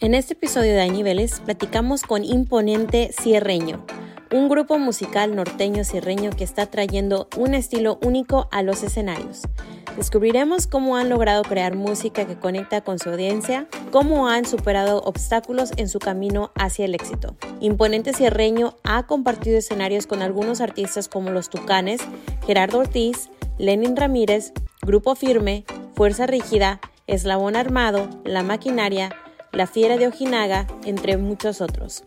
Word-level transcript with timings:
En 0.00 0.14
este 0.14 0.34
episodio 0.34 0.74
de 0.74 0.80
Hay 0.80 0.90
Niveles 0.92 1.40
platicamos 1.40 2.02
con 2.02 2.22
Imponente 2.22 3.10
Cierreño, 3.12 3.84
un 4.32 4.48
grupo 4.48 4.78
musical 4.78 5.34
norteño 5.34 5.82
cierreño 5.82 6.30
que 6.30 6.44
está 6.44 6.66
trayendo 6.66 7.28
un 7.36 7.52
estilo 7.52 7.98
único 8.04 8.46
a 8.52 8.62
los 8.62 8.84
escenarios. 8.84 9.42
Descubriremos 9.96 10.68
cómo 10.68 10.96
han 10.96 11.08
logrado 11.08 11.42
crear 11.42 11.74
música 11.74 12.28
que 12.28 12.38
conecta 12.38 12.80
con 12.80 13.00
su 13.00 13.10
audiencia, 13.10 13.66
cómo 13.90 14.28
han 14.28 14.44
superado 14.44 15.02
obstáculos 15.02 15.72
en 15.76 15.88
su 15.88 15.98
camino 15.98 16.52
hacia 16.54 16.84
el 16.84 16.94
éxito. 16.94 17.34
Imponente 17.58 18.12
Cierreño 18.12 18.76
ha 18.84 19.04
compartido 19.08 19.58
escenarios 19.58 20.06
con 20.06 20.22
algunos 20.22 20.60
artistas 20.60 21.08
como 21.08 21.30
Los 21.30 21.50
Tucanes, 21.50 22.00
Gerardo 22.46 22.78
Ortiz, 22.78 23.30
Lenin 23.58 23.96
Ramírez, 23.96 24.52
Grupo 24.80 25.16
Firme, 25.16 25.64
Fuerza 25.94 26.28
Rígida, 26.28 26.80
Eslabón 27.08 27.56
Armado, 27.56 28.08
La 28.22 28.44
Maquinaria, 28.44 29.10
La 29.52 29.66
Fiera 29.66 29.96
de 29.96 30.06
Ojinaga, 30.06 30.66
entre 30.84 31.16
muchos 31.16 31.60
otros. 31.60 32.04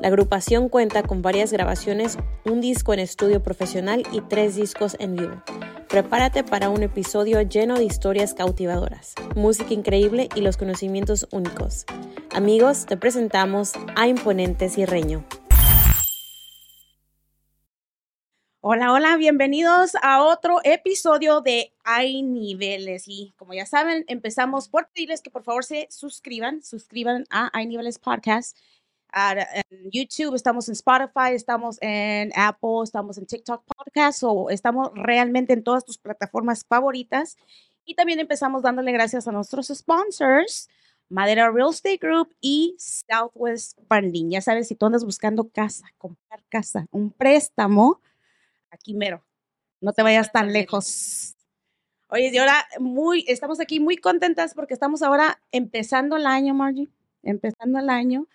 La 0.00 0.08
agrupación 0.08 0.68
cuenta 0.68 1.02
con 1.02 1.20
varias 1.20 1.52
grabaciones, 1.52 2.16
un 2.44 2.60
disco 2.60 2.94
en 2.94 3.00
estudio 3.00 3.42
profesional 3.42 4.04
y 4.12 4.20
tres 4.20 4.54
discos 4.54 4.96
en 5.00 5.16
vivo. 5.16 5.42
Prepárate 5.88 6.44
para 6.44 6.68
un 6.68 6.82
episodio 6.82 7.40
lleno 7.42 7.76
de 7.76 7.84
historias 7.84 8.34
cautivadoras, 8.34 9.14
música 9.34 9.74
increíble 9.74 10.28
y 10.34 10.42
los 10.42 10.56
conocimientos 10.56 11.26
únicos. 11.32 11.86
Amigos, 12.34 12.86
te 12.86 12.96
presentamos 12.96 13.72
a 13.96 14.06
Imponente 14.06 14.68
Cierreño. 14.68 15.24
Hola, 18.68 18.92
hola, 18.92 19.16
bienvenidos 19.16 19.92
a 20.02 20.24
otro 20.24 20.58
episodio 20.64 21.40
de 21.40 21.72
Hay 21.84 22.24
Niveles. 22.24 23.04
Y 23.06 23.32
como 23.36 23.54
ya 23.54 23.64
saben, 23.64 24.04
empezamos 24.08 24.68
por 24.68 24.88
pedirles 24.88 25.22
que 25.22 25.30
por 25.30 25.44
favor 25.44 25.64
se 25.64 25.86
suscriban, 25.88 26.64
suscriban 26.64 27.26
a 27.30 27.48
Hay 27.56 27.68
Niveles 27.68 28.00
Podcast. 28.00 28.58
En 29.12 29.90
YouTube, 29.92 30.34
estamos 30.34 30.66
en 30.66 30.72
Spotify, 30.72 31.34
estamos 31.34 31.78
en 31.80 32.32
Apple, 32.34 32.80
estamos 32.82 33.16
en 33.18 33.26
TikTok 33.26 33.62
Podcast, 33.64 34.24
o 34.24 34.50
estamos 34.50 34.90
realmente 34.94 35.52
en 35.52 35.62
todas 35.62 35.84
tus 35.84 35.96
plataformas 35.96 36.64
favoritas. 36.68 37.36
Y 37.84 37.94
también 37.94 38.18
empezamos 38.18 38.62
dándole 38.62 38.90
gracias 38.90 39.28
a 39.28 39.30
nuestros 39.30 39.68
sponsors, 39.68 40.68
Madera 41.08 41.52
Real 41.52 41.70
Estate 41.70 41.98
Group 41.98 42.34
y 42.40 42.74
Southwest 42.80 43.78
Funding. 43.88 44.30
Ya 44.30 44.40
sabes, 44.40 44.66
si 44.66 44.74
tú 44.74 44.86
andas 44.86 45.04
buscando 45.04 45.50
casa, 45.50 45.86
comprar 45.98 46.42
casa, 46.48 46.88
un 46.90 47.12
préstamo, 47.12 48.00
aquí 48.70 48.94
mero. 48.94 49.24
No 49.80 49.92
te 49.92 50.02
vayas 50.02 50.32
tan 50.32 50.52
lejos. 50.52 51.36
Oye, 52.08 52.30
y 52.32 52.38
ahora 52.38 52.66
muy, 52.78 53.24
estamos 53.28 53.60
aquí 53.60 53.80
muy 53.80 53.96
contentas 53.96 54.54
porque 54.54 54.74
estamos 54.74 55.02
ahora 55.02 55.40
empezando 55.50 56.16
el 56.16 56.26
año, 56.26 56.54
Margie, 56.54 56.88
empezando 57.22 57.78
el 57.78 57.90
año. 57.90 58.28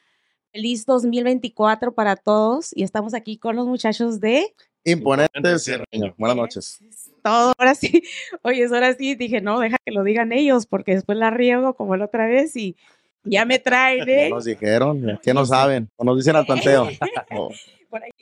Feliz 0.51 0.85
2024 0.85 1.93
para 1.93 2.17
todos 2.17 2.75
y 2.75 2.83
estamos 2.83 3.13
aquí 3.13 3.37
con 3.37 3.55
los 3.55 3.67
muchachos 3.67 4.19
de 4.19 4.53
Imponente 4.83 5.59
Cierreño. 5.59 6.13
Buenas 6.17 6.35
noches. 6.35 6.79
Todo, 7.23 7.53
ahora 7.57 7.75
sí. 7.75 8.03
Oye, 8.41 8.65
ahora 8.65 8.93
sí 8.93 9.15
dije, 9.15 9.39
no, 9.39 9.59
deja 9.59 9.77
que 9.85 9.91
lo 9.91 10.03
digan 10.03 10.31
ellos 10.31 10.65
porque 10.65 10.95
después 10.95 11.17
la 11.17 11.29
riego 11.29 11.75
como 11.75 11.95
la 11.95 12.05
otra 12.05 12.25
vez 12.25 12.55
y 12.55 12.75
ya 13.23 13.45
me 13.45 13.59
traen, 13.59 14.07
¿eh? 14.07 14.29
Nos 14.29 14.45
dijeron, 14.45 15.19
que 15.21 15.33
no 15.33 15.45
saben, 15.45 15.89
o 15.95 16.03
nos 16.03 16.17
dicen 16.17 16.35
al 16.35 16.45
tanteo. 16.45 16.89
Oh. 17.33 17.49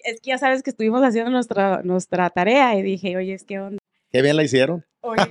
Es 0.04 0.20
que 0.20 0.30
ya 0.30 0.40
sabes 0.40 0.64
que 0.64 0.72
estuvimos 0.72 1.04
haciendo 1.04 1.30
nuestra, 1.30 1.84
nuestra 1.84 2.28
tarea 2.32 2.76
y 2.76 2.82
dije, 2.82 3.16
oye, 3.16 3.36
es 3.36 3.44
que 3.44 3.60
onda. 3.60 3.78
Qué 4.12 4.24
bien 4.24 4.36
la 4.36 4.42
hicieron. 4.42 4.84
Oye. 5.02 5.22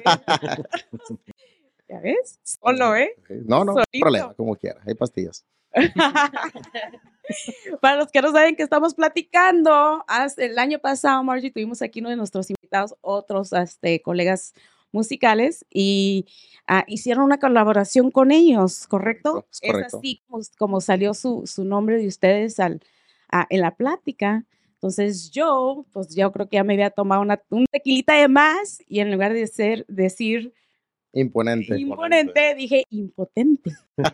¿Ya 1.88 1.98
ves? 2.00 2.38
Solo, 2.44 2.94
¿eh? 2.94 3.16
No, 3.46 3.64
no, 3.64 3.74
no 3.74 3.82
problema, 4.00 4.32
como 4.34 4.54
quiera, 4.54 4.80
hay 4.86 4.94
pastillas. 4.94 5.44
Para 7.80 7.96
los 7.96 8.12
que 8.12 8.22
no 8.22 8.32
saben 8.32 8.56
que 8.56 8.62
estamos 8.62 8.94
platicando, 8.94 10.02
el 10.36 10.58
año 10.58 10.78
pasado, 10.78 11.22
Margie, 11.24 11.50
tuvimos 11.50 11.82
aquí 11.82 12.00
uno 12.00 12.08
de 12.10 12.16
nuestros 12.16 12.48
invitados, 12.50 12.94
otros 13.00 13.52
este, 13.52 14.00
colegas 14.02 14.54
musicales, 14.92 15.64
y 15.70 16.26
ah, 16.66 16.84
hicieron 16.86 17.24
una 17.24 17.38
colaboración 17.38 18.10
con 18.10 18.30
ellos, 18.30 18.86
¿correcto? 18.86 19.46
Es, 19.60 19.94
así 19.94 20.22
como, 20.58 20.80
salió 20.80 21.14
su, 21.14 21.46
su, 21.46 21.64
nombre 21.64 21.98
de 21.98 22.06
ustedes 22.06 22.60
al, 22.60 22.80
en 23.50 23.60
la 23.60 23.76
plática. 23.76 24.44
Entonces 24.74 25.30
yo, 25.30 25.86
pues 25.92 26.14
yo 26.14 26.30
creo 26.30 26.48
que 26.48 26.56
ya 26.56 26.64
me 26.64 26.74
había 26.74 26.90
tomado 26.90 27.20
una, 27.20 27.42
un 27.50 27.66
tequilita 27.70 28.14
de 28.14 28.28
más 28.28 28.80
y 28.86 29.00
en 29.00 29.10
lugar 29.10 29.32
de 29.32 29.46
ser, 29.46 29.84
decir 29.88 30.52
Imponente. 31.12 31.78
Imponente, 31.78 32.54
dije 32.54 32.84
impotente. 32.90 33.72
no 33.96 34.06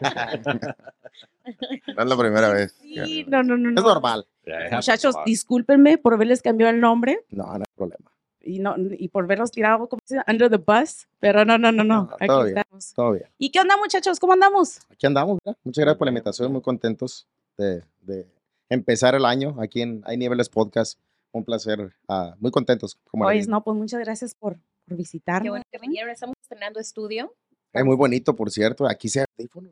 es 2.02 2.06
la 2.06 2.16
primera 2.16 2.48
vez. 2.50 2.72
Sí, 2.80 3.24
no, 3.28 3.42
no, 3.42 3.56
no. 3.56 3.70
Es 3.70 3.84
normal. 3.84 4.26
Muchachos, 4.70 5.16
discúlpenme 5.26 5.98
por 5.98 6.16
verles 6.16 6.40
cambiado 6.40 6.72
el 6.72 6.80
nombre. 6.80 7.24
No, 7.30 7.44
no 7.44 7.52
hay 7.52 7.74
problema. 7.76 8.13
Y, 8.44 8.58
no, 8.58 8.74
y 8.78 9.08
por 9.08 9.26
verlos 9.26 9.50
tirado, 9.50 9.88
como 9.88 10.00
under 10.28 10.50
the 10.50 10.56
bus. 10.56 11.06
Pero 11.20 11.44
no, 11.44 11.58
no, 11.58 11.72
no, 11.72 11.84
no. 11.84 12.10
Aquí 12.18 12.26
todo 12.26 12.46
estamos. 12.46 12.68
Bien, 12.70 12.94
todo 12.94 13.12
bien. 13.12 13.26
¿Y 13.38 13.50
qué 13.50 13.60
onda, 13.60 13.76
muchachos? 13.76 14.20
¿Cómo 14.20 14.34
andamos? 14.34 14.80
Aquí 14.90 15.06
andamos, 15.06 15.38
Muchas 15.64 15.82
gracias 15.82 15.98
por 15.98 16.06
la 16.06 16.10
invitación. 16.10 16.52
Muy 16.52 16.62
contentos 16.62 17.26
de, 17.56 17.82
de 18.02 18.26
empezar 18.68 19.14
el 19.14 19.24
año 19.24 19.56
aquí 19.60 19.82
en 19.82 20.02
Hay 20.06 20.16
Niveles 20.16 20.48
Podcast. 20.48 20.98
Un 21.32 21.44
placer. 21.44 21.92
Uh, 22.08 22.30
muy 22.38 22.50
contentos. 22.50 22.96
Como 23.10 23.26
Oye, 23.26 23.44
no, 23.46 23.64
pues 23.64 23.76
muchas 23.76 24.00
gracias 24.00 24.34
por, 24.34 24.56
por 24.86 24.96
visitarnos. 24.96 25.42
Qué 25.42 25.50
bueno 25.50 25.64
que 25.70 25.78
vinieron. 25.78 26.10
Estamos 26.10 26.36
estrenando 26.40 26.78
estudio. 26.78 27.34
Es 27.72 27.84
muy 27.84 27.96
bonito, 27.96 28.36
por 28.36 28.50
cierto. 28.50 28.86
Aquí 28.86 29.08
se. 29.08 29.24
No, 29.38 29.70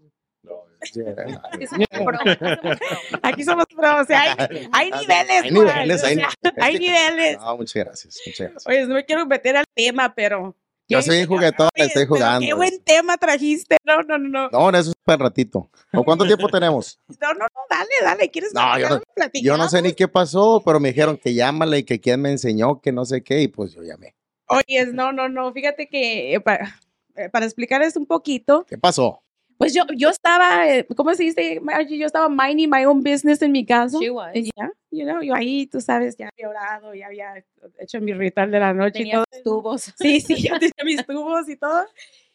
Aquí 3.23 3.45
somos 3.45 3.67
pros, 3.67 4.03
o 4.03 4.05
sea, 4.05 4.23
hay, 4.23 4.37
hay, 4.73 4.91
niveles. 4.91 5.43
Hay 5.43 5.51
niveles, 5.51 6.05
hay, 6.05 6.19
hay 6.61 6.79
niveles. 6.79 7.39
No, 7.39 7.57
muchas 7.57 7.85
gracias, 7.85 8.21
muchas 8.27 8.51
gracias. 8.51 8.67
Oye, 8.67 8.87
no 8.87 8.95
me 8.95 9.05
quiero 9.05 9.27
meter 9.27 9.57
al 9.57 9.65
tema, 9.75 10.15
pero 10.15 10.57
yo 10.89 11.03
soy 11.03 11.25
juguetón, 11.25 11.69
estoy 11.75 12.07
jugando. 12.07 12.47
Qué 12.47 12.55
buen 12.55 12.83
tema 12.83 13.17
trajiste. 13.17 13.77
No, 13.85 14.03
no, 14.03 14.19
no. 14.19 14.51
No, 14.51 14.71
no 14.71 14.79
eso 14.79 14.91
es 14.91 14.97
para 15.05 15.25
ratito. 15.25 15.71
¿O 15.93 16.05
cuánto 16.05 16.27
tiempo 16.27 16.49
tenemos? 16.49 16.99
No, 17.21 17.33
no, 17.33 17.41
no, 17.41 17.61
dale, 17.71 17.91
dale. 18.03 18.31
¿Quieres 18.31 18.53
no, 18.53 18.79
yo 18.79 18.89
no, 18.89 19.01
yo 19.33 19.57
no 19.57 19.69
sé 19.69 19.81
ni 19.81 19.95
qué 19.95 20.09
pasó, 20.09 20.63
pero 20.65 20.81
me 20.81 20.89
dijeron 20.89 21.17
que 21.17 21.35
llámale 21.35 21.79
y 21.79 21.85
que 21.85 22.01
quién 22.01 22.21
me 22.21 22.31
enseñó, 22.31 22.81
que 22.81 22.93
no 22.93 23.05
sé 23.05 23.23
qué, 23.23 23.43
y 23.43 23.49
pues 23.49 23.75
yo 23.75 23.83
llamé. 23.83 24.15
Oye, 24.49 24.87
no, 24.93 25.13
no, 25.13 25.29
no. 25.29 25.53
Fíjate 25.53 25.89
que 25.89 26.35
eh, 26.35 26.41
para, 26.41 26.79
eh, 27.17 27.29
para 27.31 27.47
explicarles 27.47 27.97
un 27.97 28.07
poquito. 28.07 28.67
¿Qué 28.69 28.77
pasó? 28.77 29.22
Pues 29.63 29.75
yo, 29.75 29.85
yo 29.97 30.09
estaba, 30.09 30.69
eh, 30.69 30.85
¿cómo 30.97 31.15
se 31.15 31.23
dice? 31.23 31.61
Yo 31.89 32.05
estaba 32.05 32.29
minding 32.29 32.69
my 32.69 32.85
own 32.85 33.01
business 33.01 33.41
en 33.43 33.53
mi 33.53 33.65
casa. 33.65 33.97
She 34.01 34.11
was. 34.11 34.33
Yeah, 34.35 34.71
you 34.91 35.05
know, 35.05 35.23
yo 35.23 35.37
ahí, 35.37 35.69
tú 35.69 35.81
sabes, 35.81 36.17
ya 36.17 36.31
había 36.33 36.49
orado, 36.49 36.93
ya 36.97 37.07
había 37.07 37.45
hecho 37.79 38.01
mi 38.01 38.13
ritual 38.13 38.51
de 38.51 38.59
la 38.59 38.75
noche 38.75 39.05
y 39.05 39.13
todo. 39.13 39.25
tubos. 39.45 39.93
Sí, 39.97 40.21
sí, 40.21 40.35
yo 40.43 40.59
tenía 40.59 40.83
mis 40.85 41.07
tubos 41.07 41.49
y 41.49 41.55
todo. 41.55 41.87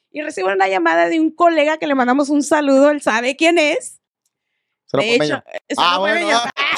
Y 0.09 0.21
recibo 0.21 0.47
una 0.53 0.69
llamada 0.69 1.09
de 1.09 1.19
un 1.19 1.29
colega 1.29 1.77
que 1.77 1.85
le 1.85 1.95
mandamos 1.95 2.29
un 2.29 2.43
saludo, 2.43 2.91
él 2.91 3.01
sabe 3.01 3.35
quién 3.35 3.57
es. 3.57 3.99
De 4.93 5.16
hecho, 5.16 5.43
ah, 5.79 5.99
bueno. 5.99 6.29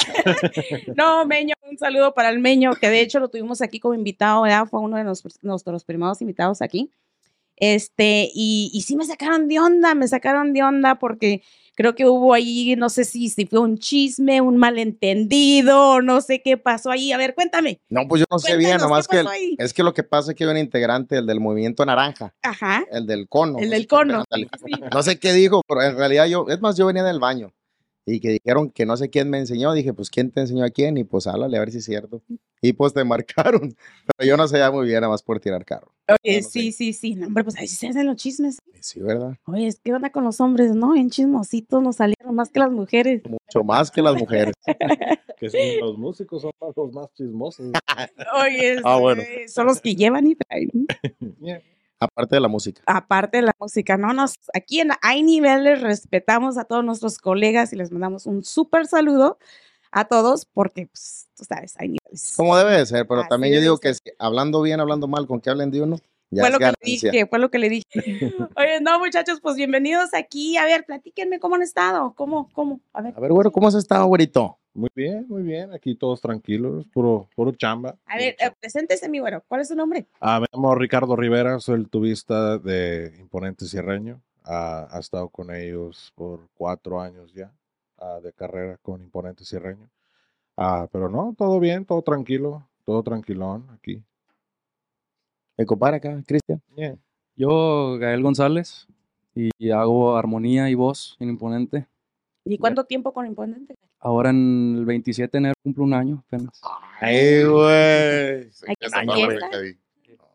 no, 0.95 1.27
Meño, 1.27 1.53
un 1.61 1.77
saludo 1.77 2.15
para 2.15 2.29
el 2.31 2.39
Meño, 2.39 2.71
que 2.73 2.89
de 2.89 3.01
hecho 3.01 3.19
lo 3.19 3.29
tuvimos 3.29 3.61
aquí 3.61 3.79
como 3.79 3.93
invitado, 3.93 4.41
¿verdad? 4.41 4.65
Fue 4.65 4.79
uno 4.79 4.97
de 4.97 5.03
nuestros 5.03 5.83
primeros 5.83 6.19
invitados 6.21 6.63
aquí. 6.63 6.89
Este, 7.59 8.29
y, 8.33 8.71
y 8.73 8.81
sí 8.81 8.95
me 8.95 9.05
sacaron 9.05 9.47
de 9.47 9.59
onda, 9.59 9.95
me 9.95 10.07
sacaron 10.07 10.53
de 10.53 10.63
onda 10.63 10.95
porque 10.99 11.41
creo 11.79 11.95
que 11.95 12.05
hubo 12.05 12.33
ahí, 12.33 12.75
no 12.75 12.89
sé 12.89 13.05
si, 13.05 13.29
si 13.29 13.45
fue 13.45 13.59
un 13.59 13.77
chisme, 13.77 14.41
un 14.41 14.57
malentendido, 14.57 16.01
no 16.01 16.19
sé 16.19 16.41
qué 16.41 16.57
pasó 16.57 16.91
ahí. 16.91 17.13
A 17.13 17.17
ver, 17.17 17.33
cuéntame. 17.35 17.79
No, 17.87 18.05
pues 18.05 18.19
yo 18.19 18.25
no 18.29 18.37
sé 18.37 18.57
bien, 18.57 18.79
nomás 18.79 19.07
que 19.07 19.23
es 19.57 19.73
que 19.73 19.83
lo 19.83 19.93
que 19.93 20.03
pasa 20.03 20.31
es 20.31 20.37
que 20.37 20.43
hay 20.43 20.49
un 20.49 20.57
integrante, 20.57 21.17
el 21.17 21.25
del 21.25 21.39
movimiento 21.39 21.85
naranja. 21.85 22.33
Ajá. 22.41 22.85
El 22.91 23.07
del 23.07 23.29
cono. 23.29 23.59
El 23.59 23.69
del 23.69 23.87
cono. 23.87 24.25
No 24.91 25.03
sé 25.03 25.19
qué 25.19 25.31
dijo, 25.31 25.61
pero 25.65 25.81
en 25.81 25.95
realidad 25.95 26.25
yo, 26.25 26.47
es 26.49 26.59
más, 26.59 26.75
yo 26.75 26.85
venía 26.85 27.03
del 27.03 27.19
baño 27.19 27.53
y 28.05 28.19
que 28.19 28.29
dijeron 28.29 28.71
que 28.71 28.85
no 28.85 28.97
sé 28.97 29.09
quién 29.09 29.29
me 29.29 29.38
enseñó, 29.38 29.73
dije, 29.73 29.94
pues 29.94 30.09
quién 30.09 30.31
te 30.31 30.41
enseñó 30.41 30.65
a 30.65 30.69
quién 30.69 30.97
y 30.97 31.03
pues 31.03 31.27
háblale 31.27 31.57
a 31.57 31.59
ver 31.62 31.71
si 31.71 31.77
es 31.77 31.85
cierto. 31.85 32.21
Y 32.62 32.73
pues 32.73 32.94
te 32.94 33.03
marcaron, 33.03 33.73
pero 34.17 34.27
yo 34.27 34.35
no 34.35 34.47
sé 34.47 34.57
ya 34.57 34.71
muy 34.71 34.85
bien, 34.85 35.01
nada 35.01 35.12
más 35.12 35.23
por 35.23 35.39
tirar 35.39 35.63
carro. 35.63 35.94
Oye, 36.09 36.41
sí, 36.41 36.71
sí, 36.71 36.94
sí, 36.94 37.15
no, 37.15 37.27
hombre, 37.27 37.44
pues 37.44 37.56
ahí 37.57 37.67
se 37.67 37.88
hacen 37.88 38.07
los 38.07 38.15
chismes. 38.15 38.57
Sí, 38.79 39.00
¿verdad? 39.00 39.38
Oye, 39.45 39.73
¿qué 39.83 39.94
onda 39.94 40.09
con 40.11 40.23
los 40.23 40.41
hombres, 40.41 40.73
no? 40.73 40.95
En 40.95 41.09
chismositos 41.09 41.83
nos 41.83 41.97
salieron 41.97 42.33
más 42.35 42.50
que 42.50 42.59
las 42.59 42.71
mujeres. 42.71 43.21
Mucho 43.25 43.63
más 43.63 43.91
que 43.91 44.01
las 44.01 44.15
mujeres. 44.15 44.53
que 45.39 45.50
son, 45.50 45.79
los 45.81 45.97
músicos 45.97 46.41
son 46.41 46.51
los 46.75 46.94
más 46.94 47.13
chismosos. 47.13 47.71
Oye, 48.41 48.77
ah, 48.83 48.97
bueno. 48.97 49.23
son 49.47 49.67
los 49.67 49.81
que 49.81 49.95
llevan 49.95 50.27
y 50.27 50.35
traen. 50.35 50.71
Aparte 52.00 52.35
de 52.35 52.39
la 52.39 52.47
música. 52.47 52.81
Aparte 52.85 53.38
de 53.38 53.44
la 53.44 53.55
música, 53.59 53.97
no 53.97 54.13
nos, 54.13 54.35
aquí 54.53 54.79
en 54.79 54.91
Hay 55.01 55.21
Niveles 55.21 55.81
respetamos 55.81 56.57
a 56.57 56.63
todos 56.63 56.83
nuestros 56.83 57.17
colegas 57.17 57.73
y 57.73 57.75
les 57.75 57.91
mandamos 57.91 58.25
un 58.25 58.44
súper 58.44 58.88
saludo 58.88 59.38
a 59.91 60.06
todos 60.06 60.45
porque, 60.45 60.88
pues, 60.88 61.27
tú 61.36 61.44
sabes, 61.44 61.75
hay 61.77 61.89
niveles. 61.89 62.33
Como 62.36 62.56
debe 62.57 62.77
de 62.77 62.86
ser, 62.86 63.07
pero 63.07 63.24
también 63.27 63.53
yo 63.53 63.62
digo 63.62 63.77
que 63.77 63.94
hablando 64.18 64.62
bien, 64.62 64.80
hablando 64.80 65.07
mal, 65.07 65.27
con 65.27 65.39
que 65.41 65.50
hablen 65.50 65.71
de 65.71 65.81
uno. 65.81 65.97
Ya 66.31 66.44
fue 66.44 66.51
lo 66.51 66.59
que 66.59 66.65
le 66.65 66.74
dije, 66.83 67.25
fue 67.25 67.39
lo 67.39 67.50
que 67.50 67.57
le 67.57 67.69
dije. 67.69 67.86
Oye, 68.56 68.81
no, 68.81 69.00
muchachos, 69.00 69.39
pues 69.41 69.56
bienvenidos 69.56 70.13
aquí. 70.13 70.57
A 70.57 70.65
ver, 70.65 70.86
platíquenme 70.86 71.39
cómo 71.39 71.56
han 71.56 71.63
estado. 71.63 72.13
¿Cómo, 72.15 72.50
cómo? 72.53 72.81
A 72.94 73.01
ver. 73.01 73.15
A 73.18 73.19
ver, 73.19 73.31
güero, 73.31 73.51
¿cómo 73.51 73.68
has 73.68 73.74
estado, 73.74 74.06
güerito? 74.06 74.59
Muy 74.75 74.89
bien, 74.95 75.25
muy 75.27 75.41
bien. 75.41 75.74
Aquí 75.74 75.95
todos 75.95 76.21
tranquilos, 76.21 76.86
puro, 76.94 77.27
puro 77.36 77.51
chamba. 77.53 77.97
A 78.06 78.18
ver, 78.18 78.36
eh, 78.39 78.51
preséntese, 78.59 79.09
mi 79.09 79.18
güero. 79.18 79.44
¿Cuál 79.47 79.62
es 79.62 79.69
su 79.69 79.75
nombre? 79.75 80.07
Ah, 80.21 80.39
me 80.39 80.45
llamo 80.53 80.75
Ricardo 80.75 81.15
Rivera, 81.15 81.59
soy 81.59 81.80
el 81.80 81.89
tubista 81.89 82.59
de 82.59 83.12
Imponente 83.19 83.65
Cierreño. 83.65 84.21
Ah, 84.44 84.88
ha 84.91 85.00
estado 85.00 85.30
con 85.30 85.53
ellos 85.53 86.12
por 86.15 86.47
cuatro 86.53 87.01
años 87.01 87.33
ya 87.33 87.51
ah, 88.00 88.19
de 88.22 88.34
carrera 88.34 88.78
con 88.81 89.01
Imponente 89.01 89.46
Cierreño. 89.46 89.90
Ah, 90.57 90.88
pero 90.92 91.10
no, 91.10 91.36
todo 91.38 91.60
bien, 91.60 91.86
todo 91.86 92.01
tranquilo, 92.01 92.68
todo 92.86 93.04
tranquilón 93.04 93.68
aquí. 93.72 94.04
El 95.57 95.66
compadre 95.66 95.98
acá, 95.98 96.22
Cristian. 96.25 96.62
Yo, 97.36 97.98
Gael 98.00 98.24
González, 98.24 98.88
y 99.34 99.72
hago 99.72 100.18
armonía 100.18 100.69
y 100.69 100.75
voz 100.75 101.16
en 101.19 101.30
Imponente. 101.30 101.88
¿Y 102.46 102.57
cuánto 102.57 102.86
tiempo 102.86 103.13
con 103.13 103.25
Imponente? 103.25 103.75
Ahora 104.00 104.30
en 104.30 104.75
el 104.78 104.86
27 104.86 105.30
de 105.31 105.38
enero 105.38 105.54
cumplo 105.62 105.84
un 105.84 105.94
año 105.94 106.24
apenas. 106.25 106.62
¡Ay, 107.00 107.44
güey! 107.44 108.50
Hay 108.68 108.75
que. 108.80 109.78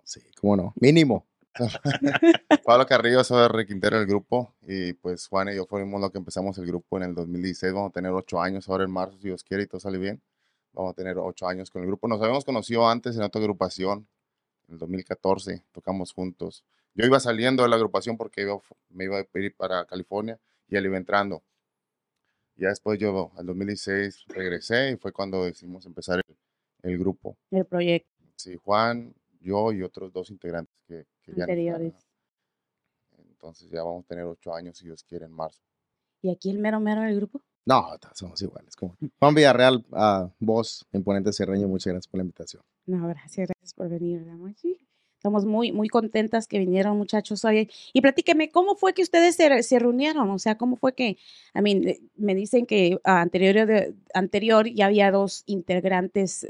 Sí, 0.05 0.21
cómo 0.41 0.57
no. 0.57 0.75
Mínimo. 0.79 1.27
Pablo 2.65 2.87
Carrillo, 2.87 3.23
soy 3.25 3.47
Rick 3.49 3.69
Quintero 3.69 3.99
del 3.99 4.07
grupo 4.07 4.55
y 4.63 4.93
pues 4.95 5.29
Juan 5.29 5.49
y 5.51 5.57
yo 5.57 5.67
fuimos 5.67 6.01
los 6.01 6.11
que 6.11 6.19
empezamos 6.19 6.59
el 6.59 6.67
grupo 6.67 6.97
en 6.97 7.05
el 7.05 7.15
2016. 7.15 7.73
Vamos 7.73 7.91
a 7.91 7.93
tener 7.93 8.11
ocho 8.13 8.41
años 8.41 8.69
ahora 8.69 8.85
en 8.85 8.91
marzo, 8.91 9.17
si 9.19 9.29
Dios 9.29 9.45
quiere 9.45 9.65
y 9.65 9.67
todo 9.67 9.81
sale 9.81 9.99
bien. 9.99 10.21
Vamos 10.73 10.93
a 10.93 10.95
tener 10.95 11.17
ocho 11.19 11.47
años 11.47 11.71
con 11.71 11.83
el 11.83 11.89
grupo. 11.89 12.09
Nos 12.09 12.21
habíamos 12.21 12.45
conocido 12.45 12.89
antes 12.89 13.17
en 13.17 13.23
otra 13.23 13.41
agrupación, 13.41 14.09
en 14.69 14.75
el 14.75 14.79
2014, 14.79 15.63
tocamos 15.73 16.13
juntos. 16.13 16.65
Yo 16.95 17.05
iba 17.07 17.21
saliendo 17.21 17.63
de 17.63 17.69
la 17.69 17.77
agrupación 17.77 18.17
porque 18.17 18.43
iba- 18.43 18.59
me 18.91 19.05
iba 19.05 19.19
a 19.19 19.39
ir 19.39 19.55
para 19.55 19.85
California 19.85 20.39
y 20.69 20.77
él 20.77 20.87
iba 20.87 20.97
entrando. 20.97 21.43
Ya 22.57 22.69
después 22.69 22.99
yo, 22.99 23.33
al 23.37 23.47
2016, 23.47 24.25
regresé 24.29 24.93
y 24.93 24.97
fue 24.97 25.13
cuando 25.13 25.45
decidimos 25.45 25.87
empezar 25.87 26.21
el, 26.27 26.37
el 26.91 26.99
grupo. 26.99 27.37
El 27.51 27.65
proyecto. 27.67 28.09
Sí, 28.37 28.57
Juan, 28.65 29.13
yo 29.41 29.73
y 29.73 29.83
otros 29.83 30.13
dos 30.13 30.31
integrantes 30.31 30.75
que, 30.87 31.05
que 31.25 31.33
ya 31.33 31.37
no 31.39 31.43
están, 31.43 31.51
Anteriores. 31.51 31.95
Entonces 33.31 33.71
ya 33.71 33.83
vamos 33.83 34.05
a 34.05 34.09
tener 34.09 34.25
ocho 34.25 34.55
años, 34.55 34.77
si 34.79 34.85
Dios 34.87 35.05
quiere, 35.05 35.27
en 35.27 35.33
marzo. 35.33 35.63
¿Y 36.23 36.31
aquí 36.31 36.51
el 36.51 36.59
mero 36.59 36.81
mero 36.81 37.03
del 37.03 37.17
grupo? 37.17 37.43
No, 37.67 37.87
somos 38.15 38.41
iguales. 38.43 38.77
como- 38.77 38.97
Juan 39.19 39.35
Villarreal, 39.35 39.85
ah, 39.93 40.29
voz, 40.39 40.87
imponente 40.93 41.33
Cerreño, 41.33 41.67
muchas 41.69 41.93
gracias 41.93 42.09
por 42.11 42.19
la 42.19 42.25
invitación. 42.25 42.63
No, 42.87 43.07
gracias, 43.09 43.49
gracias 43.49 43.75
por 43.75 43.89
venir. 43.89 44.27
Estamos 45.17 45.47
muy, 45.47 45.73
muy 45.73 45.89
contentas 45.89 46.47
que 46.47 46.59
vinieron, 46.59 46.99
muchachos, 46.99 47.43
hoy. 47.47 47.71
Y 47.95 48.03
platíqueme, 48.03 48.51
¿cómo 48.51 48.77
fue 48.77 48.93
que 48.93 49.01
ustedes 49.03 49.37
se, 49.37 49.63
se 49.63 49.79
reunieron? 49.79 50.29
O 50.31 50.39
sea, 50.39 50.59
¿cómo 50.59 50.77
fue 50.77 50.95
que, 50.95 51.17
a 51.55 51.63
mí, 51.63 51.81
me 52.17 52.35
dicen 52.35 52.67
que 52.67 52.99
ah, 53.05 53.23
anterior, 53.23 53.67
de- 53.67 53.95
anterior 54.13 54.69
ya 54.69 54.87
había 54.87 55.11
dos 55.11 55.43
integrantes 55.47 56.47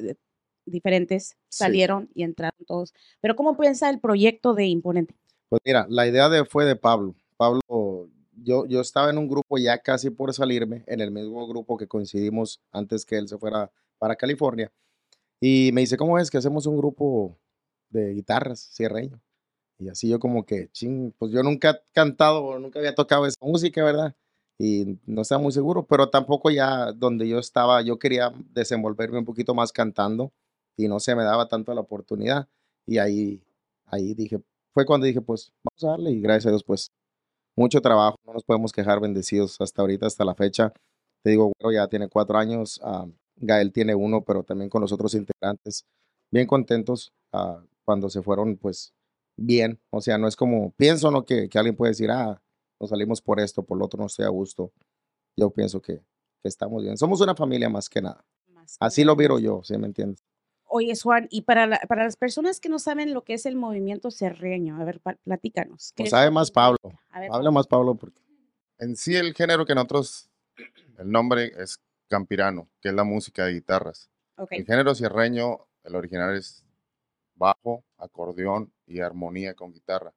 diferentes, 0.66 1.36
Sí. 1.48 1.58
salieron 1.64 2.08
y 2.14 2.22
entraron 2.22 2.64
todos. 2.66 2.92
Pero 3.20 3.36
¿cómo 3.36 3.56
piensa 3.56 3.90
el 3.90 4.00
proyecto 4.00 4.54
de 4.54 4.66
Imponente? 4.66 5.14
Pues 5.48 5.60
mira, 5.64 5.86
la 5.88 6.06
idea 6.06 6.28
de, 6.28 6.44
fue 6.44 6.64
de 6.64 6.76
Pablo. 6.76 7.14
Pablo, 7.36 7.60
yo, 8.36 8.66
yo 8.66 8.80
estaba 8.80 9.10
en 9.10 9.18
un 9.18 9.28
grupo 9.28 9.58
ya 9.58 9.78
casi 9.78 10.10
por 10.10 10.32
salirme, 10.34 10.84
en 10.86 11.00
el 11.00 11.10
mismo 11.10 11.46
grupo 11.46 11.76
que 11.76 11.86
coincidimos 11.86 12.60
antes 12.72 13.04
que 13.04 13.16
él 13.16 13.28
se 13.28 13.38
fuera 13.38 13.70
para 13.98 14.16
California. 14.16 14.72
Y 15.40 15.70
me 15.72 15.82
dice, 15.82 15.96
¿cómo 15.96 16.18
es 16.18 16.30
que 16.30 16.38
hacemos 16.38 16.66
un 16.66 16.76
grupo 16.76 17.38
de 17.90 18.14
guitarras 18.14 18.70
cierreño? 18.72 19.20
Y 19.78 19.88
así 19.88 20.08
yo 20.08 20.18
como 20.18 20.46
que, 20.46 20.68
ching, 20.70 21.12
pues 21.18 21.32
yo 21.32 21.42
nunca 21.42 21.70
he 21.70 21.92
cantado, 21.92 22.58
nunca 22.58 22.78
había 22.78 22.94
tocado 22.94 23.26
esa 23.26 23.36
música, 23.40 23.84
¿verdad? 23.84 24.14
Y 24.58 24.98
no 25.04 25.22
estaba 25.22 25.42
muy 25.42 25.52
seguro, 25.52 25.84
pero 25.86 26.08
tampoco 26.10 26.50
ya 26.50 26.92
donde 26.92 27.28
yo 27.28 27.38
estaba, 27.38 27.82
yo 27.82 27.98
quería 27.98 28.32
desenvolverme 28.52 29.18
un 29.18 29.24
poquito 29.24 29.54
más 29.54 29.72
cantando 29.72 30.32
y 30.76 30.88
no 30.88 31.00
se 31.00 31.14
me 31.14 31.24
daba 31.24 31.48
tanto 31.48 31.74
la 31.74 31.80
oportunidad. 31.80 32.48
Y 32.86 32.98
ahí, 32.98 33.42
ahí 33.86 34.14
dije, 34.14 34.40
fue 34.72 34.84
cuando 34.84 35.06
dije, 35.06 35.20
pues 35.20 35.52
vamos 35.64 35.84
a 35.84 35.96
darle 35.96 36.10
y 36.12 36.20
gracias 36.20 36.46
a 36.46 36.50
Dios, 36.50 36.64
pues 36.64 36.90
mucho 37.56 37.80
trabajo, 37.80 38.16
no 38.26 38.32
nos 38.32 38.44
podemos 38.44 38.72
quejar, 38.72 39.00
bendecidos 39.00 39.60
hasta 39.60 39.82
ahorita, 39.82 40.06
hasta 40.06 40.24
la 40.24 40.34
fecha. 40.34 40.72
Te 41.22 41.30
digo, 41.30 41.52
bueno, 41.60 41.72
ya 41.72 41.88
tiene 41.88 42.08
cuatro 42.08 42.36
años, 42.38 42.80
ah, 42.82 43.06
Gael 43.36 43.72
tiene 43.72 43.94
uno, 43.94 44.24
pero 44.24 44.42
también 44.42 44.68
con 44.68 44.80
los 44.82 44.92
otros 44.92 45.14
integrantes, 45.14 45.86
bien 46.30 46.46
contentos 46.46 47.12
ah, 47.32 47.62
cuando 47.84 48.10
se 48.10 48.22
fueron, 48.22 48.56
pues 48.56 48.92
bien, 49.36 49.80
o 49.90 50.00
sea, 50.00 50.18
no 50.18 50.28
es 50.28 50.36
como, 50.36 50.72
pienso, 50.72 51.10
¿no? 51.10 51.24
Que, 51.24 51.48
que 51.48 51.58
alguien 51.58 51.76
puede 51.76 51.90
decir, 51.92 52.10
ah, 52.10 52.40
nos 52.80 52.90
salimos 52.90 53.22
por 53.22 53.40
esto, 53.40 53.62
por 53.62 53.78
lo 53.78 53.86
otro, 53.86 54.00
no 54.00 54.06
estoy 54.06 54.24
a 54.26 54.28
gusto. 54.30 54.72
Yo 55.36 55.50
pienso 55.50 55.80
que, 55.80 55.98
que 55.98 56.48
estamos 56.48 56.82
bien. 56.82 56.96
Somos 56.96 57.20
una 57.20 57.34
familia 57.34 57.68
más 57.68 57.88
que 57.88 58.02
nada. 58.02 58.24
Más 58.46 58.78
que 58.78 58.84
Así 58.84 59.04
lo 59.04 59.12
nada. 59.12 59.18
viro 59.18 59.38
yo, 59.38 59.62
¿sí 59.64 59.76
me 59.78 59.86
entiendes? 59.86 60.22
Oye, 60.76 60.92
Juan, 61.00 61.28
y 61.30 61.42
para, 61.42 61.68
la- 61.68 61.78
para 61.86 62.02
las 62.02 62.16
personas 62.16 62.58
que 62.58 62.68
no 62.68 62.80
saben 62.80 63.14
lo 63.14 63.22
que 63.22 63.34
es 63.34 63.46
el 63.46 63.54
movimiento 63.54 64.10
cerreño, 64.10 64.76
a 64.80 64.84
ver, 64.84 65.00
platícanos. 65.22 65.92
¿qué 65.94 66.02
Lo 66.02 66.06
es 66.06 66.10
sabe 66.10 66.32
más 66.32 66.50
Pablo. 66.50 66.78
implica? 66.82 67.04
A 67.10 67.20
ver, 67.20 67.30
Habla 67.32 67.52
más 67.52 67.68
Pablo 67.68 67.94
porque 67.94 68.20
En 68.78 68.96
sí, 68.96 69.14
el 69.14 69.34
género 69.34 69.64
que 69.66 69.74
nosotros, 69.76 70.28
el 70.98 71.08
nombre 71.12 71.52
es 71.58 71.78
campirano, 72.08 72.68
que 72.80 72.88
es 72.88 72.94
la 72.96 73.04
música 73.04 73.44
de 73.44 73.52
guitarras. 73.52 74.10
El 74.50 74.66
género 74.66 74.96
cierreño, 74.96 75.64
el 75.84 75.94
original 75.94 76.34
es 76.36 76.64
bajo, 77.36 77.84
acordeón 77.96 78.72
y 78.84 78.98
armonía 78.98 79.54
con 79.54 79.72
guitarra. 79.72 80.12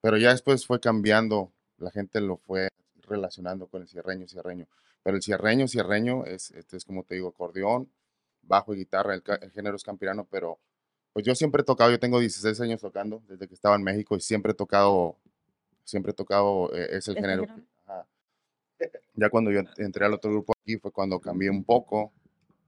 Pero 0.00 0.16
ya 0.16 0.30
después 0.30 0.64
fue 0.64 0.78
cambiando, 0.78 1.52
la 1.76 1.90
gente 1.90 2.20
lo 2.20 2.36
fue 2.36 2.68
relacionando 3.02 3.66
con 3.66 3.82
el 3.82 3.88
cierreño, 3.88 4.28
cierreño. 4.28 4.68
Pero 5.02 5.16
el 5.16 5.22
cierreño, 5.24 5.66
cierreño 5.66 6.24
es, 6.24 6.52
este 6.52 6.76
es 6.76 6.84
como 6.84 7.02
te 7.02 7.16
digo, 7.16 7.30
acordeón, 7.30 7.90
bajo 8.42 8.74
y 8.74 8.78
guitarra, 8.78 9.14
el, 9.14 9.22
el 9.42 9.50
género 9.52 9.76
es 9.76 9.82
campirano, 9.82 10.26
pero 10.30 10.58
pues 11.12 11.24
yo 11.26 11.34
siempre 11.34 11.62
he 11.62 11.64
tocado, 11.64 11.90
yo 11.90 11.98
tengo 11.98 12.20
16 12.20 12.60
años 12.60 12.80
tocando 12.80 13.22
desde 13.28 13.48
que 13.48 13.54
estaba 13.54 13.76
en 13.76 13.82
México 13.82 14.16
y 14.16 14.20
siempre 14.20 14.52
he 14.52 14.54
tocado, 14.54 15.16
siempre 15.84 16.12
he 16.12 16.14
tocado, 16.14 16.72
eh, 16.74 16.88
es 16.96 17.08
el 17.08 17.16
¿Este 17.16 17.28
género. 17.28 17.46
ajá. 17.86 18.06
Ya 19.14 19.30
cuando 19.30 19.50
yo 19.50 19.60
entré 19.78 20.06
al 20.06 20.14
otro 20.14 20.30
grupo 20.30 20.52
aquí 20.60 20.76
fue 20.76 20.92
cuando 20.92 21.18
cambié 21.20 21.50
un 21.50 21.64
poco. 21.64 22.12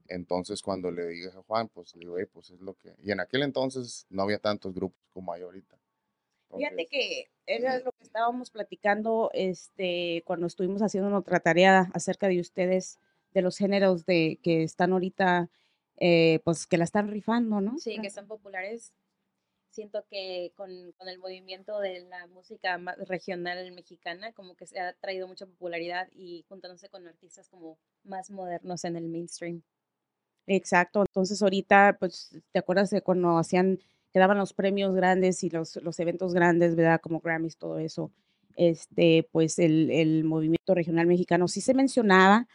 Entonces 0.08 0.60
cuando 0.62 0.90
le 0.90 1.06
dije 1.06 1.28
a 1.28 1.42
Juan, 1.42 1.68
pues 1.68 1.94
le 1.94 2.00
digo, 2.00 2.18
"Ey, 2.18 2.26
pues 2.26 2.50
es 2.50 2.60
lo 2.60 2.74
que... 2.74 2.92
Y 2.98 3.12
en 3.12 3.20
aquel 3.20 3.42
entonces 3.44 4.06
no 4.10 4.22
había 4.22 4.40
tantos 4.40 4.74
grupos 4.74 4.98
como 5.12 5.32
hay 5.32 5.42
ahorita. 5.42 5.78
Fíjate 6.56 6.86
que 6.86 7.30
era 7.46 7.78
lo 7.78 7.92
que 7.92 8.02
estábamos 8.02 8.50
platicando 8.50 9.30
este, 9.32 10.24
cuando 10.26 10.48
estuvimos 10.48 10.82
haciendo 10.82 11.08
nuestra 11.08 11.38
tarea 11.38 11.88
acerca 11.94 12.26
de 12.26 12.40
ustedes, 12.40 12.98
de 13.32 13.42
los 13.42 13.56
géneros 13.56 14.06
de, 14.06 14.38
que 14.42 14.62
están 14.62 14.92
ahorita, 14.92 15.48
eh, 15.98 16.40
pues 16.44 16.66
que 16.66 16.78
la 16.78 16.84
están 16.84 17.08
rifando, 17.08 17.60
¿no? 17.60 17.78
Sí, 17.78 17.98
que 18.00 18.10
son 18.10 18.26
populares. 18.26 18.92
Siento 19.70 20.04
que 20.10 20.52
con, 20.56 20.92
con 20.98 21.08
el 21.08 21.18
movimiento 21.18 21.78
de 21.78 22.00
la 22.00 22.26
música 22.26 22.76
regional 23.06 23.70
mexicana, 23.72 24.32
como 24.32 24.56
que 24.56 24.66
se 24.66 24.80
ha 24.80 24.92
traído 24.94 25.28
mucha 25.28 25.46
popularidad 25.46 26.08
y 26.12 26.44
juntándose 26.48 26.88
con 26.88 27.06
artistas 27.06 27.48
como 27.48 27.78
más 28.02 28.30
modernos 28.30 28.84
en 28.84 28.96
el 28.96 29.08
mainstream. 29.08 29.62
Exacto, 30.46 31.02
entonces 31.02 31.40
ahorita, 31.42 31.96
pues, 32.00 32.36
¿te 32.50 32.58
acuerdas 32.58 32.90
de 32.90 33.02
cuando 33.02 33.38
hacían, 33.38 33.78
que 34.12 34.18
daban 34.18 34.38
los 34.38 34.52
premios 34.52 34.92
grandes 34.96 35.44
y 35.44 35.50
los, 35.50 35.76
los 35.76 36.00
eventos 36.00 36.34
grandes, 36.34 36.74
¿verdad? 36.74 37.00
Como 37.00 37.20
Grammys, 37.20 37.56
todo 37.56 37.78
eso. 37.78 38.10
Este, 38.56 39.28
pues 39.30 39.60
el, 39.60 39.90
el 39.92 40.24
movimiento 40.24 40.74
regional 40.74 41.06
mexicano 41.06 41.46
sí 41.46 41.60
se 41.60 41.74
mencionaba, 41.74 42.48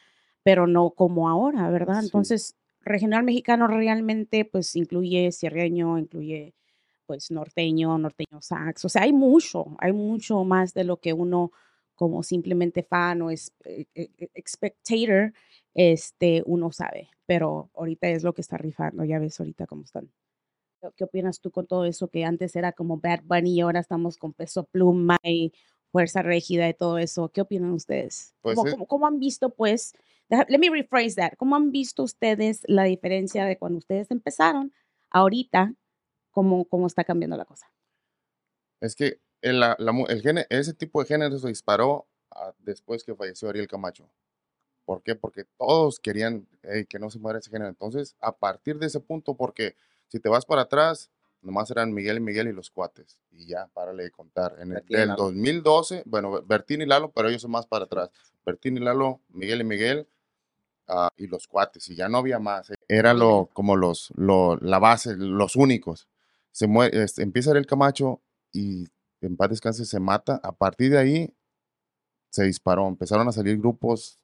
pero 0.46 0.68
no 0.68 0.92
como 0.92 1.28
ahora, 1.28 1.72
¿verdad? 1.72 2.02
Sí. 2.02 2.06
Entonces, 2.06 2.56
regional 2.82 3.24
mexicano 3.24 3.66
realmente, 3.66 4.46
pues, 4.46 4.76
incluye 4.76 5.32
sierreño, 5.32 5.98
incluye, 5.98 6.54
pues, 7.08 7.32
norteño, 7.32 7.98
norteño 7.98 8.42
sax, 8.42 8.86
o 8.86 8.90
sea, 8.90 9.02
hay 9.02 9.12
mucho, 9.14 9.76
hay 9.80 9.92
mucho 9.92 10.44
más 10.44 10.76
de 10.76 10.84
lo 10.84 10.98
que 10.98 11.14
uno 11.14 11.52
como 11.96 12.22
simplemente 12.22 12.84
fan 12.84 13.24
o 13.24 13.32
es, 13.32 13.52
eh, 13.64 13.86
eh, 13.96 14.10
eh, 14.20 14.30
spectator, 14.48 15.34
este, 15.74 16.44
uno 16.46 16.72
sabe, 16.72 17.10
pero 17.26 17.72
ahorita 17.74 18.08
es 18.10 18.24
lo 18.24 18.34
que 18.34 18.42
está 18.42 18.58
rifando, 18.58 19.04
ya 19.04 19.18
ves 19.18 19.40
ahorita 19.40 19.66
cómo 19.66 19.82
están. 19.84 20.12
¿Qué- 20.82 20.90
¿Qué 20.96 21.04
opinas 21.06 21.40
tú 21.40 21.50
con 21.52 21.66
todo 21.66 21.86
eso 21.86 22.08
que 22.10 22.24
antes 22.24 22.56
era 22.56 22.72
como 22.72 22.98
Bad 23.00 23.22
Bunny 23.24 23.56
y 23.56 23.62
ahora 23.62 23.80
estamos 23.80 24.18
con 24.18 24.34
Peso 24.34 24.66
Pluma 24.66 25.18
y 25.24 25.54
Fuerza 25.92 26.22
Régida 26.22 26.70
y 26.70 26.74
todo 26.76 26.98
eso? 27.00 27.30
¿Qué 27.30 27.42
opinan 27.42 27.72
ustedes? 27.72 28.36
Pues 28.42 28.56
¿Cómo, 28.58 28.68
es- 28.68 28.74
cómo- 28.76 28.86
cómo 28.88 29.08
han 29.08 29.20
visto, 29.20 29.50
pues, 29.56 29.94
let 30.30 30.60
me 30.60 30.70
rephrase 30.70 31.16
that, 31.16 31.34
¿cómo 31.38 31.56
han 31.56 31.72
visto 31.72 32.04
ustedes 32.04 32.62
la 32.68 32.84
diferencia 32.84 33.46
de 33.46 33.58
cuando 33.58 33.78
ustedes 33.78 34.10
empezaron 34.12 34.74
ahorita, 35.12 35.74
cómo, 36.32 36.66
cómo 36.66 36.88
está 36.88 37.04
cambiando 37.04 37.38
la 37.38 37.46
cosa? 37.46 37.72
Es 38.82 38.96
que 38.96 39.20
el, 39.42 39.60
la- 39.60 39.78
el 39.80 40.22
géne- 40.24 40.48
ese 40.50 40.74
tipo 40.74 41.00
de 41.02 41.08
género 41.08 41.38
se 41.38 41.48
disparó 41.48 42.08
ah, 42.32 42.54
después 42.60 43.04
que 43.04 43.16
falleció 43.16 43.50
Ariel 43.50 43.68
Camacho. 43.68 44.10
¿Por 44.86 45.02
qué? 45.02 45.16
Porque 45.16 45.46
todos 45.58 46.00
querían 46.00 46.48
"Ey, 46.64 46.86
que 46.86 47.00
no 47.00 47.10
se 47.10 47.20
muera 47.20 47.40
ese 47.40 47.50
género. 47.50 47.70
Entonces, 47.70 48.16
a 48.20 48.36
partir 48.36 48.78
de 48.78 48.88
ese 48.88 49.00
punto, 49.00 49.36
porque 49.36 49.76
si 50.08 50.20
te 50.20 50.30
vas 50.30 50.46
para 50.46 50.64
atrás, 50.64 51.10
nomás 51.42 51.72
eran 51.72 51.92
Miguel 51.94 52.18
y 52.18 52.22
Miguel 52.22 52.48
y 52.48 52.54
los 52.54 52.70
cuates. 52.70 53.20
Y 53.32 53.48
ya, 53.48 53.68
párale 53.74 54.04
de 54.04 54.12
contar. 54.12 54.54
En 54.60 54.70
el 54.70 54.74
Bertín 54.76 54.96
y 54.96 55.00
del 55.00 55.08
Lalo. 55.10 55.24
2012, 55.24 56.04
bueno, 56.06 56.42
Bertín 56.44 56.82
y 56.82 56.86
Lalo, 56.86 57.12
pero 57.12 57.30
ellos 57.30 57.42
son 57.42 57.52
más 57.52 57.66
para 57.66 57.86
atrás. 57.86 58.10
Bertín 58.46 58.78
y 58.78 58.80
Lalo, 58.80 59.22
Miguel 59.30 59.62
y 59.62 59.64
Miguel 59.64 60.08
ah, 60.88 61.10
y 61.18 61.28
los 61.28 61.48
cuates. 61.48 61.90
Y 61.90 61.96
ya 61.96 62.10
no 62.10 62.18
había 62.20 62.40
más. 62.40 62.70
eh. 62.70 62.76
Era 62.88 63.14
lo, 63.14 63.50
como 63.54 63.76
los, 63.76 64.12
lo, 64.16 64.58
la 64.58 64.80
base, 64.80 65.16
los 65.18 65.56
únicos. 65.56 66.08
Se 66.52 66.68
muere, 66.68 67.04
este, 67.04 67.24
empieza 67.24 67.52
el 67.52 67.66
Camacho 67.66 68.22
y 68.52 68.88
en 69.22 69.36
paz 69.38 69.50
descanse 69.50 69.86
se 69.86 70.00
mata. 70.00 70.40
A 70.44 70.52
partir 70.52 70.92
de 70.92 70.98
ahí 70.98 71.34
se 72.30 72.44
disparó. 72.44 72.88
Empezaron 72.88 73.28
a 73.28 73.32
salir 73.32 73.58
grupos, 73.58 74.20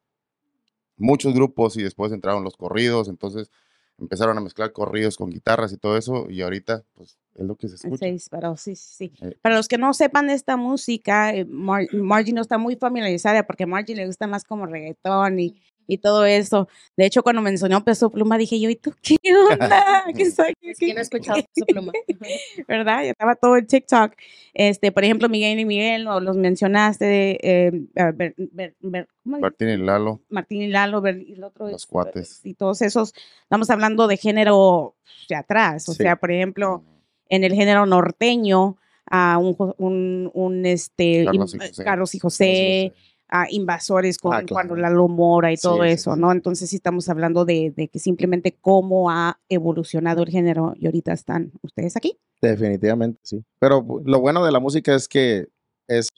muchos 0.98 1.34
grupos, 1.34 1.78
y 1.78 1.84
después 1.84 2.12
entraron 2.12 2.44
los 2.44 2.56
corridos. 2.58 3.08
Entonces 3.08 3.50
empezaron 3.98 4.38
a 4.38 4.42
mezclar 4.42 4.72
corridos 4.72 5.16
con 5.18 5.30
guitarras 5.30 5.72
y 5.74 5.78
todo 5.78 5.98
eso. 5.98 6.30
Y 6.30 6.42
ahorita, 6.42 6.84
pues, 6.94 7.20
es 7.36 7.46
lo 7.46 7.56
que 7.56 7.68
se 7.68 7.76
escucha. 7.76 7.98
Se 7.98 8.12
disparó, 8.12 8.58
sí, 8.58 8.76
sí, 8.76 9.12
sí. 9.12 9.26
Eh. 9.26 9.38
Para 9.42 9.56
los 9.56 9.68
que 9.68 9.78
no 9.78 9.94
sepan 9.94 10.28
de 10.28 10.34
esta 10.34 10.58
música, 10.58 11.34
eh, 11.36 11.46
Mar- 11.46 11.88
Margie 11.94 12.34
no 12.34 12.42
está 12.42 12.58
muy 12.58 12.76
familiarizada 12.76 13.46
porque 13.46 13.64
a 13.64 13.68
Margie 13.68 13.96
le 13.96 14.06
gusta 14.08 14.26
más 14.28 14.44
como 14.44 14.66
reggaetón 14.66 15.40
y, 15.40 15.62
y 15.94 15.98
todo 15.98 16.26
eso. 16.26 16.70
De 16.96 17.06
hecho, 17.06 17.22
cuando 17.22 17.42
me 17.42 17.50
enseñó 17.50 17.84
Peso 17.84 18.10
Pluma, 18.10 18.38
dije 18.38 18.60
yo, 18.60 18.70
¿y 18.70 18.76
tú 18.78 18.94
qué 19.02 19.18
onda? 19.52 20.06
¿Qué 20.16 20.32
soy? 20.32 20.54
Es 20.62 20.80
que 20.80 20.94
no 20.94 21.00
he 21.00 21.04
escuchado 21.04 21.42
su 21.56 21.66
pluma. 21.66 21.92
¿Verdad? 22.68 23.04
Ya 23.04 23.10
estaba 23.12 23.36
todo 23.36 23.58
en 23.58 23.68
TikTok. 23.68 24.14
Este, 24.54 24.92
por 24.92 25.04
ejemplo, 25.04 25.28
Miguel 25.28 25.60
y 25.60 25.66
Miguel, 25.66 26.08
o 26.08 26.20
los 26.22 26.38
mencionaste, 26.38 27.40
eh, 27.42 27.72
Ber- 28.14 28.36
Ber- 28.38 28.76
Ber- 28.80 29.08
¿cómo 29.24 29.38
dice? 29.38 29.42
Bertín 29.42 29.70
y 29.70 29.78
Lalo, 29.78 30.22
Martín 30.30 30.62
y 30.62 30.68
Lalo, 30.68 31.02
Ber- 31.02 31.22
y 31.28 31.34
el 31.34 31.44
otro 31.44 31.68
Los 31.68 31.82
es- 31.84 31.86
Cuates. 31.88 32.40
Y 32.46 32.54
todos 32.54 32.82
esos, 32.82 33.14
estamos 33.44 33.70
hablando 33.70 34.08
de 34.08 34.18
género 34.18 34.96
de 35.30 35.36
atrás. 35.36 35.88
O 35.90 35.94
Sí. 35.94 36.04
sea, 36.04 36.16
por 36.16 36.32
ejemplo, 36.32 36.84
en 37.30 37.44
el 37.44 37.54
género 37.54 37.86
norteño, 37.86 38.78
a 39.14 39.38
un, 39.40 39.56
un, 39.78 40.32
un, 40.34 40.66
este, 40.66 41.26
Carlos 41.26 41.54
y 41.54 41.58
in- 41.58 41.62
José. 41.68 41.84
Carlos 41.84 42.16
y 42.16 42.20
José, 42.20 42.94
a 43.32 43.46
invasores 43.50 44.18
con, 44.18 44.34
Ah, 44.34 44.38
claro. 44.40 44.54
cuando 44.54 44.76
Lalo 44.76 45.08
Mora 45.08 45.52
y 45.52 45.58
Sí, 45.58 45.64
todo 45.64 45.84
sí, 45.84 45.90
eso, 45.90 46.14
sí. 46.14 46.20
¿no? 46.20 46.32
Entonces 46.32 46.70
sí 46.70 46.76
estamos 46.76 47.08
hablando 47.10 47.46
de, 47.46 47.72
de 47.76 47.88
que 47.88 47.98
simplemente 47.98 48.56
cómo 48.60 49.10
ha 49.10 49.40
evolucionado 49.50 50.22
el 50.24 50.30
género 50.30 50.74
y 50.78 50.86
ahorita 50.86 51.14
están 51.14 51.52
ustedes 51.62 51.96
aquí. 51.96 52.20
Definitivamente, 52.42 53.20
sí. 53.24 53.44
Pero 53.58 53.86
lo 54.06 54.20
bueno 54.20 54.46
de 54.46 54.52
la 54.52 54.60
música 54.60 54.94
es 54.94 55.08
que 55.08 55.48
es, 55.88 56.10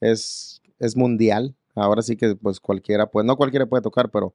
es, 0.00 0.62
es 0.78 0.96
mundial. 0.96 1.54
Ahora 1.74 2.00
sí 2.00 2.16
que 2.16 2.34
pues 2.36 2.58
cualquiera, 2.58 3.06
pues 3.10 3.26
no 3.26 3.36
cualquiera 3.36 3.66
puede 3.66 3.82
tocar, 3.82 4.10
pero 4.10 4.34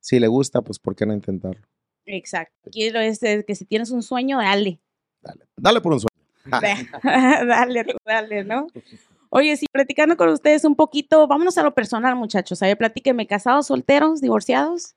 si 0.00 0.18
le 0.18 0.26
gusta, 0.26 0.60
pues 0.60 0.78
¿por 0.80 0.96
qué 0.96 1.06
no 1.06 1.14
intentarlo? 1.14 1.62
Exacto. 2.04 2.70
Lo 2.92 3.00
es 3.00 3.20
que 3.20 3.54
si 3.54 3.64
tienes 3.64 3.90
un 3.92 4.02
sueño, 4.02 4.38
dale. 4.38 4.80
Dale, 5.22 5.44
dale 5.56 5.80
por 5.80 5.92
un 5.92 6.00
sueño. 6.00 6.10
dale, 7.48 7.84
dale, 8.04 8.44
¿no? 8.44 8.66
Oye, 9.36 9.56
sí, 9.56 9.66
platicando 9.72 10.16
con 10.16 10.28
ustedes 10.28 10.64
un 10.64 10.76
poquito, 10.76 11.26
vámonos 11.26 11.58
a 11.58 11.64
lo 11.64 11.74
personal, 11.74 12.14
muchachos. 12.14 12.62
A 12.62 12.66
ver, 12.66 12.78
platíquenme, 12.78 13.26
¿casados, 13.26 13.66
solteros, 13.66 14.20
divorciados? 14.20 14.94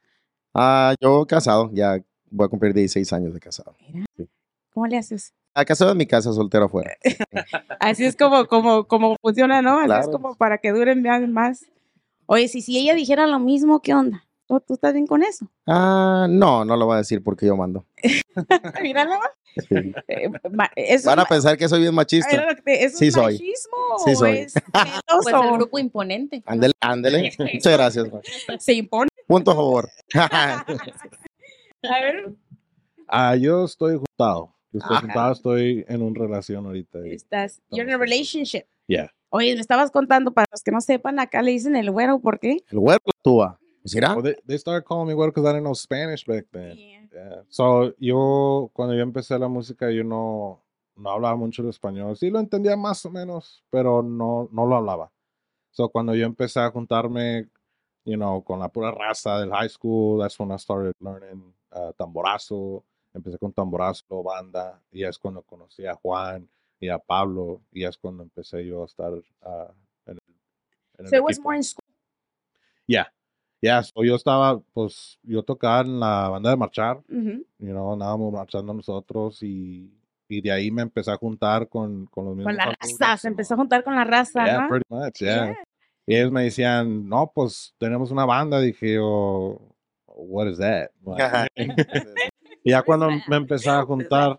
Ah, 0.53 0.93
yo 1.01 1.25
casado, 1.25 1.71
ya 1.73 1.97
voy 2.29 2.45
a 2.45 2.47
cumplir 2.47 2.71
16 2.75 3.11
años 3.13 3.33
de 3.33 3.39
casado. 3.39 3.75
¿Cómo 4.75 4.85
le 4.85 4.99
haces? 4.99 5.33
Ah, 5.55 5.65
casado 5.65 5.91
en 5.91 5.97
mi 5.97 6.05
casa, 6.05 6.31
soltero 6.33 6.65
afuera. 6.65 6.91
Así 7.79 8.05
es 8.05 8.15
como, 8.15 8.45
como, 8.45 8.83
como 8.87 9.15
funciona, 9.19 9.63
¿no? 9.63 9.79
Así 9.79 10.01
es 10.01 10.07
como 10.07 10.35
para 10.35 10.59
que 10.59 10.69
duren 10.71 11.01
más- 11.01 11.27
más. 11.27 11.65
Oye, 12.27 12.47
si, 12.47 12.61
si 12.61 12.77
ella 12.77 12.93
dijera 12.93 13.25
lo 13.25 13.39
mismo, 13.39 13.81
¿qué 13.81 13.95
onda? 13.95 14.23
¿Tú, 14.47 14.59
tú 14.65 14.73
estás 14.75 14.93
bien 14.93 15.05
con 15.07 15.23
eso? 15.23 15.45
Ah, 15.65 16.25
no, 16.29 16.63
no 16.63 16.77
lo 16.77 16.85
voy 16.85 16.95
a 16.95 16.97
decir 16.99 17.21
porque 17.23 17.45
yo 17.45 17.55
mando. 17.57 17.85
Míralo. 18.81 19.15
Sí. 19.67 19.93
Eh, 20.07 20.29
ma- 20.51 20.71
¿eso 20.75 21.09
Van 21.09 21.19
a 21.19 21.23
es 21.23 21.25
ma- 21.25 21.29
pensar 21.35 21.57
que 21.57 21.67
soy 21.67 21.81
bien 21.81 21.93
machista. 21.93 22.29
¿eso 22.65 22.97
Sí 22.97 23.07
es 23.07 23.13
soy. 23.13 23.33
machismo 23.33 23.77
Sí 24.05 24.11
o 24.11 24.15
soy. 24.15 24.37
es 24.37 24.53
Pues 25.23 25.35
el 25.35 25.51
grupo 25.53 25.79
imponente. 25.79 26.43
Ándele, 26.45 26.73
ándele. 26.79 27.31
Muchas 27.53 27.73
gracias. 27.73 28.11
man. 28.11 28.21
se 28.59 28.73
impone. 28.73 29.09
Punto 29.27 29.51
a 29.51 29.55
favor. 29.55 29.89
A 31.83 32.01
ver, 32.01 32.33
Ah, 33.07 33.35
yo 33.35 33.65
estoy 33.65 33.95
juntado. 33.95 34.53
Yo 34.71 34.79
estoy 34.79 34.97
juntado, 34.97 35.31
estoy 35.31 35.85
en 35.87 36.01
una 36.01 36.19
relación 36.19 36.65
ahorita. 36.65 36.99
y- 37.07 37.13
estás, 37.15 37.61
you're 37.71 37.89
in 37.89 37.95
a 37.95 37.97
relationship. 37.97 38.63
Yeah. 38.87 39.11
Oye, 39.29 39.55
me 39.55 39.61
estabas 39.61 39.91
contando, 39.91 40.33
para 40.33 40.45
los 40.51 40.61
que 40.61 40.71
no 40.71 40.81
sepan, 40.81 41.19
acá 41.19 41.41
le 41.41 41.51
dicen 41.51 41.75
el 41.75 41.89
güero, 41.91 42.19
¿por 42.19 42.39
qué? 42.39 42.57
El 42.69 42.77
huevo 42.79 42.99
actúa. 43.05 43.59
Pues 43.87 43.95
irá. 43.95 44.13
Well, 44.15 44.21
they, 44.21 44.35
they 44.45 44.57
started 44.57 44.85
calling 44.85 45.07
me 45.07 45.13
güero 45.13 45.27
because 45.27 45.45
I 45.45 45.53
didn't 45.53 45.63
know 45.63 45.73
Spanish 45.73 46.25
back 46.25 46.45
then. 46.51 46.75
Yeah. 46.77 47.43
So, 47.47 47.93
yo, 47.99 48.69
cuando 48.73 48.93
yo 48.93 49.01
empecé 49.01 49.39
la 49.39 49.47
música, 49.47 49.89
yo 49.89 50.03
no, 50.03 50.61
no 50.97 51.09
hablaba 51.09 51.37
mucho 51.37 51.61
el 51.61 51.69
español. 51.69 52.17
Sí 52.17 52.29
lo 52.29 52.39
entendía 52.39 52.75
más 52.75 53.05
o 53.05 53.09
menos, 53.09 53.63
pero 53.71 54.03
no, 54.03 54.49
no 54.51 54.65
lo 54.65 54.75
hablaba. 54.75 55.09
So, 55.71 55.87
cuando 55.87 56.13
yo 56.15 56.25
empecé 56.25 56.59
a 56.59 56.69
juntarme, 56.69 57.47
you 58.03 58.17
know, 58.17 58.43
con 58.43 58.59
la 58.59 58.67
pura 58.67 58.91
raza 58.91 59.39
del 59.39 59.51
high 59.51 59.69
school, 59.69 60.19
that's 60.19 60.37
when 60.37 60.51
I 60.51 60.57
started 60.57 60.93
learning 60.99 61.53
uh, 61.71 61.93
tamborazo. 61.93 62.83
Empecé 63.13 63.39
con 63.39 63.53
tamborazo, 63.53 64.21
banda, 64.21 64.81
y 64.91 65.05
es 65.05 65.17
cuando 65.17 65.43
conocí 65.43 65.85
a 65.85 65.95
Juan 65.95 66.45
y 66.81 66.89
a 66.89 66.99
Pablo, 66.99 67.61
y 67.71 67.85
es 67.85 67.97
cuando 67.97 68.21
empecé 68.21 68.65
yo 68.65 68.83
a 68.83 68.85
estar 68.85 69.13
uh, 69.13 69.71
en 70.05 70.17
el, 70.17 70.19
en 70.99 71.05
el 71.05 71.07
So 71.07 71.15
it 71.15 71.23
was 71.23 71.37
equipo. 71.37 71.43
more 71.43 71.55
in 71.55 71.63
school. 71.63 71.85
Yeah. 72.85 73.05
Yeah, 73.61 73.81
so 73.81 74.03
yo 74.03 74.15
estaba, 74.15 74.59
pues, 74.73 75.17
yo 75.23 75.41
tocaba 75.41 75.81
en 75.81 75.99
la 75.99 76.29
banda 76.29 76.51
de 76.51 76.57
marchar, 76.57 76.97
Ujú. 77.09 77.43
you 77.57 77.71
know, 77.71 77.93
andábamos 77.93 78.31
marchando 78.31 78.71
nosotros 78.73 79.41
y, 79.41 79.91
y 80.29 80.41
de 80.41 80.51
ahí 80.51 80.69
me 80.69 80.83
empecé 80.83 81.11
a 81.11 81.17
juntar 81.17 81.67
con, 81.67 82.05
con 82.05 82.25
los 82.25 82.35
mismos 82.35 82.53
Con 82.53 82.57
la 82.57 82.65
raza, 82.79 83.17
se 83.17 83.27
you 83.27 83.31
empezó 83.31 83.55
a 83.55 83.57
juntar 83.57 83.83
con 83.83 83.95
la 83.95 84.03
raza, 84.03 84.45
Yeah, 84.45 84.59
¿no? 84.61 84.69
pretty 84.69 84.85
much, 84.89 85.19
yeah. 85.19 85.45
Yeah. 85.45 85.55
Y 86.05 86.15
ellos 86.15 86.31
me 86.31 86.43
decían, 86.43 87.09
no, 87.09 87.31
pues, 87.33 87.73
tenemos 87.79 88.11
una 88.11 88.25
banda, 88.25 88.61
dije 88.61 88.93
yo, 88.93 89.59
what 90.05 90.47
is 90.47 90.59
that? 90.59 90.91
y 92.63 92.69
ya 92.71 92.81
cuando 92.83 93.09
me 93.27 93.37
empecé 93.37 93.71
a 93.71 93.81
juntar, 93.83 94.37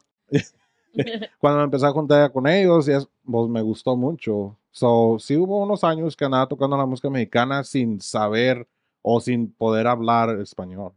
cuando 1.41 1.59
me 1.59 1.65
empecé 1.65 1.87
a 1.87 1.91
juntar 1.91 2.31
con 2.31 2.47
ellos, 2.47 2.87
ya, 2.87 3.01
pues 3.25 3.49
me 3.49 3.63
gustó 3.63 3.97
mucho. 3.97 4.57
So, 4.71 5.17
sí 5.19 5.37
hubo 5.37 5.61
unos 5.61 5.83
años 5.83 6.17
que 6.17 6.25
andaba 6.25 6.47
tocando 6.47 6.77
la 6.77 6.87
música 6.87 7.11
mexicana 7.11 7.65
sin 7.65 8.01
saber 8.01 8.65
o 9.11 9.21
sin 9.21 9.51
poder 9.55 9.87
hablar 9.87 10.39
español, 10.39 10.93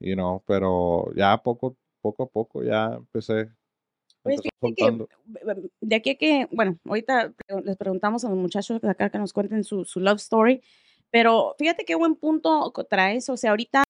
you 0.00 0.14
know, 0.14 0.42
pero 0.48 1.14
ya 1.14 1.40
poco, 1.44 1.76
poco 2.00 2.24
a 2.24 2.26
poco 2.26 2.64
ya 2.64 2.94
empecé. 2.94 3.52
Fíjate 4.24 4.48
que 4.74 5.06
de 5.80 5.94
aquí 5.94 6.10
a 6.10 6.14
que, 6.16 6.48
bueno, 6.50 6.76
ahorita 6.84 7.32
les 7.64 7.76
preguntamos 7.76 8.24
a 8.24 8.30
los 8.30 8.36
muchachos 8.36 8.80
de 8.80 8.90
acá 8.90 9.10
que 9.10 9.18
nos 9.18 9.32
cuenten 9.32 9.62
su, 9.62 9.84
su 9.84 10.00
love 10.00 10.16
story, 10.16 10.60
pero 11.12 11.54
fíjate 11.56 11.84
qué 11.84 11.94
buen 11.94 12.16
punto 12.16 12.72
traes, 12.90 13.28
o 13.28 13.36
sea, 13.36 13.50
ahorita 13.50 13.84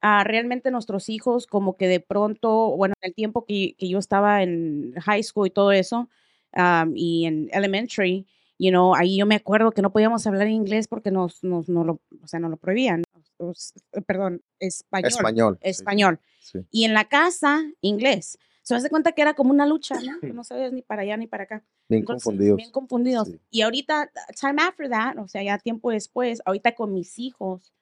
ah, 0.00 0.24
realmente 0.24 0.72
nuestros 0.72 1.08
hijos 1.08 1.46
como 1.46 1.76
que 1.76 1.86
de 1.86 2.00
pronto, 2.00 2.76
bueno, 2.76 2.94
en 3.00 3.10
el 3.10 3.14
tiempo 3.14 3.44
que, 3.44 3.76
que 3.78 3.88
yo 3.88 4.00
estaba 4.00 4.42
en 4.42 4.94
high 4.94 5.22
school 5.22 5.46
y 5.46 5.50
todo 5.50 5.70
eso, 5.70 6.08
am, 6.50 6.92
y 6.96 7.26
en 7.26 7.50
elementary, 7.52 8.26
you 8.58 8.70
know, 8.70 8.94
ahí 8.94 9.18
yo 9.18 9.26
me 9.26 9.36
acuerdo 9.36 9.72
que 9.72 9.82
no 9.82 9.92
podíamos 9.92 10.26
hablar 10.26 10.48
inglés 10.48 10.88
porque 10.88 11.10
nos, 11.10 11.42
nos, 11.44 11.68
no 11.68 11.84
lo, 11.84 12.00
o 12.22 12.26
sea, 12.26 12.40
no 12.40 12.48
lo 12.48 12.56
prohibían, 12.56 13.02
eh, 13.38 14.02
perdón, 14.02 14.42
español. 14.58 15.08
Español. 15.08 15.58
Español. 15.60 16.20
Sí. 16.40 16.60
Y 16.70 16.84
en 16.84 16.94
la 16.94 17.04
casa, 17.04 17.64
inglés. 17.80 18.38
Se 18.62 18.74
hace 18.74 18.90
cuenta 18.90 19.12
que 19.12 19.22
era 19.22 19.34
como 19.34 19.50
una 19.50 19.64
lucha, 19.64 19.94
¿no? 20.00 20.18
Que 20.20 20.32
no 20.32 20.42
sabías 20.42 20.72
ni 20.72 20.82
para 20.82 21.02
allá 21.02 21.16
ni 21.16 21.28
para 21.28 21.44
acá. 21.44 21.64
Bien 21.88 22.00
Entonces, 22.00 22.24
confundidos. 22.24 22.56
Bien 22.56 22.70
confundidos. 22.72 23.28
Sí. 23.28 23.40
Y 23.50 23.62
ahorita, 23.62 24.10
time 24.40 24.60
after 24.60 24.88
that, 24.90 25.18
o 25.18 25.28
sea, 25.28 25.42
ya 25.44 25.58
tiempo 25.58 25.92
después, 25.92 26.42
ahorita 26.44 26.74
con 26.74 26.92
mis 26.92 27.18
hijos, 27.20 27.72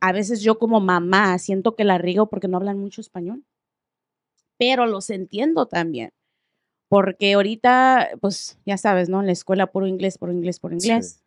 a 0.00 0.12
veces 0.12 0.40
yo 0.40 0.58
como 0.58 0.80
mamá 0.80 1.38
siento 1.38 1.76
que 1.76 1.84
la 1.84 1.98
riego 1.98 2.28
porque 2.28 2.48
no 2.48 2.56
hablan 2.56 2.78
mucho 2.78 3.00
español. 3.00 3.44
Pero 4.56 4.86
los 4.86 5.08
entiendo 5.10 5.66
también. 5.66 6.12
Porque 6.88 7.34
ahorita, 7.34 8.10
pues, 8.20 8.58
ya 8.64 8.78
sabes, 8.78 9.08
¿no? 9.08 9.20
En 9.20 9.26
la 9.26 9.32
escuela 9.32 9.66
puro 9.66 9.86
inglés, 9.86 10.16
puro 10.18 10.32
inglés, 10.32 10.58
puro 10.60 10.78
Sí. 10.78 10.88
inglés. 10.88 11.22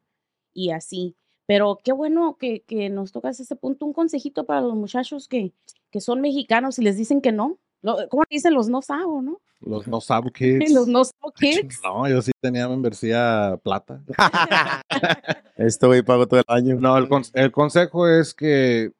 Y 0.53 0.71
así. 0.71 1.15
Pero 1.45 1.79
qué 1.83 1.91
bueno 1.91 2.37
que, 2.39 2.61
que 2.61 2.89
nos 2.89 3.11
tocas 3.11 3.39
ese 3.39 3.55
punto. 3.55 3.85
Un 3.85 3.93
consejito 3.93 4.45
para 4.45 4.61
los 4.61 4.75
muchachos 4.75 5.27
que, 5.27 5.53
que 5.91 6.01
son 6.01 6.21
mexicanos 6.21 6.79
y 6.79 6.83
les 6.83 6.97
dicen 6.97 7.21
que 7.21 7.31
no. 7.31 7.57
¿Cómo 7.83 8.23
le 8.29 8.35
dicen 8.35 8.53
los 8.53 8.69
no 8.69 8.81
sabo, 8.81 9.21
no? 9.21 9.39
Los 9.59 9.87
no 9.87 10.01
sabo 10.01 10.31
kids. 10.31 10.71
Los 10.73 10.87
no 10.87 11.03
sabo 11.03 11.31
kids. 11.33 11.79
No, 11.83 12.07
yo 12.07 12.21
sí 12.21 12.31
tenía 12.41 12.67
membresía 12.67 13.59
plata. 13.63 14.01
Esto 15.57 15.87
voy 15.87 16.01
pago 16.01 16.27
todo 16.27 16.39
el 16.39 16.45
año. 16.47 16.77
No, 16.79 16.97
el, 16.97 17.07
con- 17.07 17.23
el 17.33 17.51
consejo 17.51 18.07
es 18.07 18.33
que 18.33 18.91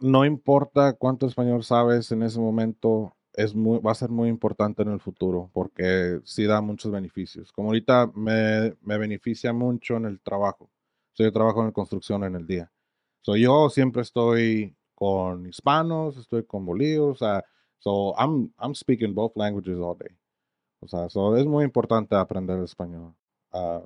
no 0.00 0.24
importa 0.24 0.94
cuánto 0.94 1.26
español 1.26 1.64
sabes 1.64 2.10
en 2.12 2.22
ese 2.22 2.38
momento, 2.40 3.14
es 3.34 3.54
muy, 3.54 3.78
va 3.80 3.92
a 3.92 3.96
ser 3.96 4.10
muy 4.10 4.28
importante 4.28 4.82
en 4.82 4.90
el 4.90 5.00
futuro 5.00 5.50
porque 5.52 6.20
sí 6.24 6.44
da 6.44 6.60
muchos 6.60 6.90
beneficios. 6.92 7.52
Como 7.52 7.68
ahorita 7.68 8.10
me, 8.14 8.76
me 8.82 8.98
beneficia 8.98 9.52
mucho 9.52 9.96
en 9.96 10.06
el 10.06 10.20
trabajo. 10.20 10.70
So, 11.12 11.24
yo 11.24 11.32
trabajo 11.32 11.64
en 11.64 11.72
construcción 11.72 12.24
en 12.24 12.36
el 12.36 12.46
día. 12.46 12.72
So, 13.22 13.36
yo 13.36 13.70
siempre 13.70 14.02
estoy 14.02 14.76
con 14.94 15.46
hispanos, 15.46 16.16
estoy 16.16 16.44
con 16.44 16.64
bolíos. 16.64 17.22
o 17.22 17.24
sea, 17.24 17.44
so 17.78 18.14
I'm, 18.16 18.52
I'm 18.58 18.74
speaking 18.74 19.14
both 19.14 19.36
languages 19.36 19.78
all 19.78 19.96
day. 19.98 20.16
O 20.80 20.86
sea, 20.86 21.08
so 21.08 21.36
es 21.36 21.46
muy 21.46 21.64
importante 21.64 22.14
aprender 22.14 22.62
español. 22.62 23.14
Ah, 23.52 23.82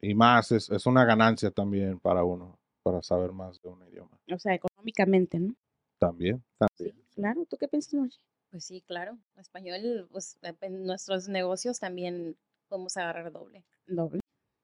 y 0.00 0.14
más, 0.14 0.50
es, 0.52 0.70
es 0.70 0.86
una 0.86 1.04
ganancia 1.04 1.50
también 1.50 2.00
para 2.00 2.24
uno, 2.24 2.58
para 2.82 3.02
saber 3.02 3.32
más 3.32 3.60
de 3.60 3.68
un 3.68 3.86
idioma. 3.88 4.18
O 4.32 4.38
sea, 4.38 4.54
económicamente, 4.54 5.38
¿no? 5.38 5.54
También. 5.98 6.42
También. 6.58 6.96
Claro, 7.14 7.44
¿tú 7.48 7.56
qué 7.58 7.68
piensas, 7.68 7.94
Margie? 7.94 8.20
Pues 8.50 8.64
sí, 8.64 8.82
claro. 8.86 9.16
Español, 9.36 10.08
pues 10.10 10.36
en 10.60 10.84
nuestros 10.84 11.28
negocios 11.28 11.78
también 11.78 12.36
podemos 12.68 12.96
agarrar 12.96 13.30
doble. 13.32 13.62
Doble. 13.86 14.20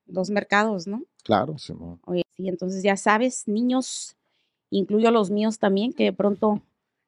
Dos 0.06 0.30
mercados, 0.30 0.86
¿no? 0.86 1.02
Claro. 1.24 1.58
Simón. 1.58 2.00
Oye, 2.04 2.22
sí, 2.36 2.48
entonces 2.48 2.82
ya 2.82 2.96
sabes, 2.96 3.46
niños, 3.46 4.16
incluyo 4.70 5.10
los 5.10 5.30
míos 5.30 5.58
también, 5.58 5.92
que 5.92 6.04
de 6.04 6.12
pronto 6.12 6.62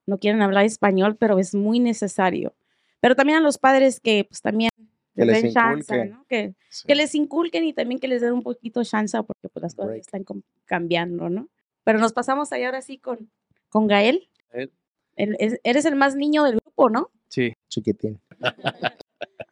no 0.06 0.18
quieren 0.18 0.40
hablar 0.42 0.64
español, 0.64 1.16
pero 1.16 1.38
es 1.38 1.54
muy 1.54 1.80
necesario. 1.80 2.54
Pero 3.00 3.14
también 3.14 3.38
a 3.38 3.42
los 3.42 3.58
padres 3.58 4.00
que 4.00 4.24
pues 4.28 4.40
también 4.40 4.70
Que 5.14 5.24
les 5.24 5.42
den 5.42 5.52
chance, 5.52 5.94
inculquen. 5.94 6.10
¿no? 6.12 6.24
Que, 6.28 6.54
Sí. 6.70 6.86
que 6.86 6.94
les 6.94 7.14
inculquen 7.14 7.64
y 7.64 7.72
también 7.72 8.00
que 8.00 8.08
les 8.08 8.20
den 8.22 8.32
un 8.32 8.42
poquito 8.42 8.82
chance 8.84 9.20
porque 9.24 9.48
pues 9.48 9.62
las 9.62 9.74
cosas 9.74 9.90
Break. 9.90 10.00
están 10.00 10.24
cambiando, 10.64 11.28
¿no? 11.28 11.48
Pero 11.84 11.98
nos 11.98 12.12
pasamos 12.12 12.52
ahí 12.52 12.64
ahora 12.64 12.82
sí 12.82 12.98
con, 12.98 13.30
con 13.68 13.86
Gael. 13.86 14.28
Gael. 14.52 14.72
El- 15.16 15.36
es- 15.40 15.60
eres 15.64 15.84
el 15.84 15.96
más 15.96 16.14
niño 16.16 16.44
del 16.44 16.58
grupo, 16.78 16.90
¿no? 16.90 17.10
Sí, 17.28 17.52
Chiquitín. 17.68 18.20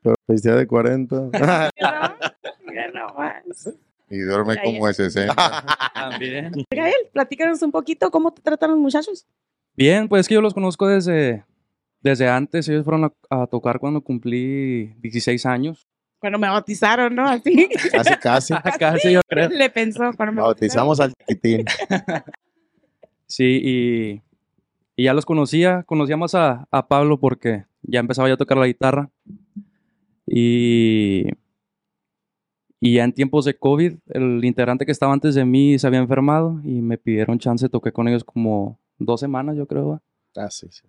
Pero 0.02 0.14
vestía 0.26 0.54
de 0.54 0.66
40. 0.66 1.30
Mira, 1.33 2.90
nomás. 2.95 3.75
Y 4.09 4.18
duerme 4.18 4.56
como 4.62 4.88
ese. 4.88 5.06
¿eh? 5.06 5.28
también. 5.95 6.52
Gael, 6.71 6.95
platícanos 7.12 7.61
un 7.62 7.73
poquito 7.73 8.11
cómo 8.11 8.33
te 8.33 8.40
tratan 8.40 8.71
los 8.71 8.78
muchachos. 8.78 9.26
Bien, 9.75 10.09
pues 10.09 10.21
es 10.21 10.28
que 10.28 10.35
yo 10.35 10.40
los 10.40 10.54
conozco 10.54 10.87
desde, 10.87 11.45
desde 12.00 12.28
antes. 12.28 12.68
Ellos 12.68 12.85
fueron 12.85 13.04
a, 13.04 13.12
a 13.30 13.47
tocar 13.47 13.78
cuando 13.78 14.00
cumplí 14.00 14.95
16 15.00 15.45
años. 15.47 15.87
Cuando 16.18 16.38
me 16.38 16.49
bautizaron, 16.49 17.14
¿no? 17.14 17.28
Así. 17.28 17.68
Casi, 17.90 18.14
casi. 18.16 18.54
Casi, 18.78 19.12
yo 19.12 19.21
creo. 19.28 19.49
Le 19.50 19.68
pensó 19.68 19.99
cuando 20.16 20.33
me 20.33 20.40
bautizaron. 20.40 20.88
Bautizamos 20.88 21.00
al 21.00 21.12
chiquitín. 21.12 21.64
Sí, 23.28 23.61
y, 23.61 24.23
y 24.96 25.04
ya 25.04 25.14
los 25.14 25.26
conocía. 25.26 25.82
Conocía 25.84 26.16
más 26.16 26.34
a, 26.34 26.66
a 26.70 26.88
Pablo 26.88 27.20
porque 27.20 27.66
ya 27.82 28.00
empezaba 28.00 28.28
yo 28.28 28.34
a 28.34 28.38
tocar 28.38 28.56
la 28.58 28.66
guitarra. 28.66 29.10
Y, 30.26 31.26
y 32.80 32.94
ya 32.94 33.04
en 33.04 33.12
tiempos 33.12 33.44
de 33.44 33.56
COVID, 33.56 33.94
el 34.08 34.44
integrante 34.44 34.86
que 34.86 34.92
estaba 34.92 35.12
antes 35.12 35.34
de 35.34 35.44
mí 35.44 35.78
se 35.78 35.86
había 35.86 36.00
enfermado 36.00 36.60
y 36.64 36.80
me 36.80 36.98
pidieron 36.98 37.38
chance. 37.38 37.68
Toqué 37.68 37.92
con 37.92 38.08
ellos 38.08 38.24
como 38.24 38.78
dos 38.98 39.20
semanas, 39.20 39.56
yo 39.56 39.66
creo. 39.66 40.02
Ah, 40.34 40.50
sí, 40.50 40.68
sí. 40.70 40.86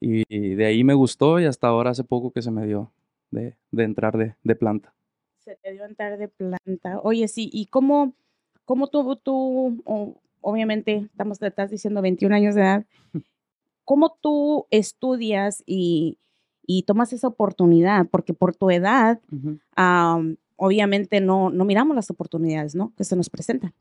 Y, 0.00 0.22
y 0.28 0.54
de 0.54 0.66
ahí 0.66 0.84
me 0.84 0.94
gustó 0.94 1.40
y 1.40 1.44
hasta 1.44 1.66
ahora 1.66 1.90
hace 1.90 2.04
poco 2.04 2.30
que 2.30 2.40
se 2.40 2.52
me 2.52 2.64
dio 2.64 2.92
de, 3.32 3.56
de 3.72 3.84
entrar 3.84 4.16
de, 4.16 4.36
de 4.44 4.54
planta. 4.54 4.94
Se 5.38 5.56
te 5.56 5.72
dio 5.72 5.84
entrar 5.84 6.16
de 6.16 6.28
planta. 6.28 7.00
Oye, 7.02 7.26
sí, 7.26 7.50
¿y 7.52 7.66
cómo, 7.66 8.14
cómo 8.64 8.86
tú, 8.86 9.16
tú 9.16 9.82
obviamente, 10.40 11.08
estamos, 11.10 11.38
te 11.38 11.48
estás 11.48 11.70
diciendo 11.70 12.00
21 12.02 12.34
años 12.34 12.54
de 12.54 12.60
edad, 12.60 12.86
cómo 13.88 14.18
tú 14.20 14.66
estudias 14.70 15.62
y, 15.64 16.18
y 16.66 16.82
tomas 16.82 17.14
esa 17.14 17.26
oportunidad? 17.26 18.06
Porque 18.10 18.34
por 18.34 18.54
tu 18.54 18.70
edad, 18.70 19.18
am, 19.76 20.36
obviamente 20.56 21.22
no, 21.22 21.48
no 21.48 21.64
miramos 21.64 21.96
las 21.96 22.10
oportunidades, 22.10 22.74
¿no? 22.74 22.92
Que 22.98 23.04
se 23.04 23.16
nos 23.16 23.30
presentan. 23.30 23.72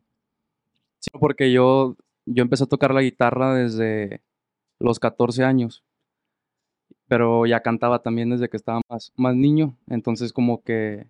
Sí, 1.00 1.10
porque 1.20 1.52
yo, 1.52 1.98
yo 2.26 2.42
empecé 2.42 2.64
a 2.64 2.68
tocar 2.68 2.94
la 2.94 3.02
guitarra 3.02 3.54
desde 3.54 4.22
los 4.80 4.98
14 4.98 5.44
años, 5.44 5.84
pero 7.10 7.46
ya 7.46 7.60
cantaba 7.60 8.02
también 8.02 8.30
desde 8.30 8.48
que 8.48 8.56
estaba 8.56 8.80
más, 8.90 9.12
más 9.18 9.36
niño, 9.36 9.76
entonces 9.90 10.32
como 10.32 10.62
que 10.64 11.08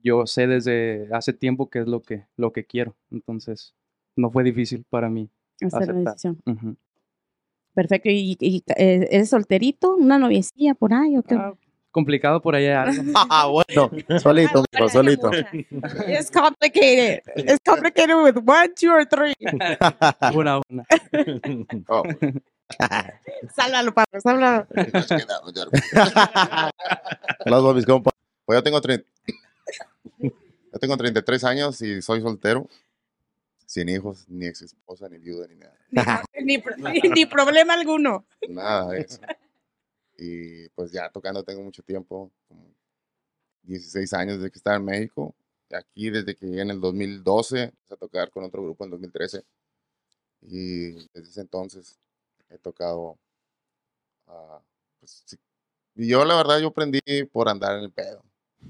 yo 0.00 0.26
sé 0.28 0.46
desde 0.46 1.08
hace 1.12 1.32
tiempo 1.32 1.70
qué 1.70 1.80
es 1.80 1.88
lo 1.88 2.02
que, 2.02 2.26
lo 2.36 2.52
que 2.52 2.66
quiero, 2.66 2.94
entonces 3.10 3.74
no 4.14 4.30
fue 4.30 4.44
difícil 4.44 4.84
para 4.88 5.10
mí. 5.10 5.28
Hacer 5.60 5.72
la 5.72 5.78
Aceptar. 5.78 6.04
decisión. 6.04 6.38
Ujú. 6.46 6.76
Perfecto. 7.74 8.10
¿Y, 8.10 8.36
y, 8.38 8.62
eh, 8.76 9.08
eres 9.10 9.30
solterito? 9.30 9.96
¿Una 9.96 10.18
noviecilla 10.18 10.74
por 10.74 10.92
ahí 10.92 11.16
o 11.16 11.22
qué? 11.22 11.34
Ah, 11.34 11.54
complicado 11.90 12.40
por 12.42 12.54
ahí 12.54 12.66
algo. 12.66 13.02
Ah, 13.30 13.46
bueno. 13.46 13.90
Solito, 14.18 14.64
mijo, 14.72 14.88
solito. 14.88 15.30
It's 16.08 16.30
complicated. 16.30 17.22
It's 17.36 17.60
complicated 17.64 18.16
with 18.16 18.36
one, 18.44 18.72
two, 18.74 18.90
or 18.90 19.06
three. 19.06 19.34
Una, 20.34 20.60
una. 20.68 20.84
Oh, 21.88 22.02
Sálvalo, 23.54 23.92
Pablo, 23.92 24.20
sálvalo. 24.20 24.66
Saludos 27.44 27.70
a 27.70 27.74
mis 27.74 27.86
compas. 27.86 28.14
Pues 28.44 28.58
yo 28.58 28.62
tengo, 28.62 28.80
yo 30.18 30.78
tengo 30.80 30.96
33 30.96 31.44
años 31.44 31.82
y 31.82 32.00
soy 32.00 32.22
soltero. 32.22 32.66
Sin 33.72 33.88
hijos, 33.88 34.28
ni 34.28 34.44
ex 34.44 34.60
esposa, 34.60 35.08
ni 35.08 35.16
viuda, 35.16 35.46
ni 35.48 35.56
nada. 35.56 35.74
Ni, 35.90 36.02
ni- 36.76 37.00
ni 37.14 37.24
problema 37.26 37.72
alguno. 37.72 38.26
Nada 38.48 38.90
de 38.90 39.00
eso. 39.00 39.18
Y 40.18 40.68
pues 40.76 40.92
ya 40.92 41.08
tocando 41.10 41.42
tengo 41.42 41.62
mucho 41.62 41.82
tiempo, 41.82 42.30
como 42.46 42.66
16 43.62 44.12
años 44.12 44.36
desde 44.36 44.50
que 44.52 44.58
estaba 44.58 44.76
en 44.76 44.84
México. 44.84 45.34
Aquí 45.72 46.10
desde 46.10 46.36
que 46.36 46.44
llegué 46.46 46.60
en 46.60 46.70
el 46.70 46.80
2012, 46.82 47.62
empecé 47.62 47.94
a 47.94 47.96
tocar 47.96 48.30
con 48.30 48.44
otro 48.44 48.62
grupo 48.62 48.84
en 48.84 48.90
2013. 48.90 49.42
Y 50.42 50.90
desde 51.14 51.30
ese 51.30 51.40
entonces 51.40 51.98
he 52.50 52.58
tocado. 52.58 53.18
ah, 54.26 54.60
pues, 55.00 55.22
sí. 55.24 55.38
Y 55.94 56.08
yo 56.08 56.24
la 56.26 56.36
verdad 56.36 56.60
yo 56.60 56.68
aprendí 56.68 57.00
por 57.32 57.48
andar 57.48 57.78
en 57.78 57.84
el 57.84 57.90
pedo. 57.90 58.22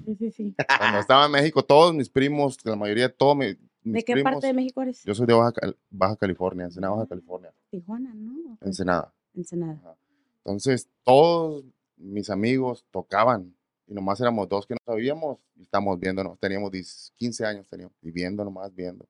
Sí, 0.05 0.15
sí, 0.15 0.31
sí. 0.31 0.55
Cuando 0.77 0.99
estaba 0.99 1.25
en 1.25 1.31
México, 1.33 1.61
todos 1.63 1.93
mis 1.93 2.09
primos, 2.09 2.57
la 2.63 2.77
mayoría 2.77 3.09
de 3.09 3.13
todos 3.13 3.35
mi- 3.35 3.57
mis 3.83 3.93
¿De 3.93 4.03
qué 4.03 4.13
primos, 4.13 4.31
parte 4.31 4.47
de 4.47 4.53
México 4.53 4.81
eres? 4.81 5.03
yo 5.03 5.13
soy 5.13 5.25
de 5.25 5.33
Baja, 5.33 5.53
Baja 5.89 6.15
California, 6.15 6.65
Ensenada, 6.65 6.95
Baja 6.95 7.07
California, 7.07 7.53
Tijuana, 7.69 8.13
¿no? 8.13 8.57
Ensenada. 8.61 9.13
Ensenada. 9.33 9.97
Entonces, 10.37 10.89
todos 11.03 11.63
mis 11.97 12.29
amigos 12.29 12.85
tocaban 12.91 13.55
y 13.87 13.93
nomás 13.93 14.19
éramos 14.21 14.47
dos 14.49 14.65
que 14.65 14.73
no 14.73 14.79
sabíamos 14.85 15.39
y 15.55 15.63
estábamos 15.63 15.99
viéndonos. 15.99 16.39
Teníamos 16.39 16.71
10, 16.71 17.13
15 17.15 17.45
años, 17.45 17.67
teníamos, 17.67 17.93
y 18.01 18.11
viendo 18.11 18.43
nomás, 18.43 18.73
viendo. 18.73 19.07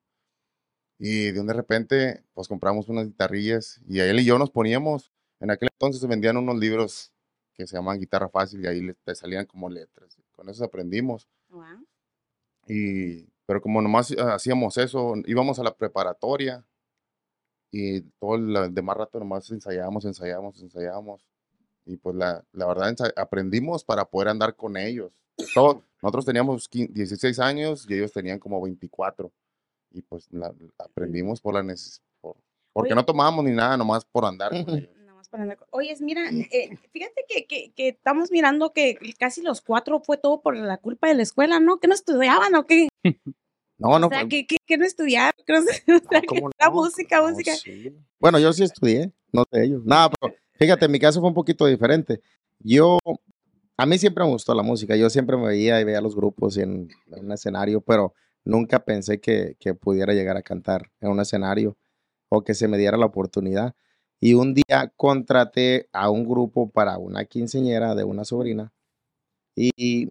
Y 0.97 1.31
de 1.31 1.39
un 1.39 1.47
de 1.47 1.53
repente, 1.53 2.23
pues 2.33 2.47
compramos 2.47 2.87
unas 2.89 3.07
guitarrillas 3.07 3.81
y 3.87 3.99
él 3.99 4.19
y 4.19 4.25
yo 4.25 4.37
nos 4.37 4.51
poníamos. 4.51 5.11
En 5.39 5.51
aquel 5.51 5.69
entonces 5.73 6.01
se 6.01 6.07
vendían 6.07 6.37
unos 6.37 6.57
libros 6.57 7.11
que 7.53 7.67
se 7.67 7.75
llaman 7.75 7.99
Guitarra 7.99 8.29
Fácil 8.29 8.63
y 8.63 8.67
ahí 8.67 8.93
te 9.03 9.15
salían 9.15 9.45
como 9.45 9.69
letras. 9.69 10.17
Con 10.31 10.49
eso 10.49 10.63
aprendimos. 10.63 11.27
Wow. 11.49 11.85
Y, 12.67 13.27
pero 13.53 13.61
como 13.61 13.83
nomás 13.83 14.09
eh, 14.09 14.15
hacíamos 14.19 14.77
eso, 14.79 15.13
íbamos 15.27 15.59
a 15.59 15.63
la 15.63 15.75
preparatoria 15.75 16.65
y 17.71 18.01
todo 18.19 18.33
el 18.35 18.73
demás 18.73 18.97
rato 18.97 19.19
nomás 19.19 19.47
ensayábamos, 19.51 20.05
ensayábamos, 20.05 20.59
ensayábamos. 20.59 21.23
Y 21.85 21.97
pues 21.97 22.15
la, 22.15 22.43
la 22.51 22.65
verdad 22.65 22.95
aprendimos 23.15 23.83
para 23.83 24.05
poder 24.05 24.29
andar 24.29 24.55
con 24.55 24.75
ellos. 24.75 25.11
Todo- 25.53 25.83
nosotros 26.01 26.25
teníamos 26.25 26.67
15 26.67 26.93
16 26.93 27.37
años 27.39 27.85
y 27.87 27.93
ellos 27.93 28.11
tenían 28.11 28.39
como 28.39 28.59
24. 28.59 29.31
Y 29.91 30.01
pues 30.01 30.27
la- 30.31 30.51
aprendimos 30.79 31.39
por 31.39 31.53
la 31.53 31.61
neces- 31.61 32.01
por- 32.21 32.37
porque 32.73 32.87
Oye. 32.93 32.95
no 32.95 33.05
tomábamos 33.05 33.45
ni 33.45 33.51
nada, 33.51 33.77
nomás 33.77 34.03
por 34.03 34.25
andar 34.25 34.49
con 34.49 34.77
ellos. 34.77 34.89
Oyes, 35.71 35.99
mira, 36.01 36.29
eh, 36.29 36.77
fíjate 36.91 37.25
que, 37.27 37.45
que, 37.47 37.71
que 37.73 37.87
estamos 37.87 38.29
mirando 38.29 38.71
que 38.71 38.99
casi 39.17 39.41
los 39.41 39.61
cuatro 39.61 39.99
fue 39.99 40.17
todo 40.17 40.41
por 40.41 40.55
la 40.55 40.77
culpa 40.77 41.07
de 41.07 41.15
la 41.15 41.23
escuela, 41.23 41.59
¿no? 41.59 41.79
¿Que 41.79 41.87
no 41.87 41.95
estudiaban 41.95 42.53
o 42.53 42.67
qué? 42.67 42.89
No, 43.83 43.99
no. 43.99 44.07
o 44.07 44.09
sea, 44.09 44.27
que, 44.27 44.47
que, 44.47 44.57
que 44.65 44.77
no 44.77 44.85
sé, 44.87 44.93
o 45.95 46.09
sea, 46.09 46.21
no, 46.21 46.21
que 46.21 46.27
¿cómo 46.27 46.49
la 46.59 46.67
no? 46.67 46.73
música, 46.73 47.21
No, 47.21 47.29
música. 47.29 47.53
sí. 47.55 47.93
Bueno, 48.19 48.39
yo 48.39 48.53
sí 48.53 48.63
estudié, 48.63 49.11
no 49.31 49.43
sé 49.51 49.63
ellos. 49.65 49.83
Nada, 49.85 50.09
pero 50.09 50.33
fíjate, 50.53 50.85
en 50.85 50.91
mi 50.91 50.99
caso 50.99 51.19
fue 51.19 51.29
un 51.29 51.35
poquito 51.35 51.65
diferente. 51.65 52.21
Yo, 52.59 52.97
a 53.77 53.85
mí 53.85 53.97
siempre 53.97 54.23
me 54.23 54.31
gustó 54.31 54.53
la 54.55 54.63
música. 54.63 54.95
Yo 54.95 55.09
siempre 55.09 55.35
me 55.37 55.47
veía 55.47 55.81
y 55.81 55.83
veía 55.83 56.01
los 56.01 56.15
grupos 56.15 56.57
en, 56.57 56.89
en 57.11 57.25
un 57.25 57.31
escenario, 57.33 57.81
pero 57.81 58.13
nunca 58.45 58.83
pensé 58.85 59.19
que, 59.19 59.55
que 59.59 59.73
pudiera 59.73 60.13
llegar 60.13 60.37
a 60.37 60.43
cantar 60.43 60.91
en 61.01 61.09
un 61.09 61.19
escenario 61.19 61.77
o 62.29 62.43
que 62.43 62.53
se 62.53 62.67
me 62.67 62.77
diera 62.77 62.97
la 62.97 63.05
oportunidad. 63.07 63.75
Y 64.21 64.35
un 64.35 64.53
día 64.53 64.93
contraté 64.95 65.89
a 65.91 66.09
un 66.09 66.23
grupo 66.25 66.69
para 66.69 66.97
una 66.97 67.25
quinceñera 67.25 67.95
de 67.95 68.05
una 68.05 68.23
sobrina 68.23 68.71
y 69.55 70.09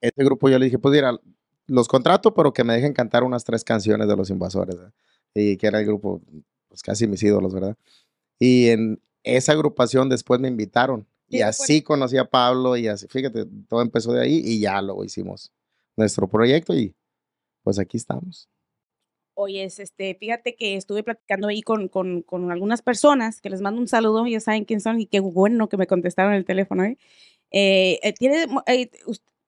ese 0.00 0.24
grupo 0.24 0.48
yo 0.48 0.58
le 0.58 0.66
dije, 0.66 0.78
pues 0.78 0.92
mira, 0.94 1.18
los 1.68 1.86
contrato, 1.86 2.34
pero 2.34 2.52
que 2.52 2.64
me 2.64 2.74
dejen 2.74 2.92
cantar 2.92 3.22
unas 3.22 3.44
tres 3.44 3.62
canciones 3.62 4.08
de 4.08 4.16
los 4.16 4.30
invasores. 4.30 4.76
¿verdad? 4.76 4.92
Y 5.34 5.56
que 5.56 5.66
era 5.66 5.78
el 5.78 5.86
grupo, 5.86 6.20
pues 6.68 6.82
casi 6.82 7.06
mis 7.06 7.22
ídolos, 7.22 7.54
¿verdad? 7.54 7.76
Y 8.38 8.68
en 8.68 9.00
esa 9.22 9.52
agrupación 9.52 10.08
después 10.08 10.40
me 10.40 10.48
invitaron. 10.48 11.06
Y 11.30 11.42
así 11.42 11.82
conocí 11.82 12.16
a 12.16 12.24
Pablo 12.24 12.76
y 12.78 12.88
así, 12.88 13.06
fíjate, 13.06 13.44
todo 13.68 13.82
empezó 13.82 14.12
de 14.12 14.22
ahí 14.22 14.40
y 14.42 14.60
ya 14.60 14.80
luego 14.80 15.04
hicimos 15.04 15.52
nuestro 15.94 16.26
proyecto 16.26 16.74
y 16.74 16.94
pues 17.62 17.78
aquí 17.78 17.98
estamos. 17.98 18.48
Oye, 19.34 19.62
este, 19.62 20.16
fíjate 20.18 20.56
que 20.56 20.74
estuve 20.74 21.02
platicando 21.02 21.48
ahí 21.48 21.60
con, 21.60 21.88
con, 21.88 22.22
con 22.22 22.50
algunas 22.50 22.80
personas 22.80 23.42
que 23.42 23.50
les 23.50 23.60
mando 23.60 23.80
un 23.80 23.88
saludo, 23.88 24.26
ya 24.26 24.40
saben 24.40 24.64
quién 24.64 24.80
son 24.80 25.00
y 25.00 25.06
qué 25.06 25.20
bueno 25.20 25.68
que 25.68 25.76
me 25.76 25.86
contestaron 25.86 26.32
el 26.32 26.46
teléfono, 26.46 26.82
¿eh? 26.84 26.96
Eh, 27.50 28.00
eh, 28.02 28.12
tiene, 28.14 28.46
eh, 28.66 28.90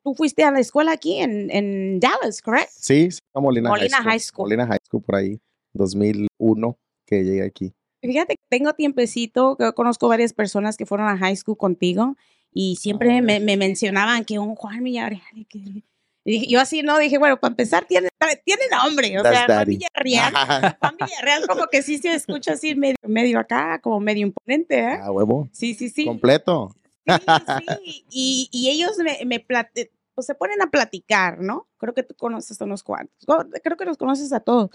tú 0.03 0.15
fuiste 0.15 0.43
a 0.45 0.51
la 0.51 0.61
escuela 0.61 0.93
aquí 0.93 1.19
en, 1.21 1.51
en 1.51 2.01
Dallas, 2.01 2.41
¿correcto? 2.43 2.73
Sí, 2.77 3.11
sí, 3.11 3.19
a 3.35 3.41
Molina, 3.41 3.69
Molina 3.69 3.97
High, 3.99 4.05
High 4.05 4.21
School. 4.21 4.27
School. 4.35 4.45
Molina 4.45 4.67
High 4.67 4.79
School 4.89 5.03
por 5.03 5.15
ahí, 5.17 5.41
2001 5.75 6.79
que 7.07 7.25
llegué 7.25 7.43
aquí. 7.45 7.73
Fíjate 8.03 8.37
tengo 8.49 8.73
tiempecito, 8.75 9.57
que 9.57 9.73
conozco 9.75 10.09
varias 10.09 10.33
personas 10.33 10.77
que 10.77 10.87
fueron 10.87 11.09
a 11.09 11.19
high 11.19 11.37
school 11.37 11.57
contigo 11.59 12.17
y 12.53 12.77
siempre 12.77 13.21
me, 13.23 13.41
me 13.41 13.57
mencionaban 13.57 14.25
que 14.25 14.39
un 14.39 14.55
Juan 14.55 14.83
Villarreal. 14.83 15.23
y 15.35 15.45
que- 15.45 15.83
y 16.23 16.51
yo 16.53 16.61
así 16.61 16.83
no, 16.83 16.99
dije, 16.99 17.17
bueno, 17.19 17.41
para 17.41 17.53
empezar, 17.53 17.87
tiene, 17.87 18.09
tiene 18.45 18.63
nombre, 18.71 19.19
o 19.19 19.23
That's 19.23 19.37
sea, 19.39 19.47
Juan. 19.47 19.65
Villarreal. 19.67 20.33
Juan 20.79 20.97
Villarreal 21.01 21.47
como 21.49 21.67
que 21.69 21.83
sí 21.83 21.97
se 21.99 22.13
escucha 22.15 22.53
así 22.53 22.75
medio, 22.75 22.97
medio 23.07 23.39
acá, 23.39 23.81
como 23.81 24.01
medio 24.01 24.27
imponente, 24.27 24.79
¿eh? 24.81 24.99
ah, 25.03 25.11
huevo. 25.11 25.49
Sí, 25.53 25.73
sí, 25.75 25.89
sí. 25.89 26.05
Completo. 26.05 26.75
Sí, 27.07 27.67
sí. 27.85 28.05
Y, 28.11 28.49
y 28.53 28.71
ellos 28.71 28.99
me, 28.99 29.19
me 29.27 29.41
plate- 29.45 29.91
pues 30.15 30.27
se 30.27 30.35
ponen 30.35 30.61
a 30.63 30.71
platicar, 30.71 31.41
¿no? 31.41 31.69
Creo 31.79 31.95
que 31.95 32.03
tú 32.03 32.15
conoces 32.15 32.61
a 32.61 32.65
unos 32.65 32.83
cuantos. 32.83 33.17
Creo 33.63 33.77
que 33.77 33.85
los 33.85 33.97
conoces 33.97 34.33
a 34.33 34.41
todos. 34.41 34.71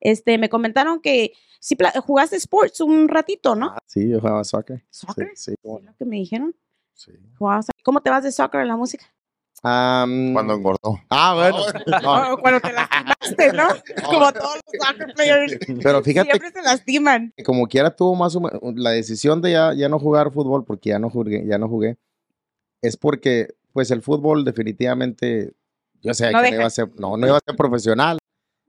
Este, 0.00 0.38
me 0.38 0.48
comentaron 0.48 1.00
que 1.00 1.32
sí 1.60 1.76
jugaste 2.04 2.36
sports 2.36 2.80
un 2.80 3.08
ratito, 3.08 3.54
¿no? 3.54 3.70
Ah, 3.70 3.78
sí, 3.86 4.08
yo 4.08 4.20
jugaba 4.20 4.44
soccer. 4.44 4.84
¿Soccer? 4.90 5.32
Sí, 5.34 5.52
sí, 5.52 5.54
no. 5.62 5.80
lo 5.80 5.94
que 5.96 6.04
me 6.04 6.16
dijeron. 6.16 6.54
Sí. 6.94 7.12
¿Cómo 7.84 8.02
te 8.02 8.10
vas 8.10 8.24
de 8.24 8.32
soccer 8.32 8.60
en 8.60 8.68
la 8.68 8.76
música? 8.76 9.06
Am, 9.62 10.32
Cuando 10.32 10.54
engordó. 10.54 11.00
Ah, 11.10 11.34
bueno. 11.34 11.58
No, 12.02 12.32
Oh, 12.34 12.38
cuando 12.38 12.60
te 12.60 12.72
lastimaste, 12.72 13.52
¿no? 13.54 13.68
Como 14.04 14.32
todos 14.32 14.54
los 14.56 14.86
soccer 14.86 15.14
players. 15.14 15.58
pero 15.82 16.02
fíjate 16.02 16.30
Siempre 16.30 16.50
se 16.52 16.62
lastiman. 16.62 17.32
que 17.36 17.42
como 17.42 17.66
quiera 17.66 17.94
tuvo 17.94 18.14
más 18.14 18.36
o 18.36 18.40
menos 18.40 18.60
la 18.76 18.90
decisión 18.90 19.42
de 19.42 19.52
ya, 19.52 19.74
ya 19.74 19.88
no 19.88 19.98
jugar 19.98 20.30
fútbol 20.32 20.64
porque 20.64 20.90
ya 20.90 20.98
no 20.98 21.10
jugué, 21.10 21.44
ya 21.46 21.58
no 21.58 21.68
jugué. 21.68 21.96
Es 22.82 22.96
porque 22.96 23.54
pues 23.72 23.90
el 23.90 24.02
fútbol 24.02 24.44
definitivamente 24.44 25.52
yo 26.00 26.14
sé 26.14 26.26
No 26.26 26.28
que 26.30 26.34
no 26.36 26.42
deja. 26.42 26.54
iba 26.56 26.66
a 26.66 26.70
ser 26.70 26.88
no, 26.96 27.16
no 27.16 27.26
iba 27.26 27.36
a 27.36 27.40
ser 27.44 27.56
profesional 27.56 28.18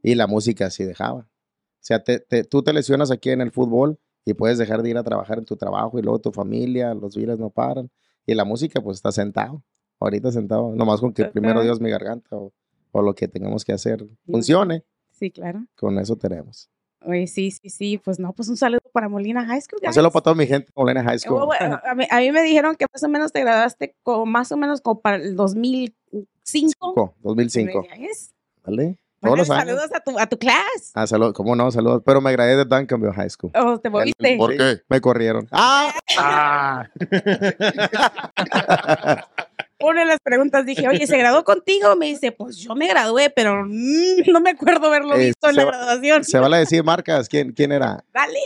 y 0.02 0.16
la 0.16 0.26
música 0.28 0.70
sí 0.72 0.84
dejaba. 0.84 1.20
O 1.20 1.82
sea, 1.82 2.04
te- 2.04 2.20
te- 2.20 2.44
tú 2.44 2.64
te 2.64 2.74
lesionas 2.74 3.12
aquí 3.12 3.30
en 3.30 3.42
el 3.42 3.52
fútbol 3.52 4.00
y 4.26 4.34
puedes 4.34 4.58
dejar 4.58 4.82
de 4.82 4.90
ir 4.90 4.98
a 4.98 5.04
trabajar 5.04 5.38
en 5.38 5.46
tu 5.46 5.56
trabajo 5.56 6.00
y 6.00 6.02
luego 6.02 6.20
tu 6.20 6.32
familia, 6.32 6.94
los 6.96 7.16
viles 7.16 7.38
no 7.40 7.50
paran 7.52 7.90
y 8.26 8.34
la 8.34 8.44
música 8.44 8.82
pues 8.82 8.98
está 8.98 9.12
sentado. 9.12 9.64
Ahorita 10.00 10.32
sentado, 10.32 10.74
nomás 10.76 11.02
con 11.02 11.14
que 11.14 11.26
primero. 11.26 11.62
Dios 11.62 11.82
mi 11.82 11.90
garganta 11.90 12.36
o, 12.36 12.54
o 12.92 13.02
lo 13.02 13.14
que 13.14 13.28
tengamos 13.28 13.66
que 13.66 13.74
hacer 13.74 14.06
funcione, 14.26 14.84
Sí, 15.12 15.32
claro. 15.32 15.66
con 15.76 15.98
eso 16.00 16.16
tenemos. 16.16 16.70
Oye, 17.06 17.28
sí, 17.28 17.52
sí, 17.52 17.70
sí. 17.70 17.98
Pues 17.98 18.20
no, 18.20 18.34
pues 18.34 18.50
un 18.50 18.58
saludo 18.58 18.82
para 18.92 19.08
Molina 19.10 19.46
High 19.46 19.62
School. 19.62 19.80
Guys. 19.82 19.96
para 19.96 20.10
toda 20.22 20.36
mi 20.36 20.46
gente 20.48 20.68
en 20.68 20.74
Molina 20.76 21.04
High 21.04 21.20
School. 21.20 21.42
Oh, 21.42 21.46
bueno, 21.46 21.80
a, 21.84 21.96
mí, 21.96 22.06
a 22.10 22.20
mí 22.20 22.32
me 22.32 22.42
dijeron 22.44 22.76
que 22.76 22.86
más 22.92 23.04
o 23.04 23.10
menos 23.10 23.32
te 23.32 23.42
graduaste 23.42 23.96
como, 24.04 24.26
más 24.26 24.52
o 24.52 24.58
menos 24.58 24.82
como 24.82 25.02
para 25.02 25.18
el 25.18 25.36
2005. 25.36 26.28
Cinco, 26.44 27.16
2005. 27.22 27.86
¿Ves? 28.00 28.34
¿Vale? 28.66 28.98
Todos 29.22 29.38
los 29.38 29.50
Mándale 29.50 29.72
años. 29.72 29.82
Saludos 29.84 29.98
a 29.98 30.04
tu, 30.04 30.20
a 30.20 30.28
tu 30.28 30.38
clase. 30.40 30.92
Ah, 30.94 31.06
saludos. 31.06 31.34
¿Cómo 31.34 31.56
no? 31.56 31.70
Saludos. 31.72 32.02
Pero 32.06 32.22
me 32.22 32.32
gradué 32.32 32.56
de 32.56 32.66
Duncanville 32.66 33.14
High 33.14 33.30
School. 33.30 33.52
Oh, 33.56 33.78
te 33.80 33.90
moviste. 33.90 34.38
¿Por 34.38 34.56
qué? 34.58 34.82
Me 34.90 35.00
corrieron. 35.02 35.48
¡Ah! 35.52 35.94
Una 36.18 36.92
de 39.80 40.06
las 40.06 40.20
preguntas 40.22 40.66
dije, 40.66 40.88
oye, 40.88 41.08
¿se 41.08 41.18
graduó 41.18 41.44
contigo? 41.44 41.96
Me 41.96 42.08
dice, 42.08 42.32
pues 42.32 42.58
yo 42.58 42.76
me 42.76 42.88
gradué, 42.88 43.30
pero 43.30 43.64
mm, 43.66 44.30
no 44.32 44.42
me 44.42 44.52
acuerdo 44.52 44.88
haberlo 44.88 45.16
Eh, 45.16 45.28
visto 45.28 45.50
en 45.50 45.56
la 45.56 45.62
se 45.62 45.66
va- 45.66 45.72
graduación. 45.78 46.24
Se 46.24 46.40
vale 46.40 46.58
decir 46.58 46.84
marcas. 46.84 47.28
¿Quién, 47.30 47.52
quién 47.54 47.72
era? 47.72 48.04
Dale. 48.14 48.40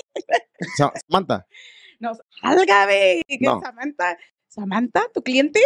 Sa- 0.78 0.94
Samantha. 1.08 1.46
No, 2.00 2.12
álgame. 2.42 3.22
que 3.28 3.38
No. 3.42 3.60
Samantha, 3.62 4.18
Samantha, 4.48 5.04
tu 5.14 5.24
cliente. 5.24 5.60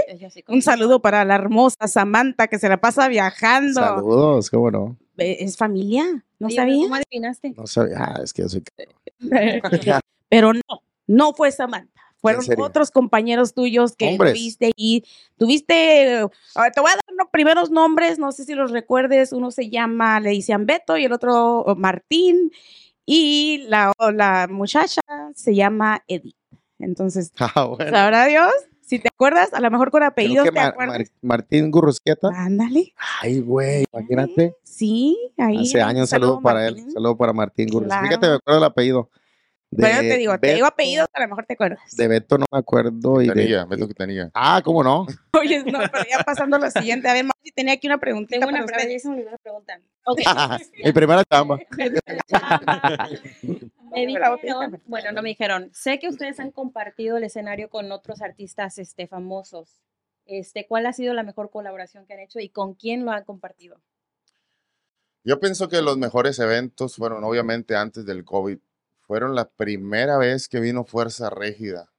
Un 0.47 0.61
saludo 0.61 1.01
para 1.01 1.25
la 1.25 1.35
hermosa 1.35 1.87
Samantha 1.87 2.47
que 2.47 2.57
se 2.59 2.69
la 2.69 2.77
pasa 2.79 3.07
viajando. 3.09 3.81
Saludos. 3.81 4.49
¿Cómo 4.49 4.71
no? 4.71 4.97
¿Es 5.17 5.57
familia? 5.57 6.05
¿No 6.39 6.49
sabía? 6.49 6.83
¿Cómo 6.83 6.95
adivinaste? 6.95 7.53
No 7.57 7.67
sabía. 7.67 7.95
Ah, 7.99 8.19
es 8.23 8.31
que 8.33 8.43
yo 8.43 8.49
soy. 8.49 8.63
Pero 10.29 10.53
no, 10.53 10.61
no 11.07 11.33
fue 11.33 11.51
Samantha. 11.51 11.96
Fueron 12.19 12.43
otros 12.59 12.91
compañeros 12.91 13.53
tuyos 13.53 13.95
que 13.95 14.07
Hombres. 14.09 14.33
tuviste 14.33 14.71
y 14.75 15.03
tuviste, 15.37 15.73
te 16.73 16.81
voy 16.81 16.91
a 16.91 16.95
dar 16.95 17.03
los 17.17 17.27
primeros 17.31 17.69
nombres, 17.71 18.17
no 18.19 18.31
sé 18.31 18.43
si 18.43 18.53
los 18.55 18.71
recuerdes, 18.71 19.31
uno 19.33 19.51
se 19.51 19.69
llama, 19.69 20.19
le 20.19 20.31
decían 20.31 20.65
Beto 20.65 20.97
y 20.97 21.05
el 21.05 21.13
otro 21.13 21.63
Martín 21.77 22.51
y 23.05 23.65
la, 23.69 23.93
la 24.13 24.47
muchacha 24.49 25.01
se 25.35 25.55
llama 25.55 26.03
Edith. 26.07 26.35
Entonces, 26.79 27.31
Ah, 27.39 27.65
bueno. 27.65 27.91
sabrá 27.91 28.25
Dios, 28.25 28.51
si 28.81 28.99
te 28.99 29.09
acuerdas, 29.09 29.53
a 29.53 29.59
lo 29.59 29.69
mejor 29.71 29.91
con 29.91 30.01
apellidos 30.03 30.45
te 30.45 30.51
Mar- 30.51 30.67
acuerdas. 30.69 30.97
Mar- 30.97 31.07
Martín 31.21 31.71
Gurrusquieta. 31.71 32.29
Ándale. 32.33 32.93
Ay, 33.21 33.41
güey. 33.41 33.85
Imagínate. 33.93 34.55
Sí, 34.63 35.17
ahí. 35.37 35.63
Hace 35.63 35.81
años, 35.81 36.01
un 36.01 36.07
saludo 36.07 36.41
para 36.41 36.67
él. 36.67 36.83
Saludo 36.93 37.15
para 37.17 37.33
Martín 37.33 37.67
Gurrusquieta. 37.69 37.99
Claro. 37.99 38.07
Fíjate, 38.07 38.27
me 38.29 38.33
acuerdo 38.35 38.57
el 38.59 38.63
apellido. 38.65 39.09
Te 39.69 40.17
digo, 40.17 40.39
te 40.39 40.47
digo 40.53 40.65
Beto- 40.65 40.67
apellidos, 40.67 41.07
a 41.13 41.21
lo 41.21 41.27
mejor 41.27 41.45
te 41.45 41.53
acuerdas. 41.53 41.79
De 41.95 42.07
Beto 42.07 42.37
no 42.37 42.45
me 42.51 42.57
acuerdo. 42.59 43.21
Y 43.21 43.27
de, 43.27 43.33
Quintanilla, 43.33 43.65
Beto 43.65 43.85
Quintanilla. 43.87 44.31
ah, 44.33 44.61
¿cómo 44.63 44.81
no? 44.83 45.05
Oye, 45.39 45.63
no, 45.65 45.79
pero 45.91 46.05
ya 46.09 46.23
pasando 46.23 46.55
a 46.55 46.59
lo 46.59 46.71
siguiente. 46.71 47.09
A 47.09 47.13
ver, 47.13 47.25
Marci, 47.25 47.51
tenía 47.51 47.73
aquí 47.73 47.87
una 47.87 47.97
preguntita 47.97 48.39
Tengo 48.39 48.49
una 48.49 48.65
para 48.65 48.77
pregunta, 48.77 49.09
usted. 49.09 49.31
la 49.31 49.37
pregunta. 49.37 49.79
Mi 50.85 50.91
primera 50.93 51.23
chamba. 51.25 51.59
Me 53.91 54.05
dijeron, 54.05 54.81
bueno, 54.85 55.11
no 55.11 55.21
me 55.21 55.29
dijeron, 55.29 55.69
sé 55.73 55.97
que 55.99 56.09
ustedes 56.09 56.39
han 56.39 56.51
compartido 56.51 57.17
el 57.17 57.23
escenario 57.23 57.69
con 57.69 57.91
otros 57.91 58.21
artistas 58.21 58.77
este, 58.79 59.07
famosos. 59.07 59.81
Este, 60.25 60.65
¿Cuál 60.67 60.85
ha 60.85 60.93
sido 60.93 61.13
la 61.13 61.23
mejor 61.23 61.49
colaboración 61.49 62.05
que 62.05 62.13
han 62.13 62.19
hecho 62.19 62.39
y 62.39 62.49
con 62.49 62.73
quién 62.73 63.05
lo 63.05 63.11
han 63.11 63.23
compartido? 63.23 63.79
Yo 65.23 65.39
pienso 65.39 65.67
que 65.69 65.81
los 65.81 65.97
mejores 65.97 66.37
eventos 66.39 66.95
fueron, 66.95 67.23
obviamente, 67.23 67.75
antes 67.75 68.05
del 68.05 68.23
COVID. 68.25 68.59
Fueron 69.07 69.35
la 69.35 69.45
primera 69.49 70.17
vez 70.17 70.47
que 70.47 70.59
vino 70.59 70.83
Fuerza 70.83 71.29
Régida. 71.29 71.89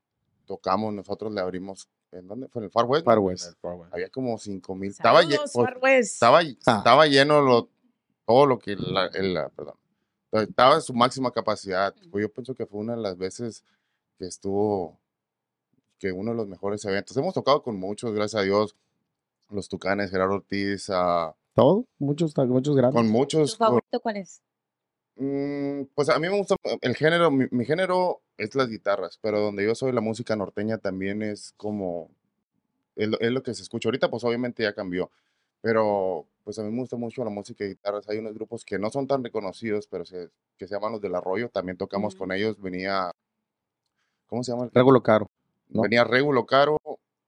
Tocamos, 0.47 0.92
nosotros 0.94 1.33
le 1.33 1.40
abrimos. 1.40 1.88
¿En 2.11 2.27
dónde? 2.27 2.49
¿Fue 2.49 2.61
en 2.61 2.64
el 2.66 2.71
Far 2.71 2.87
West? 2.87 3.05
Far 3.05 3.18
West. 3.18 3.55
Había 3.92 4.09
como 4.11 4.38
5 4.38 4.75
mil. 4.75 4.90
Estaba, 4.90 5.23
lle- 5.23 5.37
pues, 5.37 5.53
Far 5.53 5.79
West. 5.83 6.14
estaba, 6.14 6.38
Ah. 6.38 6.42
estaba 6.79 7.07
lleno 7.07 7.42
lo, 7.42 7.68
todo 8.27 8.47
lo 8.47 8.59
que 8.59 8.77
la, 8.77 9.07
el- 9.09 9.35
la- 9.35 9.49
perdón. 9.51 9.75
Estaba 10.33 10.77
en 10.77 10.83
su 10.83 10.92
máxima 10.94 11.31
capacidad. 11.31 11.94
Pues 12.11 12.23
yo 12.23 12.33
pienso 12.33 12.55
que 12.55 12.66
fue 12.66 12.81
una 12.81 12.94
de 12.97 13.03
las 13.03 13.16
veces 13.18 13.64
que 14.18 14.27
estuvo, 14.27 14.99
que 15.99 16.12
uno 16.12 16.31
de 16.31 16.37
los 16.37 16.47
mejores 16.49 16.85
eventos. 16.87 17.16
Hemos 17.16 17.35
tocado 17.35 17.62
con 17.62 17.77
muchos, 17.79 18.12
gracias 18.12 18.40
a 18.40 18.44
Dios. 18.44 18.75
Los 19.51 19.68
Tucanes, 19.68 20.11
Gerardo 20.11 20.35
Ortiz, 20.35 20.88
ah, 20.90 21.35
Todo. 21.55 21.87
Muchos, 21.99 22.35
muchos 22.37 22.77
grandes. 22.77 22.94
con 22.94 23.07
¿Tu 23.07 23.12
muchos. 23.12 23.57
con- 23.57 23.66
favorito 23.66 24.01
cuál 24.01 24.16
es? 24.18 24.40
Mm, 25.18 25.87
pues 25.94 26.09
a 26.11 26.18
mí 26.20 26.28
me 26.28 26.38
gusta 26.38 26.54
el 26.81 26.94
género, 26.94 27.31
mi, 27.31 27.46
mi 27.50 27.64
género 27.64 28.22
es 28.37 28.54
las 28.54 28.68
guitarras, 28.68 29.18
pero 29.20 29.40
donde 29.40 29.64
yo 29.64 29.74
soy 29.74 29.90
la 29.90 30.00
música 30.00 30.37
norteña 30.37 30.78
también 30.78 31.22
es 31.22 31.52
como, 31.57 32.09
es 32.94 33.09
lo, 33.09 33.18
es 33.18 33.33
lo 33.33 33.42
que 33.42 33.52
se 33.54 33.62
escucha 33.62 33.88
ahorita, 33.88 34.11
pues 34.11 34.22
obviamente 34.22 34.62
ya 34.62 34.74
cambió, 34.74 35.11
pero 35.61 36.26
pues 36.44 36.59
a 36.61 36.62
mí 36.62 36.70
me 36.70 36.78
gusta 36.81 36.96
mucho 36.96 37.24
la 37.24 37.31
música 37.31 37.64
de 37.64 37.70
guitarras, 37.70 38.09
hay 38.09 38.18
unos 38.18 38.35
grupos 38.35 38.64
que 38.64 38.78
no 38.78 38.90
son 38.90 39.09
tan 39.09 39.24
reconocidos, 39.24 39.88
pero 39.88 40.04
se, 40.04 40.31
que 40.57 40.68
se 40.68 40.74
llaman 40.74 40.92
los 40.92 41.00
del 41.00 41.16
Arroyo, 41.16 41.48
también 41.48 41.76
tocamos 41.76 42.14
con 42.14 42.31
ellos, 42.31 42.61
venía, 42.61 43.11
¿cómo 44.28 44.44
se 44.44 44.52
llama? 44.52 44.70
Regulo 44.72 45.02
caro. 45.02 45.26
¿no? 45.68 45.83
Venía 45.83 46.04
Regulo 46.04 46.46
Caro, 46.46 46.78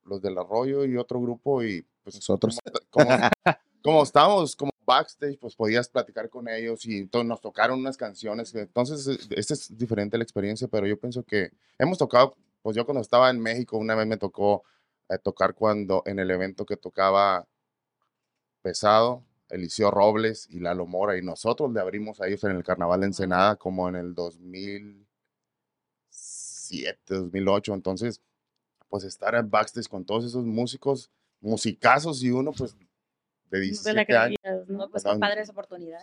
los 0.05 0.23
del 0.23 0.39
Arroyo 0.39 0.85
y 0.85 0.97
otro 0.97 1.21
grupo 1.21 1.63
y 1.63 1.85
pues 2.05 2.15
Nosotros. 2.17 2.59
como, 2.91 3.09
como 3.83 4.03
estábamos 4.05 4.57
como 4.57 4.70
backstage, 4.85 5.39
pues 5.39 5.55
podías 5.55 5.89
platicar 5.89 6.29
con 6.29 6.49
ellos 6.49 6.85
y 6.87 7.09
nos 7.25 7.41
tocaron 7.41 7.81
unas 7.81 7.97
canciones. 7.97 8.55
Entonces, 8.55 9.07
eh, 9.07 9.19
esta 9.31 9.55
es 9.55 9.77
diferente 9.77 10.19
la 10.19 10.25
experiencia, 10.25 10.69
pero 10.69 10.87
yo 10.87 10.99
pienso 10.99 11.23
que 11.25 11.53
hemos 11.79 11.99
tocado, 11.99 12.37
pues 12.63 12.77
yo 12.77 12.85
cuando 12.85 13.01
estaba 13.01 13.31
en 13.31 13.41
México, 13.41 13.79
una 13.79 13.95
vez 13.95 14.07
me 14.07 14.17
tocó 14.17 14.65
eh, 15.09 15.19
tocar 15.19 15.55
cuando 15.55 16.03
en 16.07 16.19
el 16.19 16.31
evento 16.31 16.67
que 16.67 16.77
tocaba 16.77 17.47
Pesado, 18.63 19.25
Eliseo 19.49 19.91
Robles 19.91 20.49
y 20.51 20.61
Lalo 20.61 20.87
Mora, 20.87 21.17
y 21.17 21.23
nosotros 21.23 21.73
le 21.73 21.81
abrimos 21.81 22.21
a 22.21 22.27
ellos 22.29 22.45
en 22.45 22.53
el 22.53 22.65
Carnaval 22.65 23.01
de 23.01 23.07
Ensenada 23.07 23.57
como 23.57 23.89
en 23.89 23.97
el 23.97 24.15
2007, 24.15 26.99
2008. 27.07 27.75
Entonces, 27.75 28.21
pues 28.89 29.05
estar 29.05 29.35
en 29.35 29.51
backstage 29.51 29.89
con 29.89 30.05
todos 30.05 30.25
esos 30.25 30.45
músicos, 30.45 31.11
musicazos 31.41 32.23
y 32.23 32.31
uno 32.31 32.53
pues 32.53 32.77
de 33.51 33.71
No 33.71 33.83
te 33.83 33.93
la 33.93 34.05
17 34.05 34.15
años. 34.15 34.91
pues. 34.91 35.05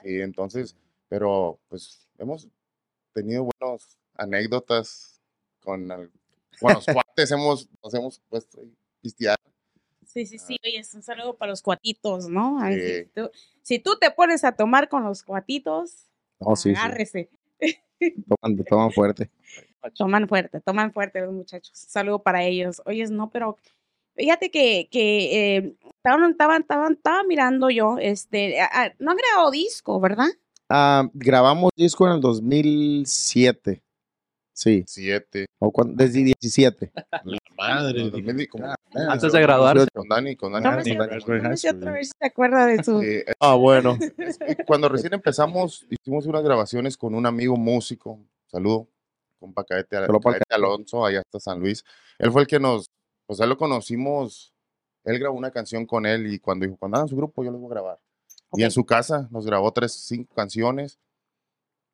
Sí, 0.04 0.22
entonces, 0.22 0.76
pero 1.08 1.60
pues 1.70 2.08
hemos 2.18 2.48
tenido 3.14 3.50
buenas 3.60 3.98
anécdotas 4.16 5.22
con, 5.60 5.88
los 5.88 6.86
cuates, 6.86 7.32
hemos, 7.32 7.70
nos 7.84 7.94
hemos 7.94 8.20
puesto 8.30 8.62
ahí 8.62 8.74
pistear. 9.02 9.38
Sí, 10.06 10.26
sí, 10.26 10.38
sí. 10.40 10.58
Oye, 10.64 10.80
es 10.80 10.94
un 10.94 11.04
saludo 11.04 11.36
para 11.36 11.52
los 11.52 11.62
cuatitos, 11.62 12.28
¿no? 12.30 12.60
Ay. 12.60 12.80
Si, 12.80 13.06
tú, 13.14 13.32
si 13.62 13.80
tú 13.80 13.98
te 14.00 14.10
pones 14.12 14.44
a 14.44 14.54
tomar 14.54 14.90
con 14.90 15.04
los 15.04 15.24
cuatitos, 15.24 16.08
No, 16.40 16.56
sí, 16.56 16.74
sí. 16.74 16.76
agárrese. 16.76 17.30
Toman, 18.00 18.64
toman 18.66 18.92
fuerte. 18.92 19.30
Toman 19.96 20.28
fuerte, 20.28 20.60
toman 20.62 20.92
fuerte 20.94 21.22
los 21.22 21.34
muchachos. 21.34 21.78
Saludo 21.78 22.20
para 22.20 22.44
ellos. 22.44 22.82
Oye, 22.86 23.06
no, 23.08 23.30
pero 23.30 23.58
Fíjate 24.18 24.50
que, 24.52 24.88
que 24.92 25.56
eh, 25.58 25.76
estaban, 26.04 26.32
estaban, 26.32 26.62
estaban, 26.62 26.94
estaba 26.94 27.24
mirando 27.24 27.70
yo, 27.70 27.98
este, 28.00 28.60
a- 28.60 28.66
a- 28.74 28.94
no 29.00 29.12
han 29.12 29.18
grabado 29.18 29.52
disco, 29.52 30.00
¿verdad? 30.00 30.28
Ah, 30.70 31.08
grabamos 31.14 31.72
disco 31.76 32.08
en 32.08 32.14
el 32.14 32.22
2007. 32.22 33.84
Sí, 34.54 34.84
Siete. 34.88 35.46
o 35.60 35.72
cuando, 35.72 35.94
desde 36.04 36.24
17. 36.24 36.92
Madre. 37.58 38.04
No, 38.06 38.10
2000 38.10 38.50
como- 38.50 38.74
Antes 39.08 39.32
de 39.32 39.42
graduarse. 39.42 39.86
Con 39.94 40.08
Dani, 40.10 40.36
con 40.36 40.52
Dani. 40.54 40.64
Tómese 40.64 40.90
ni 40.90 40.96
otra- 40.98 41.42
vez 41.92 42.10
si 42.10 42.18
se 42.20 42.26
acuerda 42.26 42.66
de 42.66 42.84
su... 42.84 43.02
Eh, 43.02 43.24
Ah, 43.40 43.54
bueno. 43.56 43.98
es 44.18 44.38
que 44.40 44.56
cuando 44.66 44.90
recién 44.90 45.14
empezamos, 45.14 45.86
hicimos 45.90 46.26
unas 46.26 46.44
grabaciones 46.44 46.98
con 46.98 47.14
un 47.14 47.26
amigo 47.28 47.56
músico. 47.56 48.20
Saludo, 48.48 48.88
compa 49.40 49.64
Caete 49.64 49.98
Alonso, 50.50 51.06
allá 51.06 51.20
hasta 51.20 51.40
San 51.40 51.60
Luis. 51.60 51.84
Él 52.18 52.32
fue 52.32 52.42
el 52.42 52.48
que 52.48 52.60
nos, 52.60 52.88
pues 53.28 53.40
él 53.40 53.50
lo 53.50 53.58
conocimos. 53.58 54.54
Él 55.04 55.20
grabó 55.20 55.38
una 55.38 55.52
canción 55.52 55.86
con 55.86 56.06
él 56.06 56.28
y 56.34 56.40
cuando 56.40 56.66
dijo, 56.66 56.78
cuando 56.78 56.98
hagan 56.98 57.08
su 57.08 57.16
grupo, 57.16 57.44
yo 57.44 57.52
les 57.52 57.60
voy 57.62 57.68
a 57.70 57.74
grabar. 57.76 58.00
Y 58.54 58.64
en 58.64 58.72
su 58.72 58.86
casa 58.86 59.28
nos 59.32 59.46
grabó 59.46 59.72
tres, 59.72 59.94
cinco 59.94 60.34
canciones, 60.36 60.98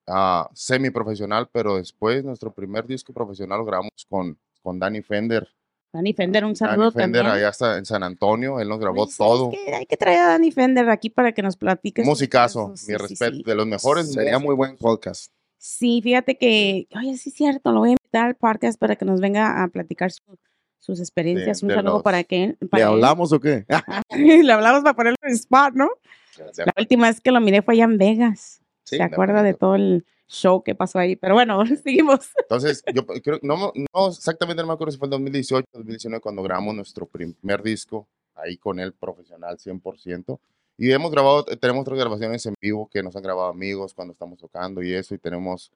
ah, 0.08 0.50
semi 0.54 0.90
profesional, 0.90 1.50
pero 1.52 1.78
después 1.78 2.24
nuestro 2.24 2.52
primer 2.54 2.86
disco 2.86 3.14
profesional 3.14 3.60
lo 3.60 3.66
grabamos 3.66 3.92
con, 4.10 4.38
con 4.62 4.80
Danny 4.80 5.02
Fender. 5.02 5.48
Danny 5.92 6.14
Fender, 6.14 6.44
un 6.44 6.54
Danny 6.54 6.58
saludo 6.72 6.92
Fender 6.92 7.22
también. 7.24 7.38
allá 7.38 7.50
hasta 7.50 7.78
en 7.78 7.86
San 7.86 8.02
Antonio, 8.02 8.60
él 8.60 8.68
nos 8.68 8.80
grabó 8.80 9.04
Oye, 9.04 9.12
¿sabes 9.12 9.34
todo. 9.34 9.50
qué? 9.52 9.76
Hay 9.76 9.86
que 9.86 9.96
traer 9.98 10.20
a 10.22 10.28
Danny 10.30 10.52
Fender 10.52 10.90
aquí 10.90 11.10
para 11.12 11.34
que 11.34 11.44
nos 11.44 11.56
platique. 11.56 12.04
Musicazo, 12.04 12.70
casos. 12.70 12.72
mi 12.72 12.78
Sí, 12.78 12.86
sí, 12.86 12.96
respeto, 12.98 13.36
sí. 13.38 13.44
de 13.44 13.56
los 13.56 13.68
mejores. 13.68 14.12
Sería 14.12 14.40
muy 14.40 14.56
buen 14.56 14.76
podcast. 14.78 15.32
Sí, 15.60 16.02
fíjate 16.04 16.38
que, 16.38 16.88
oye, 16.96 17.16
sí 17.18 17.30
es 17.30 17.36
cierto, 17.36 17.72
lo 17.72 17.80
voy 17.82 17.90
a 17.90 17.92
invitar 17.94 18.26
al 18.26 18.36
podcast 18.36 18.80
para 18.80 18.96
que 18.96 19.06
nos 19.06 19.22
venga 19.22 19.64
a 19.64 19.68
platicar 19.68 20.12
su- 20.12 20.22
sus 20.84 21.00
experiencias. 21.00 21.60
Sí, 21.60 21.66
un 21.66 21.70
de 21.70 21.76
saludo 21.76 21.94
los- 21.96 22.04
para 22.04 22.24
que 22.24 22.58
¿Le 22.60 22.68
para 22.68 22.84
él. 22.84 22.90
hablamos 22.90 23.32
o 23.32 23.40
qué? 23.40 23.66
Le 24.48 24.52
hablamos 24.52 24.82
para 24.84 24.96
ponerlo 24.96 25.18
en 25.24 25.34
spot, 25.34 25.74
¿no? 25.76 25.90
De- 26.38 26.66
La 26.66 26.74
última 26.78 27.08
vez 27.08 27.22
que 27.22 27.32
lo 27.32 27.40
miré 27.40 27.62
fue 27.62 27.76
allá 27.76 27.86
en 27.86 27.98
Vegas. 27.98 28.62
Sí, 28.84 28.98
¿Se 28.98 28.98
de 28.98 29.04
acuerda 29.04 29.44
de 29.44 29.54
todo 29.54 29.76
el 29.76 30.06
show 30.28 30.62
que 30.64 30.76
pasó 30.76 31.00
ahí? 31.00 31.16
Pero 31.16 31.36
bueno, 31.36 31.64
seguimos. 31.84 32.32
Entonces, 32.38 32.84
yo 32.94 33.06
creo, 33.06 33.40
no, 33.44 33.72
no 33.94 34.08
exactamente 34.10 34.62
no 34.62 34.68
me 34.68 34.74
acuerdo 34.74 34.92
si 34.92 34.98
fue 34.98 35.06
el 35.08 35.12
2018 35.12 35.66
o 35.74 35.78
2019 35.78 36.22
cuando 36.22 36.44
grabamos 36.44 36.76
nuestro 36.76 37.06
primer 37.06 37.64
disco, 37.64 38.08
ahí 38.36 38.58
con 38.58 38.80
él 38.80 38.92
profesional 38.94 39.58
100%. 39.60 40.40
Y 40.78 40.92
hemos 40.92 41.12
grabado, 41.12 41.46
eh, 41.50 41.56
tenemos 41.56 41.82
otras 41.84 42.00
grabaciones 42.00 42.46
en 42.48 42.56
vivo 42.60 42.90
que 42.92 43.02
nos 43.04 43.16
han 43.16 43.22
grabado 43.24 43.48
amigos 43.48 43.94
cuando 43.94 44.12
estamos 44.12 44.38
tocando 44.40 44.82
y 44.82 44.94
eso, 44.94 45.14
y 45.16 45.20
tenemos 45.20 45.72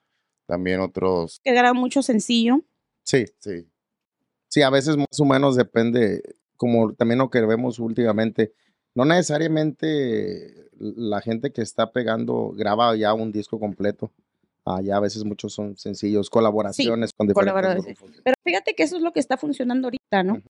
también 0.48 0.80
otros, 0.82 1.39
Que 1.43 1.52
graba 1.54 1.74
mucho 1.74 2.02
sencillo. 2.02 2.62
Sí, 3.04 3.26
sí, 3.38 3.65
sí, 4.58 4.63
a 4.63 4.72
veces 4.72 4.98
más 4.98 5.20
o 5.20 5.26
menos 5.26 5.56
depende, 5.56 6.24
como 6.56 6.91
también 6.93 7.20
lo 7.20 7.30
que 7.30 7.41
vemos 7.41 7.78
últimamente. 7.78 8.54
No 8.96 9.06
necesariamente 9.06 10.70
la 10.80 11.22
gente 11.22 11.52
que 11.52 11.62
está 11.62 11.91
pegando 11.91 12.54
graba 12.56 12.96
ya 12.96 13.13
un 13.13 13.32
disco 13.32 13.60
completo. 13.60 14.12
Ah, 14.65 14.82
ya 14.82 14.98
a 14.98 15.00
veces 15.00 15.24
muchos 15.24 15.54
son 15.54 15.78
sencillos, 15.78 16.32
colaboraciones 16.32 17.13
con 17.13 17.28
diferentes 17.28 17.54
colaboraciones. 17.54 18.00
grupos. 18.00 18.22
Pero 18.24 18.36
fíjate 18.43 18.74
que 18.74 18.84
eso 18.84 18.98
es 18.98 19.04
lo 19.04 19.13
que 19.13 19.20
está 19.20 19.38
funcionando 19.38 19.88
ahorita, 19.88 20.24
¿no? 20.24 20.41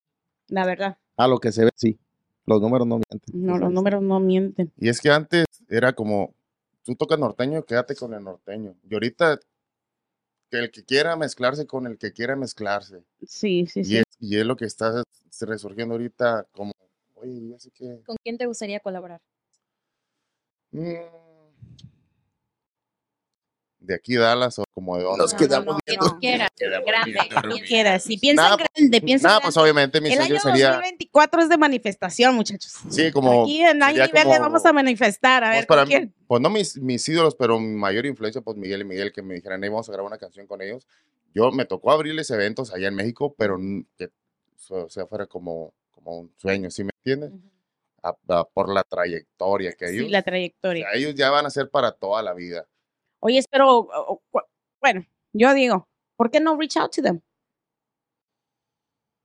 La 0.48 0.64
verdad. 0.64 0.96
A 1.18 1.28
lo 1.28 1.38
que 1.38 1.52
se 1.52 1.64
ve, 1.66 1.70
sí. 1.76 1.98
Los 2.46 2.62
números 2.62 2.86
no 2.86 2.96
mienten. 2.96 3.46
No, 3.46 3.58
los 3.58 3.70
números 3.70 4.02
no 4.02 4.18
mienten. 4.20 4.72
Y 4.78 4.88
es 4.88 5.00
que 5.02 5.10
antes 5.10 5.44
era 5.68 5.92
como, 5.92 6.34
tú 6.82 6.94
tocas 6.94 7.18
norteño, 7.18 7.62
quédate 7.64 7.94
con 7.94 8.14
el 8.14 8.24
norteño. 8.24 8.74
Y 8.88 8.94
ahorita, 8.94 9.38
que 10.50 10.58
el 10.58 10.70
que 10.70 10.84
quiera 10.84 11.16
mezclarse 11.16 11.66
con 11.66 11.86
el 11.86 11.98
que 11.98 12.12
quiera 12.12 12.36
mezclarse. 12.36 13.04
Sí, 13.26 13.66
sí, 13.66 13.80
Y 13.80 13.84
sí. 13.84 13.96
es, 13.98 14.04
y 14.18 14.38
es 14.38 14.46
lo 14.46 14.56
que 14.56 14.64
está 14.64 15.02
resurgiendo 15.40 15.94
ahorita 15.94 16.46
como, 16.52 16.72
oye, 17.14 17.48
ya 17.50 17.58
sé 17.58 17.70
que... 17.70 18.02
¿Con 18.04 18.16
quién 18.22 18.38
te 18.38 18.46
gustaría 18.46 18.80
colaborar? 18.80 19.20
mm, 20.70 20.94
de 23.80 23.94
aquí 23.94 24.16
Dallas 24.16 24.58
o 24.58 24.64
como 24.88 24.96
de 24.98 25.04
dónde. 25.04 25.18
Nos 25.18 25.34
quedamos 25.34 25.76
que 25.84 25.92
viendo. 25.92 26.10
tú 26.10 26.18
quieras, 26.18 26.50
grande. 26.86 27.62
quieras. 27.66 28.02
Si 28.04 28.16
pues- 28.16 28.34
grande, 28.74 29.00
piensan 29.02 29.28
Nada, 29.28 29.38
grande. 29.40 29.46
pues 29.46 29.56
obviamente 29.58 30.00
mi 30.00 30.08
El 30.08 30.14
sueño 30.16 30.34
año 30.34 30.40
sería, 30.40 30.66
2024 30.72 31.42
es 31.42 31.48
de 31.50 31.58
manifestación, 31.58 32.34
muchachos. 32.34 32.72
sí, 32.88 33.12
como, 33.12 33.42
Aquí 33.44 33.60
en 33.60 33.82
Hay 33.82 33.94
Nivel 33.94 34.10
como- 34.24 34.40
vamos 34.40 34.64
a 34.64 34.72
manifestar. 34.72 35.44
A 35.44 35.48
pues, 35.48 35.58
ver, 35.58 35.66
para 35.66 35.82
¿con 35.82 35.88
mí- 35.88 35.94
quién? 35.94 36.14
pues 36.26 36.40
no 36.40 36.48
mis, 36.50 36.76
mis 36.78 37.06
ídolos, 37.08 37.34
pero 37.34 37.58
mi 37.60 37.74
mayor 37.76 38.06
influencia, 38.06 38.40
pues 38.40 38.56
Miguel 38.56 38.80
y 38.80 38.84
Miguel, 38.84 39.12
que 39.12 39.20
me 39.22 39.34
dijeran, 39.34 39.62
hey, 39.62 39.68
vamos 39.68 39.88
a 39.88 39.92
grabar 39.92 40.08
una 40.10 40.18
canción 40.18 40.46
con 40.46 40.62
ellos. 40.62 40.86
Yo 41.34 41.50
me 41.52 41.66
tocó 41.66 41.90
abrirles 41.92 42.30
eventos 42.30 42.72
allá 42.72 42.88
en 42.88 42.94
México, 42.94 43.34
pero 43.36 43.58
que 43.98 44.08
o 44.70 44.88
sea, 44.88 45.06
fuera 45.06 45.26
como, 45.26 45.72
como 45.90 46.18
un 46.18 46.32
sueño, 46.36 46.70
¿sí 46.70 46.82
me 46.84 46.90
entiendes? 47.04 47.32
A- 48.02 48.16
a- 48.28 48.44
por 48.44 48.72
la 48.72 48.82
trayectoria 48.84 49.72
que 49.74 49.86
ellos, 49.90 50.06
Sí, 50.06 50.08
la 50.10 50.20
o 50.20 50.22
trayectoria. 50.22 50.86
sea, 50.90 50.98
ellos 50.98 51.14
ya 51.14 51.30
van 51.30 51.44
a 51.46 51.50
ser 51.50 51.68
para 51.68 51.92
toda 51.92 52.22
la 52.22 52.32
vida. 52.32 52.66
Oye, 53.20 53.42
pero, 53.50 53.78
o- 53.78 54.22
o- 54.30 54.42
bueno, 54.80 55.06
yo 55.32 55.54
digo, 55.54 55.88
¿por 56.16 56.30
qué 56.30 56.40
no 56.40 56.56
reach 56.56 56.76
out 56.76 56.94
to 56.94 57.02
them? 57.02 57.20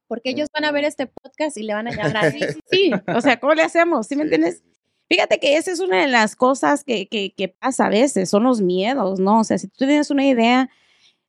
Porque 0.07 0.29
ellos 0.31 0.47
van 0.53 0.65
a 0.65 0.71
ver 0.71 0.83
este 0.85 1.07
podcast 1.07 1.57
y 1.57 1.63
le 1.63 1.73
van 1.73 1.87
a 1.87 1.91
llamar 1.95 2.17
así. 2.17 2.39
Sí, 2.69 2.91
o 3.15 3.21
sea, 3.21 3.39
¿cómo 3.39 3.53
le 3.53 3.63
hacemos? 3.63 4.07
¿Sí 4.07 4.15
me 4.15 4.23
Sí, 4.23 4.25
entiendes? 4.25 4.57
sí, 4.57 4.63
sí. 4.65 4.79
Fíjate 5.09 5.39
que 5.39 5.57
esa 5.57 5.71
es 5.71 5.79
una 5.79 6.01
de 6.01 6.07
las 6.07 6.35
cosas 6.35 6.83
que, 6.83 7.07
que, 7.07 7.33
que 7.35 7.49
pasa 7.49 7.85
a 7.87 7.89
veces, 7.89 8.29
son 8.29 8.43
los 8.43 8.61
miedos, 8.61 9.19
¿no? 9.19 9.39
O 9.41 9.43
sea, 9.43 9.57
si 9.57 9.67
tú 9.67 9.85
tienes 9.85 10.09
una 10.09 10.25
idea, 10.25 10.69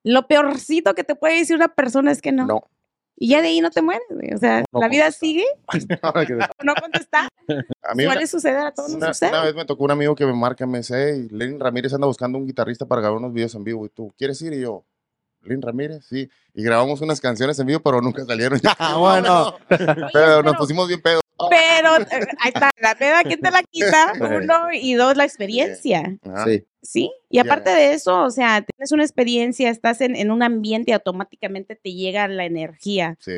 lo 0.05 0.27
peorcito 0.27 0.95
que 0.95 1.05
te 1.05 1.15
puede 1.17 1.39
decir 1.39 1.57
una 1.57 1.75
persona 1.75 2.11
es 2.13 2.23
que 2.23 2.33
no. 2.33 2.47
No. 2.47 2.71
Y 3.17 3.29
ya 3.29 3.43
de 3.43 3.49
ahí 3.49 3.61
no 3.61 3.71
te 3.71 3.81
mueres, 3.81 4.03
güey. 4.11 4.33
O 4.35 4.39
sea, 4.39 4.65
No 4.73 4.81
la 4.81 4.89
vida 4.89 5.05
contestar. 5.05 5.21
sigue, 5.21 5.45
no 6.65 6.75
contestar. 6.83 7.29
A 7.83 7.95
mí 7.95 8.05
una, 8.05 8.13
Suele 8.15 8.27
suceder, 8.27 8.67
a 8.67 8.73
todos 8.73 8.91
nos 8.91 8.97
una- 8.99 9.15
sucede. 9.15 9.31
una 9.31 9.45
vez 9.45 9.55
me 9.55 9.65
tocó 9.65 9.85
un 9.85 9.91
amigo 9.93 10.15
que 10.15 10.27
me 10.27 10.33
marca, 10.33 10.67
me 10.67 10.79
dice, 10.79 11.13
hey, 11.13 11.29
Lenin 11.31 11.61
Ramírez 11.61 11.93
anda 11.95 12.07
buscando 12.07 12.39
un 12.39 12.47
guitarrista 12.47 12.87
para 12.87 13.01
grabar 13.03 13.19
unos 13.19 13.33
videos 13.33 13.55
en 13.55 13.65
vivo. 13.65 13.87
¿Y 13.87 13.91
tú 13.91 14.13
quieres 14.19 14.41
ir? 14.43 14.53
Y 14.55 14.61
yo, 14.63 14.85
Lenin 15.43 15.63
Ramírez, 15.63 16.05
sí. 16.07 16.29
Y 16.55 16.63
grabamos 16.65 17.01
unas 17.03 17.21
canciones 17.21 17.59
en 17.59 17.67
vivo, 17.67 17.81
pero 17.81 18.01
nunca 18.01 18.25
salieron. 18.25 18.59
Ah, 18.79 18.97
bueno. 18.99 19.57
Oye, 19.71 20.07
pero 20.13 20.43
nos 20.43 20.57
pusimos 20.57 20.89
bien 20.89 21.01
pedos. 21.03 21.21
Pero 21.51 21.97
eh, 21.99 22.27
ahí 22.41 22.53
está, 22.55 22.71
la 22.81 22.95
peda, 22.95 23.23
¿quién 23.25 23.41
te 23.41 23.51
la 23.51 23.63
quita? 23.63 24.13
Uno 24.21 24.69
y 24.73 24.95
dos, 24.95 25.17
la 25.17 25.25
experiencia. 25.25 26.17
Sí. 26.47 26.65
Sí, 26.83 27.11
y 27.31 27.39
aparte 27.39 27.71
de 27.71 27.95
eso, 27.95 28.23
o 28.25 28.31
sea, 28.31 28.61
tienes 28.63 28.93
una 28.93 29.03
experiencia, 29.05 29.71
estás 29.71 30.03
en, 30.03 30.17
en 30.17 30.31
un 30.31 30.43
ambiente 30.43 30.91
y 30.91 30.95
automáticamente 30.95 31.77
te 31.77 31.93
llega 31.95 32.29
la 32.29 32.45
energía. 32.45 33.17
Sí. 33.21 33.33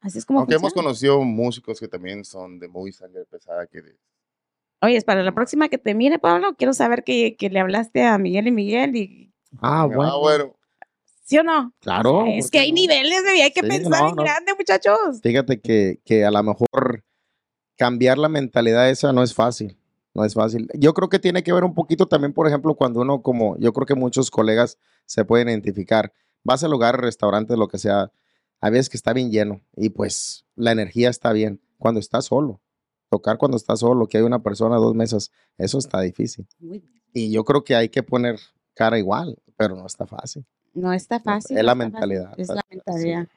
Así 0.00 0.18
es 0.18 0.26
como 0.26 0.40
Aunque 0.40 0.56
hemos 0.56 0.72
conocido 0.74 1.20
músicos 1.22 1.78
que 1.80 1.86
también 1.88 2.24
son 2.24 2.58
de 2.58 2.66
muy 2.68 2.92
sangre 2.92 3.24
pesada. 3.24 3.66
Que 3.68 3.82
de- 3.82 3.96
Oye, 4.82 4.96
es 4.96 5.04
para 5.04 5.22
la 5.22 5.32
próxima 5.32 5.68
que 5.68 5.78
te 5.78 5.94
mire, 5.94 6.18
Pablo, 6.18 6.54
quiero 6.56 6.72
saber 6.72 7.04
que, 7.04 7.36
que 7.36 7.50
le 7.50 7.60
hablaste 7.60 8.02
a 8.04 8.18
Miguel 8.18 8.48
y 8.48 8.52
Miguel 8.52 8.96
y 8.96 9.32
Ah, 9.60 9.86
bueno. 9.86 10.02
Ah, 10.12 10.16
bueno. 10.18 10.54
¿sí 11.24 11.38
o 11.38 11.42
no? 11.44 11.72
Claro. 11.80 12.24
es 12.26 12.46
¿por 12.46 12.50
que 12.52 12.58
hay 12.60 12.70
no? 12.72 12.76
niveles, 12.76 13.22
bebé, 13.22 13.42
hay 13.42 13.52
que 13.52 13.60
Sí, 13.60 13.68
pensar 13.68 14.02
no, 14.02 14.08
en 14.10 14.16
no. 14.16 14.22
grande, 14.24 14.54
muchachos. 14.58 15.20
Fíjate 15.22 15.60
que, 15.60 16.00
que 16.04 16.24
a 16.24 16.30
lo 16.30 16.42
mejor 16.42 17.04
cambiar 17.78 18.18
la 18.18 18.28
mentalidad 18.28 18.90
esa 18.90 19.12
no 19.12 19.22
es 19.22 19.32
fácil. 19.32 19.78
No 20.14 20.24
es 20.24 20.34
fácil. 20.34 20.68
Yo 20.74 20.94
creo 20.94 21.08
que 21.08 21.20
tiene 21.20 21.42
que 21.44 21.52
ver 21.52 21.62
un 21.62 21.74
poquito 21.74 22.08
también, 22.08 22.32
por 22.32 22.48
ejemplo, 22.48 22.74
cuando 22.74 23.00
uno, 23.00 23.22
como 23.22 23.56
yo 23.58 23.72
creo 23.72 23.86
que 23.86 23.94
muchos 23.94 24.30
colegas 24.30 24.76
se 25.06 25.24
pueden 25.24 25.48
identificar, 25.48 26.12
vas 26.42 26.64
al 26.64 26.72
lugar, 26.72 27.00
restaurante, 27.00 27.56
lo 27.56 27.68
que 27.68 27.78
sea, 27.78 28.10
a 28.60 28.70
veces 28.70 28.88
que 28.88 28.96
está 28.96 29.12
bien 29.12 29.30
lleno 29.30 29.60
y 29.76 29.90
pues 29.90 30.44
la 30.56 30.72
energía 30.72 31.08
está 31.08 31.32
bien. 31.32 31.60
Cuando 31.78 32.00
estás 32.00 32.24
solo, 32.24 32.60
tocar 33.08 33.38
cuando 33.38 33.56
estás 33.56 33.78
solo, 33.78 34.08
que 34.08 34.18
hay 34.18 34.24
una 34.24 34.42
persona, 34.42 34.76
dos 34.76 34.94
mesas, 34.96 35.30
eso 35.56 35.78
está 35.78 36.00
difícil. 36.00 36.48
Y 37.12 37.30
yo 37.30 37.44
creo 37.44 37.62
que 37.62 37.76
hay 37.76 37.88
que 37.88 38.02
poner 38.02 38.40
cara 38.74 38.98
igual, 38.98 39.38
pero 39.56 39.76
no 39.76 39.86
está 39.86 40.06
fácil. 40.06 40.44
No 40.74 40.92
está 40.92 41.20
fácil. 41.20 41.56
es 41.56 41.62
no 41.62 41.66
la 41.66 41.72
está 41.72 41.78
fácil, 41.78 41.92
mentalidad, 41.92 42.34
Es 42.36 42.48
la 42.48 42.62
mentalidad. 42.68 43.28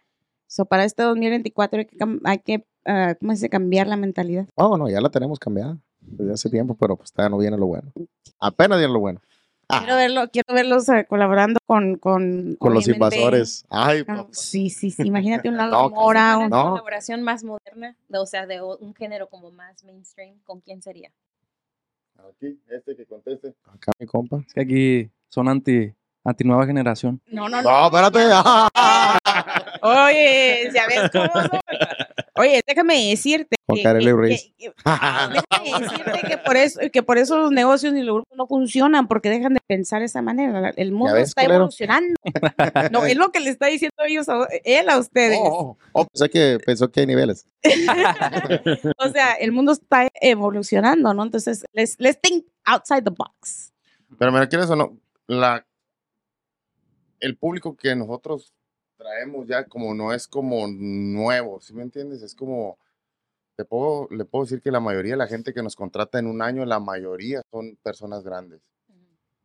So, 0.47 0.65
para 0.65 0.83
este 0.83 1.03
2024 1.03 1.79
hay 1.79 1.85
que, 1.85 2.19
hay 2.23 2.39
que 2.39 2.65
ah, 2.85 3.15
¿cómo 3.19 3.31
se 3.31 3.35
dice? 3.37 3.49
Cambiar 3.49 3.87
la 3.87 3.97
mentalidad. 3.97 4.45
Oh, 4.55 4.77
no, 4.77 4.89
ya 4.89 5.01
la 5.01 5.09
tenemos 5.09 5.39
cambiada 5.39 5.77
desde 6.01 6.33
hace 6.33 6.49
tiempo, 6.49 6.75
pero 6.75 6.95
pues 6.97 7.11
todavía 7.11 7.29
no 7.29 7.37
viene 7.39 7.57
lo 7.57 7.67
bueno. 7.67 7.91
Apenas 8.39 8.79
viene 8.79 8.93
lo 8.93 8.99
bueno. 8.99 9.21
Ah, 9.69 9.79
Quiero, 9.79 9.95
verlo, 9.95 10.29
quiero 10.31 10.53
verlos 10.53 10.89
ah, 10.89 11.05
colaborando 11.05 11.57
con... 11.65 11.95
Con, 11.95 12.57
con 12.59 12.73
los 12.73 12.87
invasores. 12.89 13.63
Ay, 13.69 14.01
ah, 14.01 14.17
papá. 14.17 14.27
Sí, 14.31 14.69
sí, 14.69 14.91
sí. 14.91 15.03
Imagínate 15.03 15.47
un 15.47 15.55
No, 15.57 15.89
Mora. 15.89 16.37
Una 16.37 16.45
un- 16.45 16.49
No. 16.49 16.69
colaboración 16.71 17.21
más 17.21 17.43
moderna, 17.45 17.95
de- 18.09 18.17
o 18.17 18.25
sea, 18.25 18.45
de 18.47 18.61
un 18.61 18.93
género 18.95 19.27
como 19.27 19.49
más 19.51 19.81
mainstream, 19.85 20.39
¿con 20.43 20.59
quién 20.59 20.81
sería? 20.81 21.09
Aquí, 22.17 22.59
este 22.69 22.95
que 22.97 23.05
conteste. 23.05 23.55
Acá 23.65 23.91
mi 23.97 24.05
compa. 24.05 24.43
Es 24.45 24.53
que 24.53 24.61
aquí 24.61 25.09
son 25.29 25.47
anti, 25.47 25.93
anti 26.25 26.43
nueva 26.43 26.65
generación. 26.65 27.21
No, 27.27 27.47
no, 27.47 27.61
no. 27.61 27.69
No, 27.71 27.85
espérate. 27.85 28.19
Ah, 28.33 29.17
Oye, 29.81 30.69
ya 30.73 30.85
ves 30.87 31.09
cómo 31.11 31.31
son. 31.33 31.59
Oye, 32.41 32.61
déjame 32.65 33.09
decirte 33.09 33.55
que, 33.67 33.83
déjame 33.83 34.29
decirte 35.79 36.21
que 36.27 36.37
por 36.39 36.57
eso 36.57 36.79
que 36.91 37.03
por 37.03 37.19
eso 37.19 37.37
los 37.37 37.51
negocios 37.51 37.93
ni 37.93 38.01
los 38.01 38.15
grupos 38.15 38.35
no 38.35 38.47
funcionan 38.47 39.07
porque 39.07 39.29
dejan 39.29 39.53
de 39.53 39.59
pensar 39.67 39.99
de 39.99 40.05
esa 40.05 40.23
manera. 40.23 40.71
El 40.75 40.91
mundo 40.91 41.13
ves, 41.13 41.29
está 41.29 41.43
culero? 41.43 41.57
evolucionando. 41.57 42.15
No, 42.91 43.05
es 43.05 43.15
lo 43.15 43.31
que 43.31 43.41
le 43.41 43.51
está 43.51 43.67
diciendo 43.67 43.95
ellos 44.07 44.27
a, 44.27 44.47
él 44.63 44.89
a 44.89 44.97
ustedes. 44.97 45.37
Oh, 45.39 45.77
oh, 45.91 46.07
pensé 46.07 46.29
que 46.31 46.57
pensó 46.65 46.91
que 46.91 47.01
hay 47.01 47.05
niveles. 47.05 47.45
O 48.97 49.09
sea, 49.09 49.33
el 49.33 49.51
mundo 49.51 49.71
está 49.73 50.07
evolucionando, 50.19 51.13
¿no? 51.13 51.23
Entonces, 51.23 51.63
let's, 51.73 51.95
let's 51.99 52.19
think 52.21 52.45
outside 52.65 53.03
the 53.03 53.11
box. 53.15 53.71
Pero 54.17 54.31
mira, 54.31 54.47
¿quieres 54.47 54.69
o 54.69 54.75
no? 54.75 54.97
La, 55.27 55.65
el 57.19 57.37
público 57.37 57.75
que 57.75 57.95
nosotros 57.95 58.53
traemos 59.11 59.47
ya 59.47 59.65
como 59.65 59.93
no 59.93 60.13
es 60.13 60.27
como 60.27 60.67
nuevo, 60.67 61.59
¿sí 61.59 61.73
me 61.73 61.83
entiendes? 61.83 62.21
Es 62.21 62.35
como, 62.35 62.77
te 63.55 63.65
puedo, 63.65 64.07
le 64.09 64.25
puedo 64.25 64.45
decir 64.45 64.61
que 64.61 64.71
la 64.71 64.79
mayoría 64.79 65.13
de 65.13 65.17
la 65.17 65.27
gente 65.27 65.53
que 65.53 65.63
nos 65.63 65.75
contrata 65.75 66.19
en 66.19 66.27
un 66.27 66.41
año, 66.41 66.65
la 66.65 66.79
mayoría 66.79 67.41
son 67.51 67.77
personas 67.83 68.23
grandes. 68.23 68.61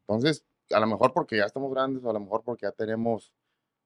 Entonces, 0.02 0.44
a 0.70 0.80
lo 0.80 0.86
mejor 0.86 1.12
porque 1.12 1.36
ya 1.36 1.44
estamos 1.44 1.72
grandes 1.72 2.04
o 2.04 2.10
a 2.10 2.12
lo 2.12 2.20
mejor 2.20 2.42
porque 2.44 2.66
ya 2.66 2.72
tenemos 2.72 3.32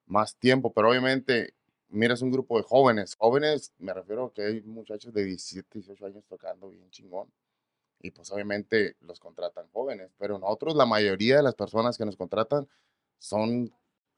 más 0.07 0.37
tiempo, 0.37 0.73
pero 0.73 0.90
obviamente, 0.90 1.55
miras 1.88 2.23
un 2.23 2.31
grupo 2.31 2.59
de 2.59 2.64
jóvenes. 2.64 3.16
Jóvenes, 3.16 3.73
me 3.79 3.95
refiero 3.95 4.27
a 4.27 4.33
que 4.33 4.43
hay 4.43 4.61
muchachos 4.62 5.12
de 5.14 5.25
17, 5.25 5.79
18 5.79 6.07
años 6.07 6.25
tocando 6.29 6.69
bien 6.71 6.90
chingón. 6.90 7.33
Y 8.03 8.11
pues 8.12 8.31
obviamente 8.33 8.97
los 9.01 9.21
contratan 9.21 9.69
jóvenes, 9.73 10.11
pero 10.19 10.38
nosotros, 10.38 10.75
la 10.75 10.87
mayoría 10.87 11.37
de 11.37 11.43
las 11.43 11.55
personas 11.55 11.99
que 11.99 12.07
nos 12.07 12.16
contratan 12.16 12.66
son 13.19 13.73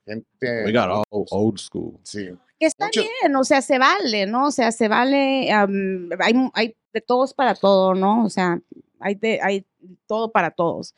gente... 0.07 0.65
We 0.65 0.73
got 0.73 1.05
old, 1.11 1.27
old 1.31 1.59
school. 1.59 1.99
Sí. 2.03 2.31
Que 2.59 2.67
está 2.67 2.87
Mucho- 2.87 3.03
bien, 3.03 3.35
o 3.37 3.45
sea, 3.45 3.61
se 3.63 3.79
vale, 3.79 4.27
¿no? 4.27 4.47
O 4.47 4.51
sea, 4.51 4.71
se 4.73 4.89
vale, 4.89 5.51
am, 5.53 6.11
hay, 6.21 6.33
hay 6.55 6.77
de 6.93 7.01
todos 7.01 7.35
para 7.35 7.55
todo, 7.55 7.95
¿no? 7.95 8.25
O 8.25 8.31
sea, 8.31 8.61
hay, 9.01 9.15
de, 9.17 9.41
hay 9.43 9.67
todo 10.07 10.31
para 10.31 10.51
todos. 10.53 10.95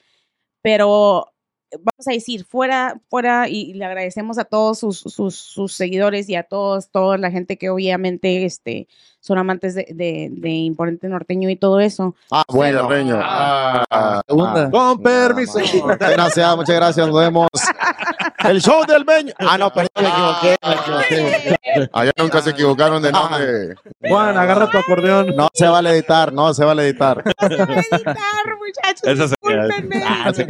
Pero 0.63 1.27
vamos 1.73 2.07
a 2.07 2.13
decir, 2.13 2.45
fuera, 2.45 3.01
fuera, 3.09 3.49
y, 3.49 3.71
y 3.71 3.75
le 3.75 3.85
agradecemos 3.85 4.39
a 4.39 4.45
todos 4.45 4.79
sus, 4.79 4.99
sus, 5.01 5.35
sus 5.37 5.73
seguidores 5.73 6.29
y 6.29 6.37
a 6.37 6.43
todos, 6.45 6.91
toda 6.91 7.19
la 7.19 7.31
gente 7.31 7.57
que 7.59 7.71
obviamente 7.71 8.45
este, 8.45 8.87
son 9.21 9.39
amantes 9.39 9.75
de, 9.75 9.87
de, 9.93 10.29
de 10.31 10.51
Imponente 10.51 11.09
Norteño 11.09 11.49
y 11.51 11.57
todo 11.57 11.81
eso. 11.81 12.15
Ah, 12.31 12.45
bueno. 12.49 12.89
Reño. 12.89 13.19
Ah, 13.21 14.23
segunda. 14.29 14.71
Con 14.71 15.03
permiso. 15.03 15.59
Muchas 15.59 15.99
gracias, 16.13 16.57
muchas 16.57 16.77
gracias. 16.77 17.07
Nos 17.09 17.19
vemos. 17.19 17.49
El 18.45 18.61
show 18.63 18.85
del 18.87 19.05
Beño. 19.05 19.33
Ah, 19.39 19.57
no, 19.59 19.73
perdón, 19.73 19.91
me 20.03 20.09
equivoqué. 20.09 20.57
Me 20.63 20.75
equivoqué. 20.75 21.91
Allá 21.93 22.13
nunca 22.17 22.43
se 22.43 22.51
equivocaron 22.51 23.03
de 23.03 23.11
nombre. 23.13 23.75
Juan, 24.09 24.37
agarra 24.37 24.71
tu 24.71 24.79
acordeón. 24.79 25.35
No 25.37 25.49
se 25.53 25.67
vale 25.67 25.91
editar, 25.91 26.33
no 26.33 26.53
se 26.55 26.65
vale 26.65 26.83
editar. 26.85 27.23
No 27.25 27.49
se 27.49 27.57
puede 27.65 27.81
editar, 27.81 28.17
muchachos. 28.59 29.03
Esa 29.05 29.29
se 29.29 29.35
queda. 29.43 29.67
discúlpenme. 29.67 30.05
Ah, 30.07 30.33
se 30.35 30.47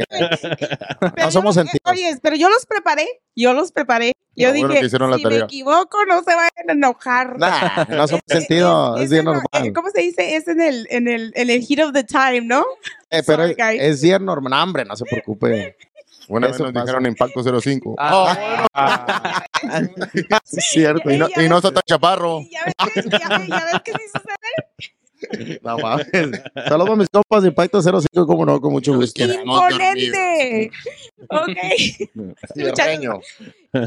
No 1.17 1.31
somos 1.31 1.55
yo- 1.55 1.61
sentidos. 1.61 1.81
Oye, 1.91 2.17
pero 2.21 2.35
yo 2.35 2.49
los 2.49 2.65
preparé, 2.65 3.07
yo 3.35 3.53
los 3.53 3.71
preparé. 3.71 4.11
Yo 4.37 4.51
dije, 4.51 4.67
que 4.67 4.85
hicieron 4.85 5.11
la 5.11 5.17
si 5.17 5.25
me 5.25 5.37
equivoco, 5.37 6.05
no 6.05 6.21
se 6.21 6.35
vayan 6.35 6.69
a 6.69 6.71
enojar. 6.73 7.39
Nah, 7.39 7.85
no 7.89 8.05
somos 8.07 8.23
Es- 8.27 8.39
sentido, 8.39 8.97
es, 8.97 9.03
es 9.05 9.09
bien 9.11 9.21
eh, 9.21 9.25
normal. 9.25 9.73
¿Cómo 9.73 9.89
se 9.91 10.01
dice? 10.01 10.35
Es 10.35 10.47
en 10.49 10.59
el, 10.59 10.87
en 10.91 11.07
el, 11.07 11.31
en 11.35 11.49
el 11.49 11.61
heat 11.65 11.85
of 11.87 11.93
the 11.93 12.03
time, 12.03 12.41
¿no? 12.41 12.65
Eh, 13.11 13.23
pero 13.25 13.43
Sorry, 13.47 13.53
guys. 13.57 13.81
es 13.81 14.01
bien 14.01 14.25
normal. 14.25 14.51
No, 14.51 14.61
hombre, 14.63 14.83
no 14.83 14.95
se 14.97 15.05
preocupe. 15.05 15.77
Una 16.27 16.47
vez 16.47 16.55
Eso 16.55 16.63
nos 16.65 16.73
pasa. 16.73 16.85
dijeron 16.85 17.05
Impacto 17.05 17.61
05. 17.61 17.95
Ah, 17.97 19.45
Sí, 20.43 20.57
es 20.57 20.65
cierto. 20.71 21.09
Y 21.11 21.17
no, 21.17 21.27
y 21.35 21.47
no 21.49 21.57
está 21.57 21.71
tan 21.71 21.83
chaparro. 21.87 22.41
Ya 22.51 22.63
ves 22.65 22.75
que, 23.05 23.09
ya, 23.09 23.37
ves- 23.37 23.47
ya 23.47 23.65
ves 23.71 23.81
que 23.83 23.91
sí 23.93 24.07
sucede. 24.13 25.59
No 25.63 25.77
mames. 25.79 26.07
Saludos 26.67 26.89
a 26.91 26.95
mis 26.97 27.09
compas 27.09 27.41
de 27.43 27.49
Impacto 27.49 27.81
05, 27.81 28.27
como 28.27 28.45
no, 28.45 28.59
con 28.61 28.71
mucho 28.73 28.93
gusto. 28.95 29.23
Imponente. 29.23 30.71
Ok. 31.29 31.57
Cierreño. 32.53 33.19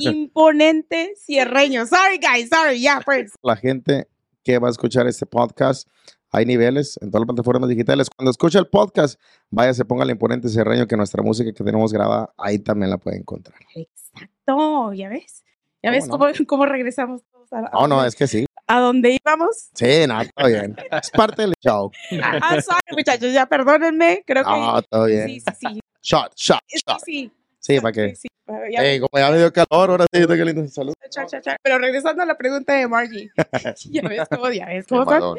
Imponente 0.00 1.14
cierreño. 1.16 1.86
Sorry, 1.86 2.18
guys. 2.18 2.48
Sorry. 2.48 2.80
Ya, 2.80 3.00
pues. 3.04 3.32
La 3.42 3.56
gente 3.56 4.08
que 4.42 4.58
va 4.58 4.68
a 4.68 4.70
escuchar 4.70 5.06
este 5.06 5.26
podcast, 5.26 5.86
hay 6.30 6.44
niveles 6.46 6.98
en 7.02 7.10
todas 7.10 7.22
las 7.26 7.34
plataformas 7.34 7.68
digitales. 7.68 8.08
Cuando 8.14 8.30
escucha 8.30 8.58
el 8.58 8.66
podcast, 8.66 9.20
vaya, 9.50 9.72
se 9.74 9.84
ponga 9.84 10.04
el 10.04 10.10
imponente 10.10 10.48
cierreño 10.48 10.86
que 10.86 10.96
nuestra 10.96 11.22
música 11.22 11.52
que 11.52 11.64
tenemos 11.64 11.92
grabada, 11.92 12.32
ahí 12.36 12.58
también 12.58 12.90
la 12.90 12.98
puede 12.98 13.16
encontrar. 13.18 13.58
Exacto. 13.74 14.92
¿Ya 14.92 15.08
ves? 15.08 15.44
¿Ya 15.82 15.90
¿Cómo 15.90 15.92
ves 15.92 16.06
no? 16.08 16.18
cómo, 16.18 16.46
cómo 16.46 16.66
regresamos 16.66 17.22
todos 17.30 17.52
a, 17.52 17.60
No, 17.72 17.86
no, 17.86 18.04
es 18.04 18.14
que 18.16 18.26
sí. 18.26 18.46
a 18.66 18.80
donde 18.80 19.16
íbamos? 19.24 19.70
Sí, 19.74 20.06
no, 20.08 20.18
todo 20.34 20.48
bien. 20.48 20.76
Es 20.90 21.10
parte 21.10 21.42
del 21.42 21.54
show. 21.64 21.90
Ah, 22.22 22.60
sorry, 22.60 22.96
muchachos. 22.96 23.32
Ya, 23.32 23.46
perdónenme. 23.46 24.22
Creo 24.26 24.44
que. 24.44 24.50
No, 24.50 24.82
todo 24.82 25.04
bien. 25.06 25.28
Sí, 25.28 25.40
sí, 25.40 25.52
sí. 25.60 25.80
Shot, 26.02 26.34
shot, 26.34 26.60
Sí, 26.66 26.80
shot. 26.86 27.00
sí. 27.04 27.32
Sí, 27.60 27.80
¿para 27.80 27.92
qué? 27.92 28.14
Sí, 28.14 28.22
sí. 28.22 28.28
Ya- 28.72 29.00
como 29.00 29.10
ya 29.14 29.30
me 29.30 29.36
dio 29.38 29.52
calor, 29.52 29.90
ahora 29.90 30.06
sí, 30.12 30.26
qué 30.26 30.44
lindo. 30.44 30.66
Salud. 30.68 30.94
cha, 31.10 31.26
cha, 31.26 31.40
cha. 31.40 31.56
Pero 31.62 31.78
regresando 31.78 32.22
a 32.22 32.26
la 32.26 32.36
pregunta 32.36 32.72
de 32.74 32.88
Margie. 32.88 33.30
ya 33.90 34.02
ves 34.08 34.28
cómo, 34.30 34.50
ya 34.50 34.66
ves 34.66 34.86
cómo 34.86 35.04
son. 35.04 35.38